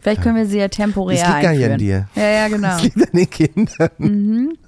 Vielleicht 0.00 0.20
können 0.22 0.36
wir 0.36 0.46
sie 0.46 0.58
ja 0.58 0.68
temporär 0.68 1.16
Das 1.16 1.28
liegt 1.28 1.42
gar 1.42 1.52
nicht 1.52 1.64
einführen. 1.64 1.72
an 1.72 1.78
dir. 1.78 2.08
Ja, 2.16 2.28
ja, 2.28 2.48
genau. 2.48 2.68
Das 2.72 2.82
liegt 2.82 2.96
an 2.96 3.18
den 3.18 3.30
Kindern. 3.30 3.90
Mhm. 3.98 4.58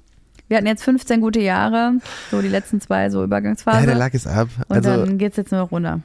Wir 0.47 0.57
hatten 0.57 0.67
jetzt 0.67 0.83
15 0.83 1.21
gute 1.21 1.39
Jahre, 1.41 1.93
so 2.31 2.41
die 2.41 2.47
letzten 2.47 2.79
zwei, 2.79 3.09
so 3.09 3.23
Übergangsphase. 3.23 3.79
Ja, 3.81 3.85
der 3.87 3.95
Lack 3.95 4.13
ist 4.13 4.27
ab. 4.27 4.47
und 4.69 4.75
Also 4.75 5.05
dann 5.05 5.17
geht's 5.17 5.37
jetzt 5.37 5.51
nur 5.51 5.61
noch 5.61 5.71
runter. 5.71 6.01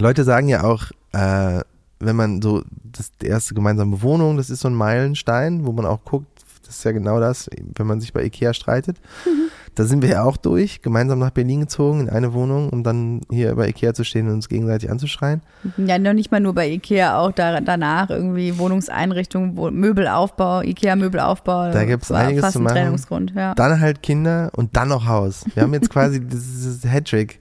Leute 0.00 0.24
sagen 0.24 0.48
ja 0.48 0.64
auch, 0.64 0.84
äh, 1.12 1.60
wenn 2.00 2.16
man 2.16 2.42
so, 2.42 2.62
das 2.84 3.12
die 3.18 3.26
erste 3.26 3.54
gemeinsame 3.54 4.02
Wohnung, 4.02 4.36
das 4.36 4.50
ist 4.50 4.60
so 4.60 4.68
ein 4.68 4.74
Meilenstein, 4.74 5.66
wo 5.66 5.72
man 5.72 5.86
auch 5.86 6.04
guckt, 6.04 6.26
das 6.64 6.76
ist 6.76 6.84
ja 6.84 6.92
genau 6.92 7.18
das, 7.18 7.48
wenn 7.76 7.86
man 7.86 8.00
sich 8.00 8.12
bei 8.12 8.22
Ikea 8.22 8.52
streitet. 8.52 8.98
Mhm. 9.24 9.50
Da 9.74 9.84
sind 9.84 10.02
wir 10.02 10.08
ja 10.10 10.24
auch 10.24 10.36
durch, 10.36 10.82
gemeinsam 10.82 11.20
nach 11.20 11.30
Berlin 11.30 11.60
gezogen 11.60 12.00
in 12.00 12.08
eine 12.10 12.34
Wohnung, 12.34 12.68
um 12.68 12.82
dann 12.82 13.20
hier 13.30 13.54
bei 13.54 13.68
Ikea 13.68 13.94
zu 13.94 14.04
stehen 14.04 14.26
und 14.26 14.34
uns 14.34 14.48
gegenseitig 14.48 14.90
anzuschreien. 14.90 15.40
Ja, 15.76 15.98
noch 15.98 16.12
nicht 16.12 16.30
mal 16.30 16.40
nur 16.40 16.52
bei 16.52 16.68
Ikea, 16.68 17.16
auch 17.16 17.30
da, 17.30 17.60
danach 17.60 18.10
irgendwie 18.10 18.58
Wohnungseinrichtung, 18.58 19.56
wo, 19.56 19.70
Möbelaufbau, 19.70 20.62
Ikea-Möbelaufbau. 20.62 21.70
Da 21.70 21.84
gibt's 21.84 22.10
war 22.10 22.18
einiges 22.18 22.42
fast 22.42 22.54
zu 22.54 22.60
machen. 22.60 22.74
Trennungsgrund, 22.74 23.32
ja. 23.36 23.54
Dann 23.54 23.80
halt 23.80 24.02
Kinder 24.02 24.50
und 24.56 24.76
dann 24.76 24.88
noch 24.88 25.06
Haus. 25.06 25.44
Wir 25.54 25.62
haben 25.62 25.72
jetzt 25.72 25.90
quasi 25.90 26.20
dieses 26.26 26.84
Hattrick. 26.84 27.40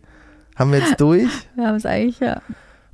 Haben 0.58 0.72
wir 0.72 0.80
jetzt 0.80 1.00
durch 1.00 1.30
Ja, 1.58 1.76
ist 1.76 1.86
eigentlich, 1.86 2.20
ja. 2.20 2.42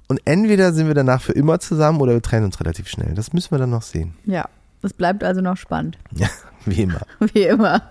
und 0.07 0.21
entweder 0.25 0.73
sind 0.73 0.87
wir 0.87 0.93
danach 0.93 1.21
für 1.21 1.33
immer 1.33 1.59
zusammen 1.59 2.01
oder 2.01 2.13
wir 2.13 2.21
trennen 2.21 2.45
uns 2.45 2.59
relativ 2.59 2.87
schnell. 2.87 3.13
Das 3.15 3.33
müssen 3.33 3.51
wir 3.51 3.57
dann 3.57 3.69
noch 3.71 3.81
sehen. 3.81 4.13
Ja, 4.25 4.45
das 4.81 4.93
bleibt 4.93 5.23
also 5.23 5.41
noch 5.41 5.57
spannend. 5.57 5.97
Ja, 6.15 6.27
wie 6.65 6.83
immer. 6.83 7.01
Wie 7.33 7.43
immer. 7.43 7.81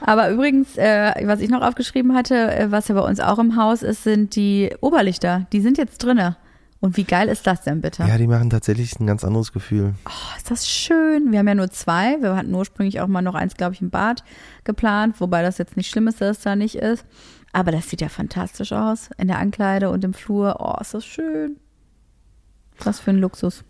Aber 0.00 0.30
übrigens, 0.30 0.76
äh, 0.76 1.12
was 1.26 1.40
ich 1.40 1.50
noch 1.50 1.62
aufgeschrieben 1.62 2.14
hatte, 2.14 2.34
äh, 2.52 2.70
was 2.70 2.88
ja 2.88 2.94
bei 2.94 3.02
uns 3.02 3.20
auch 3.20 3.38
im 3.38 3.56
Haus 3.56 3.82
ist, 3.82 4.02
sind 4.02 4.34
die 4.34 4.74
Oberlichter. 4.80 5.46
Die 5.52 5.60
sind 5.60 5.78
jetzt 5.78 5.98
drinne. 6.02 6.36
Und 6.80 6.96
wie 6.96 7.04
geil 7.04 7.28
ist 7.28 7.46
das 7.46 7.62
denn 7.62 7.80
bitte? 7.80 8.02
Ja, 8.02 8.18
die 8.18 8.26
machen 8.26 8.50
tatsächlich 8.50 8.98
ein 8.98 9.06
ganz 9.06 9.22
anderes 9.22 9.52
Gefühl. 9.52 9.94
Oh, 10.04 10.36
ist 10.36 10.50
das 10.50 10.68
schön. 10.68 11.30
Wir 11.30 11.38
haben 11.38 11.46
ja 11.46 11.54
nur 11.54 11.70
zwei. 11.70 12.20
Wir 12.20 12.34
hatten 12.34 12.52
ursprünglich 12.52 13.00
auch 13.00 13.06
mal 13.06 13.22
noch 13.22 13.36
eins, 13.36 13.54
glaube 13.54 13.74
ich, 13.74 13.80
im 13.80 13.90
Bad 13.90 14.24
geplant, 14.64 15.20
wobei 15.20 15.42
das 15.42 15.58
jetzt 15.58 15.76
nicht 15.76 15.90
schlimm 15.90 16.08
ist, 16.08 16.20
dass 16.20 16.38
es 16.38 16.42
da 16.42 16.56
nicht 16.56 16.74
ist. 16.74 17.04
Aber 17.52 17.70
das 17.70 17.88
sieht 17.88 18.00
ja 18.00 18.08
fantastisch 18.08 18.72
aus. 18.72 19.10
In 19.18 19.28
der 19.28 19.38
Ankleide 19.38 19.90
und 19.90 20.04
im 20.04 20.14
Flur. 20.14 20.56
Oh, 20.58 20.80
ist 20.80 20.94
das 20.94 21.04
schön. 21.04 21.56
Was 22.78 23.00
für 23.00 23.10
ein 23.10 23.18
Luxus. 23.18 23.64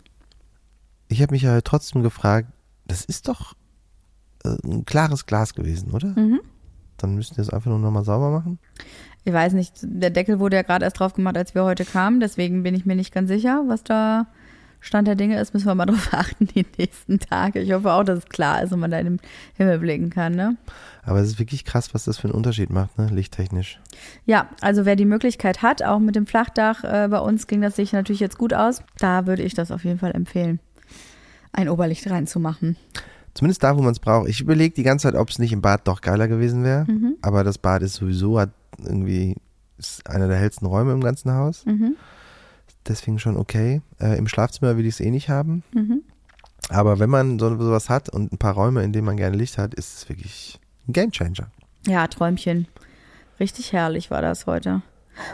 Ich 1.08 1.20
habe 1.20 1.32
mich 1.32 1.42
ja 1.42 1.60
trotzdem 1.60 2.02
gefragt, 2.02 2.48
das 2.86 3.04
ist 3.04 3.28
doch 3.28 3.54
äh, 4.44 4.56
ein 4.64 4.84
klares 4.84 5.26
Glas 5.26 5.54
gewesen, 5.54 5.90
oder? 5.90 6.08
Mhm. 6.08 6.40
Dann 6.96 7.14
müssten 7.16 7.36
wir 7.36 7.42
es 7.42 7.50
einfach 7.50 7.70
nur 7.70 7.78
nochmal 7.78 8.04
sauber 8.04 8.30
machen. 8.30 8.58
Ich 9.24 9.32
weiß 9.32 9.52
nicht, 9.52 9.74
der 9.82 10.10
Deckel 10.10 10.38
wurde 10.38 10.56
ja 10.56 10.62
gerade 10.62 10.84
erst 10.84 10.98
drauf 10.98 11.14
gemacht, 11.14 11.36
als 11.36 11.54
wir 11.54 11.64
heute 11.64 11.84
kamen. 11.84 12.20
Deswegen 12.20 12.62
bin 12.62 12.74
ich 12.74 12.86
mir 12.86 12.96
nicht 12.96 13.12
ganz 13.12 13.28
sicher, 13.28 13.64
was 13.66 13.82
da 13.82 14.26
Stand 14.82 15.08
der 15.08 15.14
Dinge 15.14 15.40
ist. 15.40 15.54
Müssen 15.54 15.66
wir 15.66 15.74
mal 15.74 15.86
drauf 15.86 16.08
achten 16.12 16.46
die 16.46 16.66
nächsten 16.76 17.18
Tage. 17.18 17.60
Ich 17.60 17.72
hoffe 17.72 17.90
auch, 17.90 18.04
dass 18.04 18.18
es 18.18 18.26
klar 18.26 18.62
ist 18.62 18.72
und 18.72 18.80
man 18.80 18.90
da 18.90 18.98
in 18.98 19.06
den 19.06 19.20
Himmel 19.54 19.78
blicken 19.78 20.10
kann. 20.10 20.34
Ne? 20.34 20.56
Aber 21.04 21.20
es 21.20 21.28
ist 21.28 21.38
wirklich 21.38 21.64
krass, 21.64 21.94
was 21.94 22.04
das 22.04 22.18
für 22.18 22.28
einen 22.28 22.34
Unterschied 22.34 22.68
macht, 22.68 22.98
ne? 22.98 23.06
Lichttechnisch. 23.06 23.80
Ja, 24.26 24.48
also 24.60 24.84
wer 24.84 24.96
die 24.96 25.04
Möglichkeit 25.04 25.62
hat, 25.62 25.82
auch 25.82 26.00
mit 26.00 26.16
dem 26.16 26.26
Flachdach, 26.26 26.84
äh, 26.84 27.08
bei 27.08 27.18
uns 27.20 27.46
ging 27.46 27.62
das 27.62 27.76
sich 27.76 27.92
natürlich 27.92 28.20
jetzt 28.20 28.36
gut 28.36 28.52
aus. 28.52 28.82
Da 28.98 29.26
würde 29.26 29.42
ich 29.42 29.54
das 29.54 29.70
auf 29.70 29.84
jeden 29.84 29.98
Fall 29.98 30.12
empfehlen, 30.12 30.60
ein 31.52 31.68
Oberlicht 31.68 32.10
reinzumachen. 32.10 32.76
Zumindest 33.34 33.62
da, 33.62 33.76
wo 33.76 33.82
man 33.82 33.92
es 33.92 34.00
braucht. 34.00 34.28
Ich 34.28 34.40
überlege 34.40 34.74
die 34.74 34.82
ganze 34.82 35.04
Zeit, 35.04 35.14
ob 35.14 35.30
es 35.30 35.38
nicht 35.38 35.52
im 35.52 35.62
Bad 35.62 35.88
doch 35.88 36.02
geiler 36.02 36.28
gewesen 36.28 36.64
wäre. 36.64 36.84
Mhm. 36.86 37.16
Aber 37.22 37.44
das 37.44 37.56
Bad 37.56 37.82
ist 37.82 37.94
sowieso, 37.94 38.38
hat 38.38 38.50
irgendwie, 38.78 39.36
ist 39.78 40.06
einer 40.08 40.28
der 40.28 40.36
hellsten 40.36 40.66
Räume 40.66 40.92
im 40.92 41.00
ganzen 41.00 41.32
Haus. 41.32 41.64
Mhm. 41.64 41.96
Deswegen 42.88 43.18
schon 43.18 43.36
okay. 43.36 43.80
Äh, 44.00 44.18
Im 44.18 44.28
Schlafzimmer 44.28 44.76
will 44.76 44.86
ich 44.86 44.94
es 44.94 45.00
eh 45.00 45.10
nicht 45.10 45.28
haben. 45.28 45.62
Mhm. 45.72 46.02
Aber 46.68 46.98
wenn 46.98 47.10
man 47.10 47.38
so, 47.38 47.48
sowas 47.58 47.88
hat 47.88 48.08
und 48.08 48.32
ein 48.32 48.38
paar 48.38 48.54
Räume, 48.54 48.82
in 48.82 48.92
denen 48.92 49.06
man 49.06 49.16
gerne 49.16 49.36
Licht 49.36 49.58
hat, 49.58 49.74
ist 49.74 49.96
es 49.96 50.08
wirklich 50.08 50.58
ein 50.88 50.92
Gamechanger. 50.92 51.48
Ja, 51.86 52.06
Träumchen. 52.06 52.66
Richtig 53.40 53.72
herrlich 53.72 54.10
war 54.10 54.22
das 54.22 54.46
heute. 54.46 54.82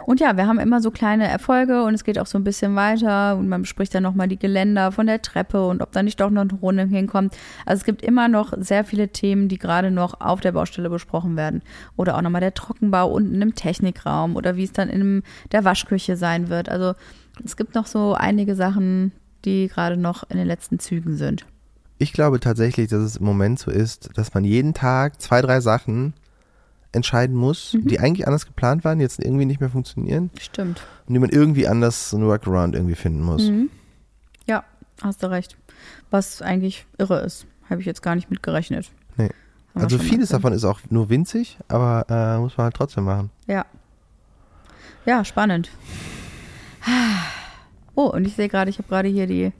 Und 0.06 0.20
ja, 0.20 0.36
wir 0.36 0.46
haben 0.46 0.58
immer 0.58 0.80
so 0.80 0.90
kleine 0.90 1.28
Erfolge 1.28 1.84
und 1.84 1.94
es 1.94 2.02
geht 2.04 2.18
auch 2.18 2.26
so 2.26 2.36
ein 2.36 2.44
bisschen 2.44 2.74
weiter 2.74 3.36
und 3.36 3.48
man 3.48 3.62
bespricht 3.62 3.94
dann 3.94 4.02
nochmal 4.02 4.26
die 4.26 4.38
Geländer 4.38 4.90
von 4.92 5.06
der 5.06 5.22
Treppe 5.22 5.66
und 5.66 5.82
ob 5.82 5.92
da 5.92 6.02
nicht 6.02 6.20
doch 6.20 6.30
noch 6.30 6.42
eine 6.42 6.54
Runde 6.54 6.86
hinkommt. 6.86 7.36
Also 7.64 7.80
es 7.80 7.84
gibt 7.84 8.02
immer 8.02 8.28
noch 8.28 8.52
sehr 8.58 8.84
viele 8.84 9.08
Themen, 9.08 9.48
die 9.48 9.58
gerade 9.58 9.90
noch 9.90 10.20
auf 10.20 10.40
der 10.40 10.52
Baustelle 10.52 10.90
besprochen 10.90 11.36
werden. 11.36 11.62
Oder 11.96 12.16
auch 12.16 12.22
nochmal 12.22 12.40
der 12.40 12.54
Trockenbau 12.54 13.08
unten 13.08 13.40
im 13.40 13.54
Technikraum 13.54 14.36
oder 14.36 14.56
wie 14.56 14.64
es 14.64 14.72
dann 14.72 14.88
in 14.88 15.22
der 15.52 15.64
Waschküche 15.64 16.16
sein 16.16 16.48
wird. 16.48 16.68
Also 16.68 16.94
es 17.44 17.56
gibt 17.56 17.74
noch 17.74 17.86
so 17.86 18.14
einige 18.14 18.54
Sachen, 18.54 19.12
die 19.44 19.68
gerade 19.68 19.96
noch 19.96 20.28
in 20.30 20.36
den 20.36 20.46
letzten 20.46 20.78
Zügen 20.78 21.16
sind. 21.16 21.46
Ich 21.98 22.12
glaube 22.12 22.38
tatsächlich, 22.40 22.88
dass 22.88 23.00
es 23.02 23.16
im 23.16 23.24
Moment 23.24 23.58
so 23.58 23.70
ist, 23.70 24.10
dass 24.16 24.34
man 24.34 24.44
jeden 24.44 24.74
Tag 24.74 25.20
zwei, 25.20 25.40
drei 25.42 25.60
Sachen 25.60 26.14
entscheiden 26.92 27.36
muss, 27.36 27.74
Mhm. 27.74 27.86
die 27.88 28.00
eigentlich 28.00 28.26
anders 28.26 28.46
geplant 28.46 28.84
waren, 28.84 29.00
jetzt 29.00 29.18
irgendwie 29.22 29.44
nicht 29.44 29.60
mehr 29.60 29.68
funktionieren 29.70 30.30
Stimmt. 30.40 30.82
und 31.06 31.14
die 31.14 31.18
man 31.20 31.30
irgendwie 31.30 31.66
anders 31.68 32.10
so 32.10 32.16
ein 32.16 32.24
Workaround 32.24 32.74
irgendwie 32.74 32.94
finden 32.94 33.20
muss. 33.22 33.48
Mhm. 33.48 33.68
Ja, 34.46 34.64
hast 35.02 35.22
du 35.22 35.30
recht. 35.30 35.56
Was 36.10 36.40
eigentlich 36.40 36.86
irre 36.98 37.20
ist. 37.20 37.46
Habe 37.68 37.80
ich 37.80 37.86
jetzt 37.86 38.02
gar 38.02 38.14
nicht 38.14 38.30
mit 38.30 38.42
gerechnet. 38.42 38.90
Nee. 39.16 39.28
Haben 39.74 39.84
Also 39.84 39.98
vieles 39.98 40.30
davon 40.30 40.52
ist 40.54 40.64
auch 40.64 40.80
nur 40.88 41.10
winzig, 41.10 41.58
aber 41.68 42.06
äh, 42.08 42.38
muss 42.38 42.56
man 42.56 42.64
halt 42.64 42.74
trotzdem 42.74 43.04
machen. 43.04 43.30
Ja. 43.46 43.66
Ja, 45.04 45.24
spannend. 45.24 45.70
Oh, 47.98 48.10
und 48.12 48.24
ich 48.28 48.34
sehe 48.34 48.48
gerade, 48.48 48.70
ich 48.70 48.78
habe 48.78 48.86
gerade 48.86 49.08
hier 49.08 49.26
die 49.26 49.52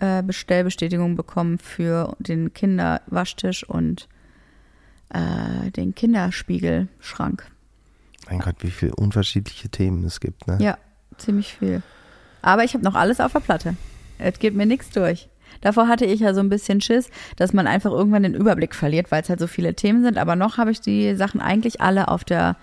äh, 0.00 0.22
Bestellbestätigung 0.22 1.16
bekommen 1.16 1.58
für 1.58 2.14
den 2.18 2.52
Kinderwaschtisch 2.52 3.66
und 3.66 4.06
äh, 5.08 5.70
den 5.70 5.94
Kinderspiegelschrank. 5.94 7.50
Mein 8.28 8.40
Gott, 8.40 8.56
wie 8.58 8.70
viele 8.70 8.94
unterschiedliche 8.96 9.70
Themen 9.70 10.04
es 10.04 10.20
gibt. 10.20 10.46
Ne? 10.46 10.58
Ja, 10.60 10.76
ziemlich 11.16 11.54
viel. 11.54 11.82
Aber 12.42 12.64
ich 12.64 12.74
habe 12.74 12.84
noch 12.84 12.94
alles 12.94 13.18
auf 13.18 13.32
der 13.32 13.40
Platte. 13.40 13.76
Es 14.18 14.38
geht 14.38 14.54
mir 14.54 14.66
nichts 14.66 14.90
durch. 14.90 15.30
Davor 15.62 15.88
hatte 15.88 16.04
ich 16.04 16.20
ja 16.20 16.34
so 16.34 16.40
ein 16.40 16.50
bisschen 16.50 16.82
Schiss, 16.82 17.08
dass 17.36 17.54
man 17.54 17.66
einfach 17.66 17.92
irgendwann 17.92 18.24
den 18.24 18.34
Überblick 18.34 18.74
verliert, 18.74 19.10
weil 19.10 19.22
es 19.22 19.30
halt 19.30 19.40
so 19.40 19.46
viele 19.46 19.72
Themen 19.72 20.02
sind. 20.02 20.18
Aber 20.18 20.36
noch 20.36 20.58
habe 20.58 20.70
ich 20.70 20.82
die 20.82 21.16
Sachen 21.16 21.40
eigentlich 21.40 21.80
alle 21.80 22.08
auf 22.08 22.24
der 22.24 22.56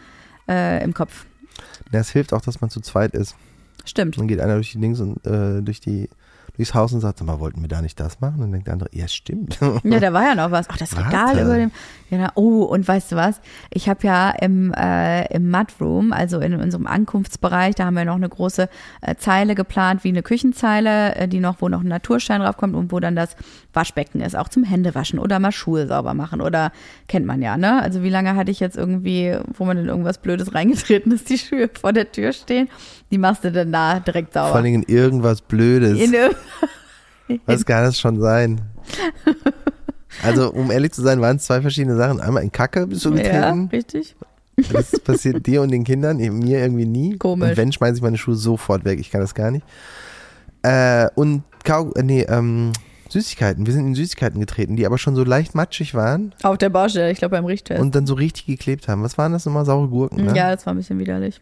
äh, 0.48 0.84
im 0.84 0.94
Kopf. 0.94 1.26
Ja, 1.92 2.02
Es 2.02 2.12
hilft 2.12 2.34
auch, 2.34 2.42
dass 2.42 2.62
man 2.62 2.70
zu 2.70 2.82
zweit 2.82 3.16
ist. 3.16 3.36
Stimmt. 3.88 4.18
Dann 4.18 4.28
geht 4.28 4.40
einer 4.40 4.56
durch 4.56 4.72
die 4.72 4.80
Dings 4.80 5.00
und 5.00 5.26
äh, 5.26 5.62
durch 5.62 5.80
die 5.80 6.10
durchs 6.58 6.74
Haus 6.74 6.92
und 6.92 7.02
sagt, 7.02 7.20
sag 7.20 7.28
mal, 7.28 7.40
wollten 7.40 7.62
wir 7.62 7.68
da 7.68 7.82
nicht 7.82 8.00
das 8.00 8.20
machen? 8.20 8.36
Und 8.36 8.42
dann 8.42 8.52
denkt 8.52 8.68
der 8.68 8.74
andere, 8.74 8.90
ja, 8.92 9.08
stimmt. 9.08 9.60
Ja, 9.84 10.00
da 10.00 10.12
war 10.12 10.24
ja 10.24 10.36
noch 10.36 10.52
was. 10.52 10.68
Ach, 10.70 10.78
das 10.78 10.96
Warte. 10.96 11.08
Regal 11.08 11.40
über 11.40 11.56
dem. 11.56 11.72
Na, 12.10 12.32
oh, 12.36 12.64
und 12.64 12.88
weißt 12.88 13.12
du 13.12 13.16
was? 13.16 13.40
Ich 13.70 13.88
habe 13.88 14.06
ja 14.06 14.32
im, 14.32 14.74
äh, 14.74 15.26
im 15.34 15.50
Mudroom, 15.52 16.12
also 16.12 16.40
in 16.40 16.56
unserem 16.56 16.88
Ankunftsbereich, 16.88 17.76
da 17.76 17.86
haben 17.86 17.96
wir 17.96 18.06
noch 18.06 18.16
eine 18.16 18.30
große 18.30 18.70
äh, 19.02 19.16
Zeile 19.16 19.56
geplant, 19.56 20.04
wie 20.04 20.10
eine 20.10 20.24
Küchenzeile, 20.24 21.16
äh, 21.16 21.28
die 21.28 21.40
noch, 21.40 21.62
wo 21.62 21.70
noch 21.70 21.82
ein 21.82 21.88
Naturstein 21.88 22.42
draufkommt 22.42 22.76
und 22.76 22.92
wo 22.92 23.00
dann 23.00 23.16
das 23.16 23.36
Waschbecken 23.78 24.20
ist, 24.20 24.36
auch 24.36 24.50
zum 24.50 24.66
Händewaschen 24.66 25.20
oder 25.20 25.40
mal 25.40 25.54
Schuhe 25.54 25.88
sauber 25.88 26.14
machen 26.14 26.42
oder 26.42 26.74
kennt 27.08 27.26
man 27.26 27.42
ja, 27.42 27.56
ne? 27.56 27.82
Also 27.82 28.04
wie 28.04 28.10
lange 28.10 28.36
hatte 28.36 28.52
ich 28.52 28.60
jetzt 28.60 28.76
irgendwie, 28.76 29.38
wo 29.58 29.64
man 29.64 29.78
in 29.78 29.88
irgendwas 29.88 30.18
Blödes 30.18 30.54
reingetreten 30.54 31.14
ist, 31.14 31.30
die 31.30 31.38
Schuhe 31.38 31.70
vor 31.80 31.94
der 31.94 32.12
Tür 32.12 32.34
stehen? 32.34 32.68
Die 33.12 33.18
machst 33.18 33.46
du 33.46 33.52
dann 33.54 33.72
da 33.72 34.02
direkt 34.02 34.34
sauber. 34.34 34.48
Vor 34.50 34.56
allen 34.58 34.66
Dingen 34.66 34.84
irgendwas 34.88 35.40
Blödes. 35.42 35.98
in, 35.98 36.14
Was 37.46 37.66
kann 37.66 37.86
das 37.86 37.98
schon 37.98 38.20
sein? 38.20 38.60
Also, 40.24 40.52
um 40.52 40.72
ehrlich 40.72 40.94
zu 40.94 41.02
sein, 41.02 41.22
waren 41.22 41.36
es 41.38 41.44
zwei 41.44 41.62
verschiedene 41.62 41.96
Sachen. 41.96 42.20
Einmal 42.20 42.42
in 42.42 42.52
Kacke 42.52 42.88
bist 42.88 43.06
du 43.06 43.14
Ja, 43.14 43.18
getreten. 43.22 43.70
richtig. 43.72 44.16
Das 44.72 45.00
passiert 45.04 45.46
dir 45.46 45.62
und 45.62 45.70
den 45.72 45.84
Kindern, 45.84 46.20
eben 46.20 46.40
mir 46.40 46.60
irgendwie 46.60 46.86
nie. 46.88 47.18
Komisch. 47.18 47.52
Und 47.52 47.58
wenn, 47.58 47.72
schmeiße 47.72 47.98
ich 47.98 48.02
meine 48.02 48.18
Schuhe 48.18 48.36
sofort 48.36 48.84
weg. 48.86 49.00
Ich 49.00 49.12
kann 49.12 49.22
das 49.22 49.36
gar 49.36 49.52
nicht. 49.52 49.66
Äh, 50.64 51.08
und 51.16 51.44
Kau 51.64 51.92
äh, 51.94 52.02
nee, 52.04 52.24
ähm, 52.24 52.72
Süßigkeiten. 53.12 53.66
Wir 53.66 53.74
sind 53.74 53.88
in 53.88 53.96
Süßigkeiten 53.96 54.40
getreten, 54.40 54.76
die 54.76 54.86
aber 54.86 54.98
schon 54.98 55.16
so 55.16 55.24
leicht 55.24 55.56
matschig 55.56 55.94
waren 55.94 56.34
Auf 56.44 56.58
der 56.58 56.70
Baustelle, 56.70 57.12
ich 57.12 57.20
glaube 57.20 57.36
beim 57.36 57.46
Richtfest. 57.46 57.82
und 57.82 57.96
dann 57.96 58.06
so 58.08 58.14
richtig 58.14 58.46
geklebt 58.46 58.88
haben. 58.88 59.04
Was 59.04 59.18
waren 59.18 59.32
das 59.32 59.46
nochmal? 59.46 59.66
Saure 59.66 59.88
Gurken, 59.88 60.26
ne? 60.26 60.36
Ja, 60.36 60.54
das 60.54 60.66
war 60.66 60.74
ein 60.74 60.78
bisschen 60.78 61.00
widerlich. 61.00 61.42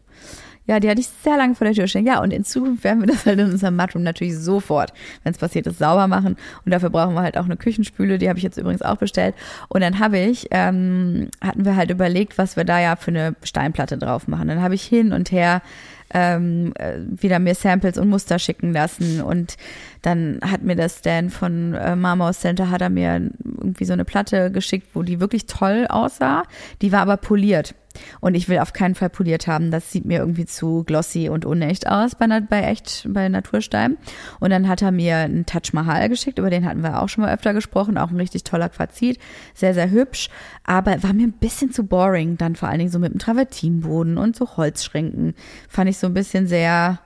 Ja, 0.68 0.80
die 0.80 0.90
hatte 0.90 1.00
ich 1.00 1.08
sehr 1.24 1.38
lange 1.38 1.54
vor 1.54 1.66
der 1.66 1.76
Tür 1.76 1.86
stehen. 1.88 2.08
Ja, 2.08 2.22
und 2.24 2.34
in 2.34 2.44
Zukunft 2.44 2.84
werden 2.84 3.02
wir 3.02 3.08
das 3.08 3.26
halt 3.26 3.40
in 3.40 3.52
unserem 3.52 3.76
Mudroom 3.76 4.02
natürlich 4.02 4.36
sofort, 4.36 4.94
wenn 5.24 5.32
es 5.32 5.38
passiert 5.38 5.68
ist, 5.68 5.78
sauber 5.78 6.08
machen. 6.08 6.38
Und 6.66 6.72
dafür 6.72 6.90
brauchen 6.90 7.14
wir 7.14 7.22
halt 7.22 7.38
auch 7.38 7.46
eine 7.46 7.56
Küchenspüle, 7.56 8.18
die 8.18 8.28
habe 8.30 8.40
ich 8.40 8.44
jetzt 8.44 8.58
übrigens 8.58 8.82
auch 8.82 8.96
bestellt. 8.98 9.36
Und 9.70 9.82
dann 9.82 10.00
habe 10.00 10.18
ich, 10.18 10.48
ähm, 10.50 11.30
hatten 11.40 11.66
wir 11.66 11.76
halt 11.76 11.92
überlegt, 11.92 12.40
was 12.40 12.56
wir 12.58 12.64
da 12.64 12.80
ja 12.80 12.96
für 12.96 13.12
eine 13.12 13.36
Steinplatte 13.44 14.00
drauf 14.00 14.28
machen. 14.28 14.48
Dann 14.48 14.62
habe 14.62 14.74
ich 14.74 14.82
hin 14.84 15.14
und 15.14 15.32
her 15.32 15.62
ähm, 16.16 16.72
äh, 16.80 17.00
wieder 17.06 17.40
mir 17.40 17.56
Samples 17.56 17.98
und 17.98 18.08
Muster 18.08 18.40
schicken 18.40 18.72
lassen 18.72 19.22
und 19.22 19.58
dann 20.02 20.40
hat 20.42 20.62
mir 20.64 20.78
der 20.78 20.88
Stan 20.88 21.30
von 21.30 21.74
äh, 21.74 21.98
Marmor 21.98 22.32
Center 22.32 22.72
hat 22.72 22.82
er 22.82 22.90
mir 22.90 23.30
irgendwie 23.44 23.84
so 23.84 23.92
eine 23.92 24.06
Platte 24.06 24.50
geschickt, 24.50 24.88
wo 24.94 25.04
die 25.04 25.20
wirklich 25.20 25.46
toll 25.46 25.86
aussah. 25.90 26.44
Die 26.82 26.94
war 26.94 27.02
aber 27.02 27.18
poliert. 27.18 27.76
Und 28.20 28.36
ich 28.36 28.50
will 28.50 28.60
auf 28.60 28.74
keinen 28.74 28.96
Fall 28.96 29.10
poliert 29.10 29.48
haben. 29.48 29.72
Das 29.72 29.92
sieht 29.92 30.06
mir 30.06 30.20
irgendwie 30.20 30.46
zu 30.46 30.84
glossy 30.84 31.30
und 31.30 31.46
unecht 31.46 31.88
aus 31.88 32.16
bei, 32.16 32.28
bei 32.42 32.62
echt, 32.62 33.08
bei 33.10 33.30
Naturstein. 33.30 33.98
Und 34.40 34.50
dann 34.50 34.68
hat 34.68 34.82
er 34.82 34.92
mir 34.92 35.18
einen 35.18 35.46
Taj 35.46 35.72
Mahal 35.74 36.10
geschickt, 36.10 36.40
über 36.40 36.50
den 36.50 36.66
hatten 36.66 36.84
wir 36.84 37.02
auch 37.02 37.10
schon 37.10 37.24
mal 37.24 37.34
öfter 37.34 37.54
gesprochen. 37.54 37.98
Auch 37.98 38.12
ein 38.12 38.18
richtig 38.18 38.44
toller 38.44 38.70
Quarzit. 38.70 39.20
Sehr, 39.54 39.74
sehr 39.74 39.90
hübsch. 39.92 40.30
Aber 40.64 41.02
war 41.04 41.14
mir 41.14 41.28
ein 41.28 41.34
bisschen 41.34 41.72
zu 41.72 41.86
boring. 41.86 42.38
Dann 42.38 42.56
vor 42.56 42.70
allen 42.70 42.80
Dingen 42.80 42.92
so 42.92 43.00
mit 43.00 43.14
dem 43.14 43.20
Travertinboden 43.20 44.18
und 44.18 44.36
so 44.36 44.58
Holzschränken. 44.58 45.36
Fand 45.70 45.90
ich 45.90 45.98
so 45.98 46.08
ein 46.08 46.14
bisschen 46.14 46.48
sehr 46.48 47.00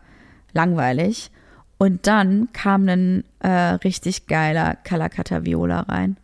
langweilig. 0.54 1.32
Und 1.78 2.08
dann 2.08 2.50
kam 2.52 2.88
ein 2.90 3.24
äh, 3.40 3.50
richtig 3.50 4.28
geiler 4.28 4.76
Calacata 4.84 5.46
Viola 5.46 5.82
rein. 5.82 6.18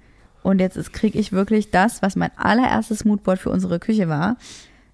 Und 0.46 0.60
jetzt 0.60 0.78
ist- 0.78 0.94
krieg 0.94 1.16
ich 1.16 1.32
wirklich 1.32 1.72
das, 1.72 2.04
was 2.04 2.16
mein 2.16 2.30
allererstes 2.38 3.04
Moodboard 3.04 3.40
für 3.40 3.50
unsere 3.50 3.80
Küche 3.80 4.08
war. 4.08 4.38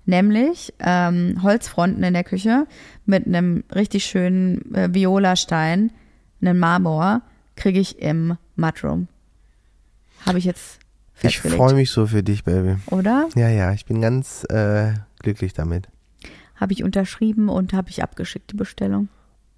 Nämlich 0.06 0.74
ähm, 0.80 1.39
Holzfronten 1.43 2.02
in 2.04 2.14
der 2.14 2.24
Küche 2.24 2.66
mit 3.06 3.28
einem 3.28 3.66
richtig 3.76 4.06
schönen 4.06 4.74
äh, 4.74 4.93
Violastein, 4.93 5.91
einem 6.41 6.58
Marmor, 6.58 7.22
kriege 7.58 7.80
ich 7.82 7.99
im 7.99 8.38
Mudroom. 8.56 9.10
Habe 10.26 10.39
ich 10.39 10.45
jetzt 10.45 10.80
ich 11.24 11.39
freue 11.39 11.74
mich 11.76 11.91
so 11.91 12.08
für 12.08 12.24
dich, 12.24 12.43
Baby. 12.45 12.78
Oder? 12.88 13.28
Ja, 13.36 13.49
ja, 13.49 13.74
ich 13.74 13.86
bin 13.86 14.02
ganz 14.02 14.43
äh, 14.45 14.93
glücklich 15.20 15.54
damit. 15.54 15.88
Habe 16.56 16.72
ich 16.74 16.84
unterschrieben 16.84 17.47
und 17.49 17.74
habe 17.74 17.89
ich 17.89 18.02
abgeschickt, 18.02 18.52
die 18.54 18.56
Bestellung. 18.56 19.10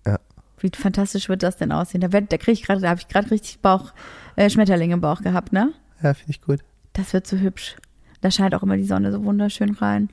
Ja. 0.06 0.18
Wie 0.60 0.72
fantastisch 0.76 1.30
wird 1.30 1.44
das 1.44 1.56
denn 1.58 1.72
aussehen? 1.72 2.02
Da, 2.02 2.12
werd- 2.12 2.32
da 2.34 2.38
krieg 2.38 2.54
ich 2.56 2.64
gerade, 2.64 2.82
da 2.82 2.90
habe 2.90 3.00
ich 3.00 3.08
gerade 3.08 3.30
richtig 3.32 3.60
Bauch, 3.60 3.94
äh, 4.36 4.50
Schmetterlinge 4.50 4.96
im 4.96 5.02
Bauch 5.02 5.22
gehabt, 5.22 5.54
ne? 5.54 5.72
Ja, 6.04 6.14
finde 6.14 6.32
ich 6.32 6.42
gut. 6.42 6.60
Das 6.92 7.14
wird 7.14 7.26
so 7.26 7.38
hübsch. 7.38 7.78
Da 8.22 8.30
scheint 8.30 8.54
auch 8.54 8.64
immer 8.64 8.78
die 8.78 8.86
Sonne 8.86 9.12
so 9.12 9.24
wunderschön 9.24 9.72
rein. 9.72 10.10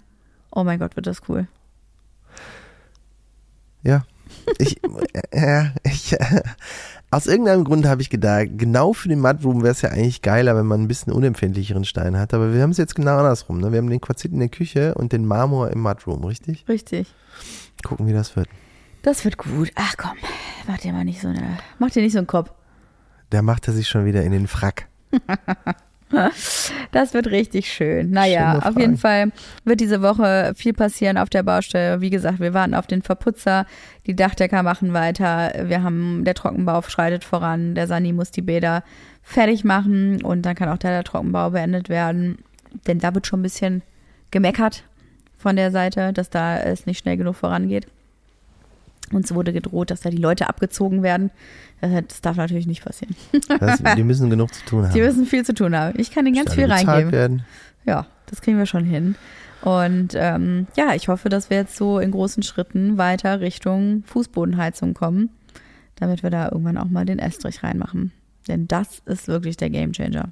Oh 0.50 0.64
mein 0.64 0.78
Gott, 0.78 0.96
wird 0.96 1.06
das 1.06 1.28
cool. 1.28 1.46
Ja. 3.82 4.04
Ich, 4.58 4.80
äh, 5.32 5.64
ich, 5.82 6.12
äh, 6.12 6.42
aus 7.10 7.26
irgendeinem 7.26 7.64
Grund 7.64 7.86
habe 7.86 8.02
ich 8.02 8.10
gedacht, 8.10 8.46
genau 8.56 8.92
für 8.92 9.08
den 9.08 9.20
Mudroom 9.20 9.62
wäre 9.62 9.72
es 9.72 9.82
ja 9.82 9.90
eigentlich 9.90 10.22
geiler, 10.22 10.56
wenn 10.56 10.66
man 10.66 10.82
ein 10.82 10.88
bisschen 10.88 11.12
unempfindlicheren 11.12 11.84
Stein 11.84 12.16
hat. 12.16 12.34
Aber 12.34 12.54
wir 12.54 12.62
haben 12.62 12.70
es 12.70 12.76
jetzt 12.76 12.94
genau 12.94 13.18
andersrum. 13.18 13.58
Ne? 13.58 13.72
Wir 13.72 13.78
haben 13.78 13.90
den 13.90 14.00
Quarzit 14.00 14.32
in 14.32 14.38
der 14.38 14.48
Küche 14.48 14.94
und 14.94 15.12
den 15.12 15.26
Marmor 15.26 15.70
im 15.70 15.80
Mudroom, 15.80 16.24
richtig? 16.24 16.64
Richtig. 16.68 17.12
Gucken, 17.82 18.06
wie 18.06 18.12
das 18.12 18.36
wird. 18.36 18.48
Das 19.02 19.24
wird 19.24 19.38
gut. 19.38 19.72
Ach 19.74 19.94
komm, 19.96 20.16
mach 20.68 20.78
dir 20.78 20.92
mal 20.92 21.04
nicht 21.04 21.20
so 21.20 21.28
eine, 21.28 21.58
mach 21.78 21.90
dir 21.90 22.02
nicht 22.02 22.12
so 22.12 22.18
einen 22.18 22.26
Kopf. 22.26 22.52
Da 23.30 23.42
macht 23.42 23.66
er 23.66 23.74
sich 23.74 23.88
schon 23.88 24.04
wieder 24.04 24.22
in 24.22 24.32
den 24.32 24.46
Frack. 24.46 24.88
Das 26.90 27.14
wird 27.14 27.28
richtig 27.28 27.72
schön. 27.72 28.10
Naja, 28.10 28.58
auf 28.64 28.76
jeden 28.76 28.96
Fall 28.96 29.30
wird 29.64 29.80
diese 29.80 30.02
Woche 30.02 30.52
viel 30.56 30.72
passieren 30.72 31.16
auf 31.16 31.30
der 31.30 31.44
Baustelle. 31.44 32.00
Wie 32.00 32.10
gesagt, 32.10 32.40
wir 32.40 32.52
warten 32.52 32.74
auf 32.74 32.88
den 32.88 33.02
Verputzer. 33.02 33.64
Die 34.06 34.16
Dachdecker 34.16 34.64
machen 34.64 34.92
weiter. 34.92 35.52
Wir 35.68 35.84
haben, 35.84 36.24
der 36.24 36.34
Trockenbau 36.34 36.82
schreitet 36.82 37.22
voran. 37.22 37.76
Der 37.76 37.86
Sani 37.86 38.12
muss 38.12 38.32
die 38.32 38.42
Bäder 38.42 38.82
fertig 39.22 39.64
machen 39.64 40.22
und 40.24 40.42
dann 40.42 40.56
kann 40.56 40.68
auch 40.68 40.78
der, 40.78 40.90
der 40.90 41.04
Trockenbau 41.04 41.50
beendet 41.50 41.88
werden. 41.88 42.38
Denn 42.86 42.98
da 42.98 43.14
wird 43.14 43.26
schon 43.26 43.40
ein 43.40 43.44
bisschen 43.44 43.82
gemeckert 44.30 44.84
von 45.38 45.56
der 45.56 45.70
Seite, 45.70 46.12
dass 46.12 46.30
da 46.30 46.58
es 46.58 46.86
nicht 46.86 46.98
schnell 46.98 47.16
genug 47.16 47.36
vorangeht. 47.36 47.86
Uns 49.12 49.34
wurde 49.34 49.52
gedroht, 49.52 49.90
dass 49.90 50.00
da 50.00 50.10
die 50.10 50.16
Leute 50.16 50.48
abgezogen 50.48 51.02
werden. 51.02 51.30
Das 51.80 52.20
darf 52.20 52.36
natürlich 52.36 52.66
nicht 52.66 52.84
passieren. 52.84 53.16
Das, 53.58 53.82
die 53.96 54.02
müssen 54.02 54.28
genug 54.28 54.52
zu 54.52 54.64
tun 54.64 54.84
haben. 54.84 54.92
Die 54.92 55.00
müssen 55.00 55.24
viel 55.24 55.44
zu 55.44 55.54
tun 55.54 55.74
haben. 55.74 55.98
Ich 55.98 56.10
kann 56.10 56.26
ihnen 56.26 56.36
ganz 56.36 56.54
viel 56.54 56.70
reingeben. 56.70 57.12
Werden. 57.12 57.42
Ja, 57.86 58.06
das 58.26 58.42
kriegen 58.42 58.58
wir 58.58 58.66
schon 58.66 58.84
hin. 58.84 59.16
Und 59.62 60.14
ähm, 60.14 60.66
ja, 60.76 60.94
ich 60.94 61.08
hoffe, 61.08 61.28
dass 61.28 61.50
wir 61.50 61.58
jetzt 61.58 61.76
so 61.76 61.98
in 61.98 62.10
großen 62.10 62.42
Schritten 62.42 62.98
weiter 62.98 63.40
Richtung 63.40 64.04
Fußbodenheizung 64.06 64.94
kommen, 64.94 65.30
damit 65.96 66.22
wir 66.22 66.30
da 66.30 66.50
irgendwann 66.50 66.78
auch 66.78 66.88
mal 66.88 67.04
den 67.04 67.18
Estrich 67.18 67.62
reinmachen. 67.62 68.12
Denn 68.48 68.68
das 68.68 69.00
ist 69.04 69.28
wirklich 69.28 69.56
der 69.56 69.70
Gamechanger. 69.70 70.30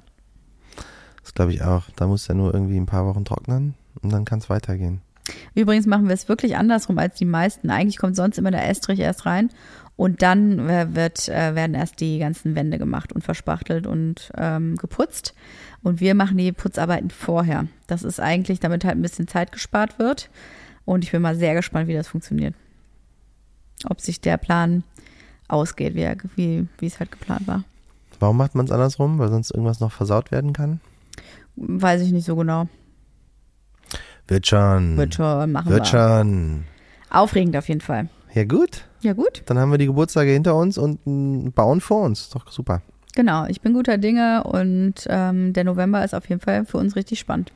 Das 1.21 1.33
glaube 1.33 1.53
ich 1.53 1.61
auch. 1.61 1.83
Da 1.95 2.07
muss 2.07 2.27
er 2.27 2.35
nur 2.35 2.53
irgendwie 2.53 2.77
ein 2.77 2.87
paar 2.87 3.05
Wochen 3.05 3.25
trocknen 3.25 3.75
und 4.01 4.11
dann 4.11 4.25
kann 4.25 4.39
es 4.39 4.49
weitergehen. 4.49 5.01
Übrigens 5.53 5.85
machen 5.85 6.07
wir 6.07 6.13
es 6.13 6.27
wirklich 6.27 6.57
andersrum 6.57 6.97
als 6.97 7.15
die 7.15 7.25
meisten. 7.25 7.69
Eigentlich 7.69 7.97
kommt 7.97 8.15
sonst 8.15 8.37
immer 8.39 8.49
der 8.49 8.67
Estrich 8.67 8.99
erst 8.99 9.27
rein 9.27 9.49
und 9.99 10.21
dann 10.21 10.69
äh, 10.69 10.95
wird, 10.95 11.27
äh, 11.27 11.55
werden 11.55 11.73
erst 11.73 11.99
die 11.99 12.19
ganzen 12.19 12.55
Wände 12.55 12.77
gemacht 12.77 13.11
und 13.11 13.21
verspachtelt 13.21 13.85
und 13.85 14.31
ähm, 14.37 14.77
geputzt. 14.77 15.33
Und 15.83 15.99
wir 15.99 16.15
machen 16.15 16.37
die 16.37 16.53
Putzarbeiten 16.53 17.09
vorher. 17.09 17.67
Das 17.85 18.03
ist 18.03 18.21
eigentlich, 18.21 18.61
damit 18.61 18.85
halt 18.85 18.95
ein 18.95 19.01
bisschen 19.01 19.27
Zeit 19.27 19.51
gespart 19.51 19.99
wird. 19.99 20.29
Und 20.85 21.03
ich 21.03 21.11
bin 21.11 21.21
mal 21.21 21.35
sehr 21.35 21.53
gespannt, 21.53 21.89
wie 21.89 21.95
das 21.95 22.07
funktioniert. 22.07 22.55
Ob 23.89 23.99
sich 23.99 24.21
der 24.21 24.37
Plan 24.37 24.85
ausgeht, 25.49 25.95
wie, 25.95 26.03
er, 26.03 26.15
wie, 26.37 26.65
wie 26.77 26.85
es 26.85 27.01
halt 27.01 27.11
geplant 27.11 27.45
war. 27.45 27.65
Warum 28.21 28.37
macht 28.37 28.55
man 28.55 28.67
es 28.67 28.71
andersrum? 28.71 29.19
Weil 29.19 29.27
sonst 29.27 29.51
irgendwas 29.51 29.81
noch 29.81 29.91
versaut 29.91 30.31
werden 30.31 30.53
kann? 30.53 30.79
Weiß 31.57 32.01
ich 32.01 32.13
nicht 32.13 32.25
so 32.25 32.37
genau. 32.37 32.69
Wird 34.29 34.47
schon. 34.47 34.95
Wird 34.95 35.15
schon, 35.15 35.51
machen. 35.51 35.69
Wird 35.69 35.91
wir. 35.91 36.19
schon. 36.21 36.63
Aufregend 37.09 37.57
auf 37.57 37.67
jeden 37.67 37.81
Fall. 37.81 38.07
Ja 38.33 38.43
gut, 38.43 38.85
Ja 39.01 39.13
gut, 39.13 39.43
dann 39.47 39.57
haben 39.57 39.71
wir 39.71 39.77
die 39.77 39.87
Geburtstage 39.87 40.31
hinter 40.31 40.55
uns 40.55 40.77
und 40.77 40.99
mm, 41.05 41.49
bauen 41.51 41.81
vor 41.81 42.03
uns. 42.03 42.21
Ist 42.21 42.35
Doch 42.35 42.49
super. 42.51 42.81
genau. 43.15 43.45
Ich 43.47 43.61
bin 43.61 43.73
guter 43.73 43.97
Dinge 43.97 44.43
und 44.43 44.93
ähm, 45.07 45.53
der 45.53 45.63
November 45.63 46.03
ist 46.03 46.13
auf 46.13 46.27
jeden 46.29 46.41
Fall 46.41 46.65
für 46.65 46.77
uns 46.77 46.95
richtig 46.95 47.19
spannend. 47.19 47.51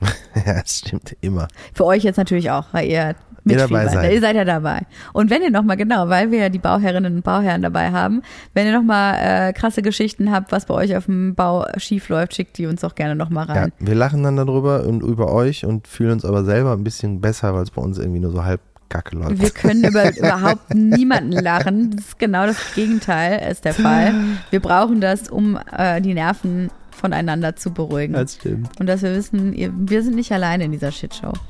ja, 0.46 0.60
das 0.60 0.78
stimmt 0.78 1.16
immer. 1.20 1.48
Für 1.74 1.84
euch 1.86 2.02
jetzt 2.04 2.16
natürlich 2.18 2.50
auch, 2.50 2.66
weil 2.72 2.86
ihr 2.88 3.14
Ihr 3.48 3.58
dabei 3.58 3.86
seid. 3.86 4.12
Ihr 4.12 4.20
seid 4.20 4.34
ja 4.34 4.44
dabei. 4.44 4.80
Und 5.12 5.30
wenn 5.30 5.40
ihr 5.40 5.50
nochmal, 5.52 5.76
genau, 5.76 6.08
weil 6.08 6.32
wir 6.32 6.38
ja 6.40 6.48
die 6.48 6.58
Bauherrinnen 6.58 7.14
und 7.14 7.22
Bauherren 7.22 7.62
dabei 7.62 7.92
haben, 7.92 8.22
wenn 8.54 8.66
ihr 8.66 8.72
nochmal 8.76 9.18
äh, 9.20 9.52
krasse 9.52 9.82
Geschichten 9.82 10.32
habt, 10.32 10.50
was 10.50 10.66
bei 10.66 10.74
euch 10.74 10.96
auf 10.96 11.06
dem 11.06 11.36
Bau 11.36 11.64
schief 11.76 12.08
läuft, 12.08 12.34
schickt 12.34 12.58
die 12.58 12.66
uns 12.66 12.82
auch 12.82 12.96
gerne 12.96 13.14
nochmal 13.14 13.46
Ja, 13.46 13.54
rein. 13.54 13.72
wir 13.78 13.94
lachen 13.94 14.24
dann 14.24 14.36
darüber 14.36 14.82
und 14.84 15.00
über 15.00 15.30
euch 15.32 15.64
und 15.64 15.86
fühlen 15.86 16.10
uns 16.10 16.24
aber 16.24 16.42
selber 16.44 16.72
ein 16.72 16.82
bisschen 16.82 17.20
besser, 17.20 17.54
weil 17.54 17.62
es 17.62 17.70
bei 17.70 17.80
uns 17.80 17.98
irgendwie 17.98 18.18
nur 18.18 18.32
so 18.32 18.44
halb 18.44 18.60
kacke 18.88 19.16
läuft. 19.16 19.40
Wir 19.40 19.50
können 19.50 19.84
über 19.84 20.16
überhaupt 20.16 20.74
niemanden 20.74 21.32
lachen. 21.32 21.90
Das 21.96 22.06
ist 22.06 22.18
genau 22.18 22.46
das 22.46 22.56
Gegenteil 22.74 23.50
ist 23.50 23.64
der 23.64 23.74
Fall. 23.74 24.14
Wir 24.50 24.60
brauchen 24.60 25.00
das, 25.00 25.28
um 25.28 25.58
äh, 25.76 26.00
die 26.00 26.14
Nerven 26.14 26.70
voneinander 26.90 27.56
zu 27.56 27.72
beruhigen. 27.72 28.14
Das 28.14 28.34
stimmt. 28.34 28.70
Und 28.80 28.86
dass 28.86 29.02
wir 29.02 29.14
wissen, 29.14 29.54
wir 29.88 30.02
sind 30.02 30.16
nicht 30.16 30.32
alleine 30.32 30.64
in 30.64 30.72
dieser 30.72 30.92
Shitshow. 30.92 31.32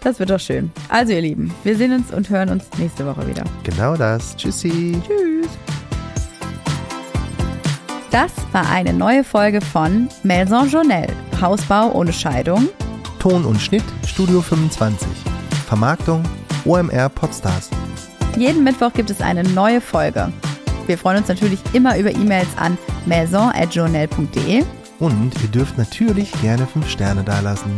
Das 0.00 0.18
wird 0.18 0.30
doch 0.30 0.40
schön. 0.40 0.70
Also 0.88 1.12
ihr 1.12 1.20
Lieben, 1.20 1.52
wir 1.64 1.76
sehen 1.76 1.92
uns 1.92 2.12
und 2.12 2.28
hören 2.30 2.48
uns 2.48 2.66
nächste 2.78 3.06
Woche 3.06 3.26
wieder. 3.26 3.44
Genau 3.64 3.96
das. 3.96 4.36
Tschüssi. 4.36 5.00
Tschüss. 5.06 5.48
Das 8.10 8.32
war 8.52 8.68
eine 8.70 8.92
neue 8.92 9.24
Folge 9.24 9.60
von 9.60 10.08
Maison 10.22 10.68
Journal. 10.68 11.06
Hausbau 11.40 11.92
ohne 11.92 12.12
Scheidung. 12.12 12.68
Ton 13.22 13.44
und 13.44 13.60
Schnitt 13.60 13.84
Studio 14.04 14.40
25. 14.42 15.06
Vermarktung 15.68 16.24
OMR 16.64 17.08
Podstars. 17.08 17.70
Jeden 18.36 18.64
Mittwoch 18.64 18.92
gibt 18.92 19.10
es 19.10 19.20
eine 19.20 19.44
neue 19.44 19.80
Folge. 19.80 20.32
Wir 20.88 20.98
freuen 20.98 21.18
uns 21.18 21.28
natürlich 21.28 21.60
immer 21.72 21.96
über 21.96 22.10
E-Mails 22.10 22.48
an 22.56 22.76
maison.journal.de. 23.06 24.64
Und 24.98 25.40
ihr 25.40 25.48
dürft 25.52 25.78
natürlich 25.78 26.32
gerne 26.42 26.66
5 26.66 26.90
Sterne 26.90 27.22
dalassen. 27.22 27.70